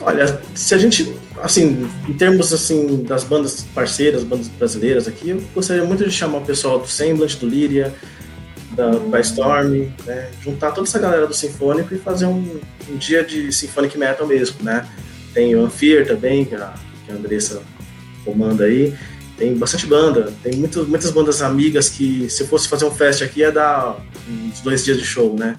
Olha, 0.01 0.39
se 0.53 0.76
a 0.76 0.78
gente, 0.78 1.16
assim, 1.41 1.89
em 2.07 2.13
termos 2.13 2.53
assim 2.53 3.03
das 3.03 3.23
bandas 3.23 3.65
parceiras, 3.73 4.23
bandas 4.23 4.47
brasileiras 4.47 5.07
aqui, 5.07 5.29
eu 5.29 5.43
gostaria 5.53 5.83
muito 5.83 6.03
de 6.03 6.11
chamar 6.11 6.39
o 6.39 6.45
pessoal 6.45 6.79
do 6.79 6.88
Semblant, 6.88 7.36
do 7.36 7.47
Lyria, 7.47 7.93
da 9.09 9.19
Storm, 9.21 9.89
né? 10.05 10.29
juntar 10.41 10.71
toda 10.71 10.88
essa 10.88 10.99
galera 10.99 11.25
do 11.25 11.33
Sinfônico 11.33 11.93
e 11.95 11.97
fazer 11.97 12.25
um, 12.25 12.59
um, 12.89 12.97
dia 12.97 13.23
de 13.23 13.51
Symphonic 13.51 13.97
Metal 13.97 14.27
mesmo, 14.27 14.57
né? 14.61 14.86
Tem 15.33 15.55
o 15.55 15.63
Anfir 15.65 16.05
também, 16.05 16.45
que 16.45 16.55
a, 16.55 16.73
que 17.05 17.11
a 17.11 17.15
Andressa 17.15 17.61
comanda 18.23 18.65
aí. 18.65 18.93
Tem 19.38 19.53
bastante 19.55 19.86
banda, 19.86 20.33
tem 20.43 20.55
muito, 20.55 20.86
muitas 20.86 21.11
bandas 21.11 21.41
amigas 21.41 21.89
que 21.89 22.29
se 22.29 22.43
eu 22.43 22.47
fosse 22.47 22.69
fazer 22.69 22.86
um 22.86 22.91
fest 22.91 23.21
aqui 23.21 23.41
ia 23.41 23.51
dar 23.51 23.97
uns 24.29 24.61
dois 24.61 24.83
dias 24.83 24.97
de 24.97 25.05
show, 25.05 25.36
né? 25.38 25.57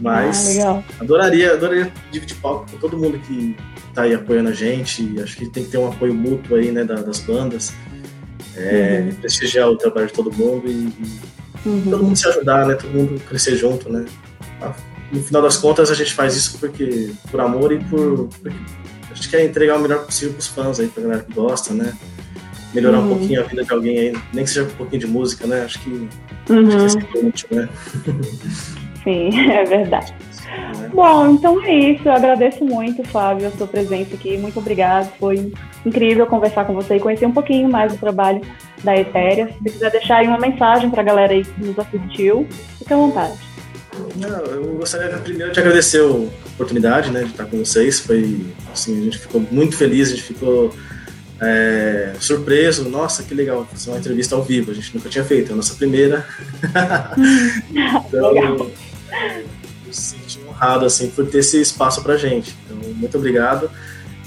Mas 0.00 0.58
ah, 0.58 0.82
adoraria, 1.00 1.52
adoraria 1.52 1.92
dividir 2.10 2.36
palco 2.36 2.70
com 2.70 2.78
todo 2.78 2.98
mundo 2.98 3.18
que 3.20 3.56
tá 3.94 4.02
aí 4.02 4.14
apoiando 4.14 4.48
a 4.48 4.52
gente. 4.52 5.20
Acho 5.20 5.36
que 5.36 5.48
tem 5.48 5.64
que 5.64 5.70
ter 5.70 5.78
um 5.78 5.88
apoio 5.88 6.14
mútuo 6.14 6.56
aí, 6.56 6.72
né, 6.72 6.84
das 6.84 7.20
bandas. 7.20 7.72
É, 8.56 9.04
uhum. 9.06 9.14
Prestigiar 9.16 9.68
o 9.68 9.76
trabalho 9.76 10.06
de 10.06 10.12
todo 10.12 10.32
mundo 10.32 10.68
e, 10.68 10.92
uhum. 11.66 11.82
todo 11.90 12.04
mundo 12.04 12.16
se 12.16 12.28
ajudar, 12.28 12.66
né? 12.66 12.74
Todo 12.74 12.90
mundo 12.90 13.20
crescer 13.28 13.56
junto, 13.56 13.90
né? 13.90 14.04
No 15.12 15.22
final 15.22 15.42
das 15.42 15.56
contas, 15.56 15.90
a 15.90 15.94
gente 15.94 16.12
faz 16.12 16.36
isso 16.36 16.58
porque 16.58 17.12
por 17.30 17.40
amor 17.40 17.72
e 17.72 17.78
por. 17.84 18.28
Porque 18.28 18.56
a 19.10 19.14
gente 19.14 19.28
quer 19.28 19.44
entregar 19.44 19.76
o 19.76 19.80
melhor 19.80 20.04
possível 20.04 20.34
pros 20.34 20.48
fãs 20.48 20.80
aí, 20.80 20.88
pra 20.88 21.02
galera 21.02 21.22
que 21.22 21.32
gosta, 21.32 21.72
né? 21.72 21.96
Melhorar 22.72 22.98
uhum. 22.98 23.12
um 23.12 23.18
pouquinho 23.18 23.40
a 23.40 23.44
vida 23.44 23.64
de 23.64 23.72
alguém 23.72 23.98
aí, 23.98 24.16
nem 24.32 24.44
que 24.44 24.50
seja 24.50 24.66
um 24.66 24.70
pouquinho 24.70 25.00
de 25.00 25.06
música, 25.06 25.46
né? 25.46 25.62
Acho 25.62 25.80
que, 25.80 25.90
uhum. 26.50 26.84
acho 26.84 26.98
que 26.98 27.18
é 27.18 27.20
útil, 27.20 27.48
né? 27.52 27.68
Sim, 29.04 29.30
é 29.52 29.64
verdade. 29.64 30.14
Bom, 30.92 31.30
então 31.30 31.62
é 31.64 31.74
isso. 31.74 32.08
Eu 32.08 32.12
agradeço 32.12 32.64
muito, 32.64 33.02
Fábio, 33.04 33.48
a 33.48 33.50
sua 33.50 33.66
presença 33.66 34.14
aqui. 34.14 34.36
Muito 34.38 34.58
obrigado. 34.58 35.12
Foi 35.18 35.52
incrível 35.84 36.26
conversar 36.26 36.64
com 36.64 36.74
você 36.74 36.96
e 36.96 37.00
conhecer 37.00 37.26
um 37.26 37.32
pouquinho 37.32 37.68
mais 37.68 37.92
do 37.92 37.98
trabalho 37.98 38.40
da 38.82 38.96
Etérea. 38.96 39.48
Se 39.62 39.70
quiser 39.70 39.90
deixar 39.90 40.18
aí 40.18 40.28
uma 40.28 40.38
mensagem 40.38 40.90
para 40.90 41.02
a 41.02 41.04
galera 41.04 41.32
aí 41.32 41.44
que 41.44 41.64
nos 41.64 41.78
assistiu, 41.78 42.46
fique 42.78 42.92
à 42.92 42.96
vontade. 42.96 43.34
Não, 44.16 44.28
eu 44.28 44.74
gostaria 44.74 45.16
primeiro 45.18 45.52
de 45.52 45.60
agradecer 45.60 46.00
a 46.00 46.06
oportunidade 46.06 47.10
né, 47.10 47.22
de 47.24 47.30
estar 47.30 47.44
com 47.44 47.58
vocês. 47.58 48.00
Foi, 48.00 48.40
assim, 48.72 49.00
a 49.00 49.04
gente 49.04 49.18
ficou 49.18 49.44
muito 49.50 49.76
feliz, 49.76 50.08
a 50.08 50.10
gente 50.12 50.22
ficou 50.22 50.72
é, 51.40 52.12
surpreso. 52.20 52.88
Nossa, 52.88 53.22
que 53.24 53.34
legal 53.34 53.66
fazer 53.70 53.90
uma 53.90 53.98
entrevista 53.98 54.36
ao 54.36 54.42
vivo. 54.42 54.70
A 54.70 54.74
gente 54.74 54.94
nunca 54.94 55.08
tinha 55.08 55.24
feito, 55.24 55.50
é 55.50 55.52
a 55.52 55.56
nossa 55.56 55.74
primeira. 55.74 56.24
então, 58.06 58.30
legal 58.30 58.70
se 59.90 60.16
senti 60.16 60.40
honrado 60.46 60.84
assim 60.84 61.08
por 61.10 61.26
ter 61.26 61.38
esse 61.38 61.60
espaço 61.60 62.02
pra 62.02 62.16
gente. 62.16 62.54
Então, 62.64 62.76
muito 62.94 63.16
obrigado. 63.16 63.70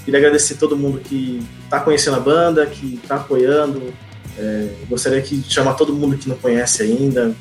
Queria 0.04 0.20
agradecer 0.20 0.54
todo 0.54 0.76
mundo 0.76 1.00
que 1.00 1.42
está 1.64 1.80
conhecendo 1.80 2.16
a 2.16 2.20
banda, 2.20 2.66
que 2.66 2.94
está 3.02 3.16
apoiando. 3.16 3.92
É, 4.38 4.68
gostaria 4.88 5.20
de 5.20 5.42
chamar 5.52 5.74
todo 5.74 5.92
mundo 5.92 6.16
que 6.16 6.28
não 6.28 6.36
conhece 6.36 6.82
ainda, 6.82 7.34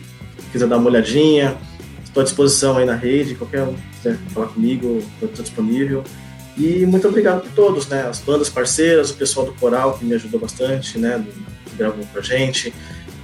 quiser 0.52 0.68
dar 0.68 0.78
uma 0.78 0.90
olhadinha. 0.90 1.56
Estou 2.04 2.22
à 2.22 2.24
disposição 2.24 2.78
aí 2.78 2.86
na 2.86 2.96
rede, 2.96 3.36
qualquer 3.36 3.64
um 3.64 3.76
quiser 3.98 4.18
falar 4.34 4.48
comigo, 4.48 5.04
estou 5.22 5.44
disponível. 5.44 6.04
E 6.58 6.86
muito 6.86 7.08
obrigado 7.08 7.42
por 7.42 7.52
todos, 7.52 7.88
né? 7.88 8.08
As 8.10 8.20
bandas 8.20 8.50
parceiras, 8.50 9.12
o 9.12 9.14
pessoal 9.14 9.46
do 9.46 9.54
coral 9.54 9.98
que 9.98 10.04
me 10.04 10.16
ajudou 10.16 10.40
bastante, 10.40 10.98
né? 10.98 11.24
Que 11.70 11.76
gravou 11.78 12.04
com 12.12 12.20
a 12.20 12.22
gente, 12.22 12.74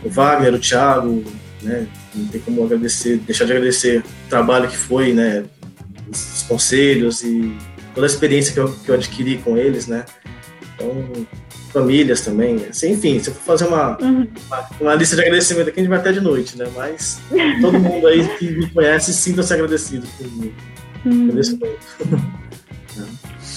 o 0.04 0.10
Wagner, 0.10 0.54
o 0.54 0.60
Thiago, 0.60 1.24
né? 1.64 1.88
Não 2.14 2.28
tem 2.28 2.42
como 2.42 2.64
agradecer, 2.64 3.18
deixar 3.18 3.46
de 3.46 3.54
agradecer 3.54 4.00
o 4.00 4.30
trabalho 4.30 4.70
que 4.70 4.78
foi, 4.78 5.14
né? 5.14 5.44
Os 6.12 6.44
conselhos 6.48 7.24
e 7.24 7.56
toda 7.94 8.06
a 8.06 8.10
experiência 8.10 8.54
que 8.54 8.60
eu, 8.60 8.72
que 8.72 8.90
eu 8.90 8.96
adquiri 8.96 9.38
com 9.38 9.58
eles, 9.58 9.88
né? 9.88 10.06
Então, 10.76 11.26
famílias 11.72 12.22
também. 12.22 12.58
Assim, 12.70 12.92
enfim, 12.92 13.20
se 13.20 13.30
eu 13.30 13.34
for 13.34 13.44
fazer 13.44 13.66
uma, 13.66 13.98
uhum. 14.02 14.28
uma, 14.48 14.70
uma, 14.80 14.96
lista 14.96 15.16
de 15.16 15.22
agradecimento 15.22 15.70
aqui, 15.70 15.80
a 15.80 15.84
gente 15.84 15.90
vai 15.90 16.00
até 16.00 16.12
de 16.12 16.22
noite, 16.22 16.58
né? 16.58 16.66
Mas 16.76 17.20
todo 17.62 17.80
mundo 17.80 18.08
aí 18.08 18.28
que 18.38 18.52
me 18.52 18.70
conhece, 18.70 19.14
sinta-se 19.14 19.54
agradecido 19.54 20.08
por 20.18 20.32
mim. 20.32 20.54
Uhum. 21.06 21.24
Agradeço 21.24 21.58
muito. 21.58 22.44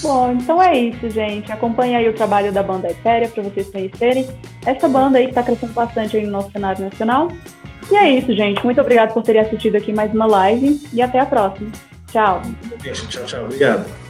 Bom, 0.01 0.31
então 0.33 0.61
é 0.61 0.77
isso, 0.77 1.09
gente. 1.09 1.51
Acompanhe 1.51 1.95
aí 1.95 2.07
o 2.07 2.13
trabalho 2.13 2.51
da 2.51 2.61
banda 2.61 2.89
Etérea 2.89 3.27
para 3.27 3.43
vocês 3.43 3.67
conhecerem. 3.69 4.27
Essa 4.65 4.87
banda 4.87 5.17
aí 5.17 5.25
que 5.25 5.31
está 5.31 5.41
crescendo 5.41 5.73
bastante 5.73 6.17
aí 6.17 6.25
no 6.25 6.31
nosso 6.31 6.51
cenário 6.51 6.83
nacional. 6.83 7.31
E 7.89 7.95
é 7.95 8.09
isso, 8.09 8.33
gente. 8.33 8.63
Muito 8.63 8.81
obrigado 8.81 9.13
por 9.13 9.23
terem 9.23 9.41
assistido 9.41 9.75
aqui 9.75 9.93
mais 9.93 10.13
uma 10.13 10.25
live 10.25 10.81
e 10.93 11.01
até 11.01 11.19
a 11.19 11.25
próxima. 11.25 11.71
Tchau. 12.11 12.41
Tchau, 12.83 13.25
tchau. 13.25 13.43
Obrigado. 13.45 14.06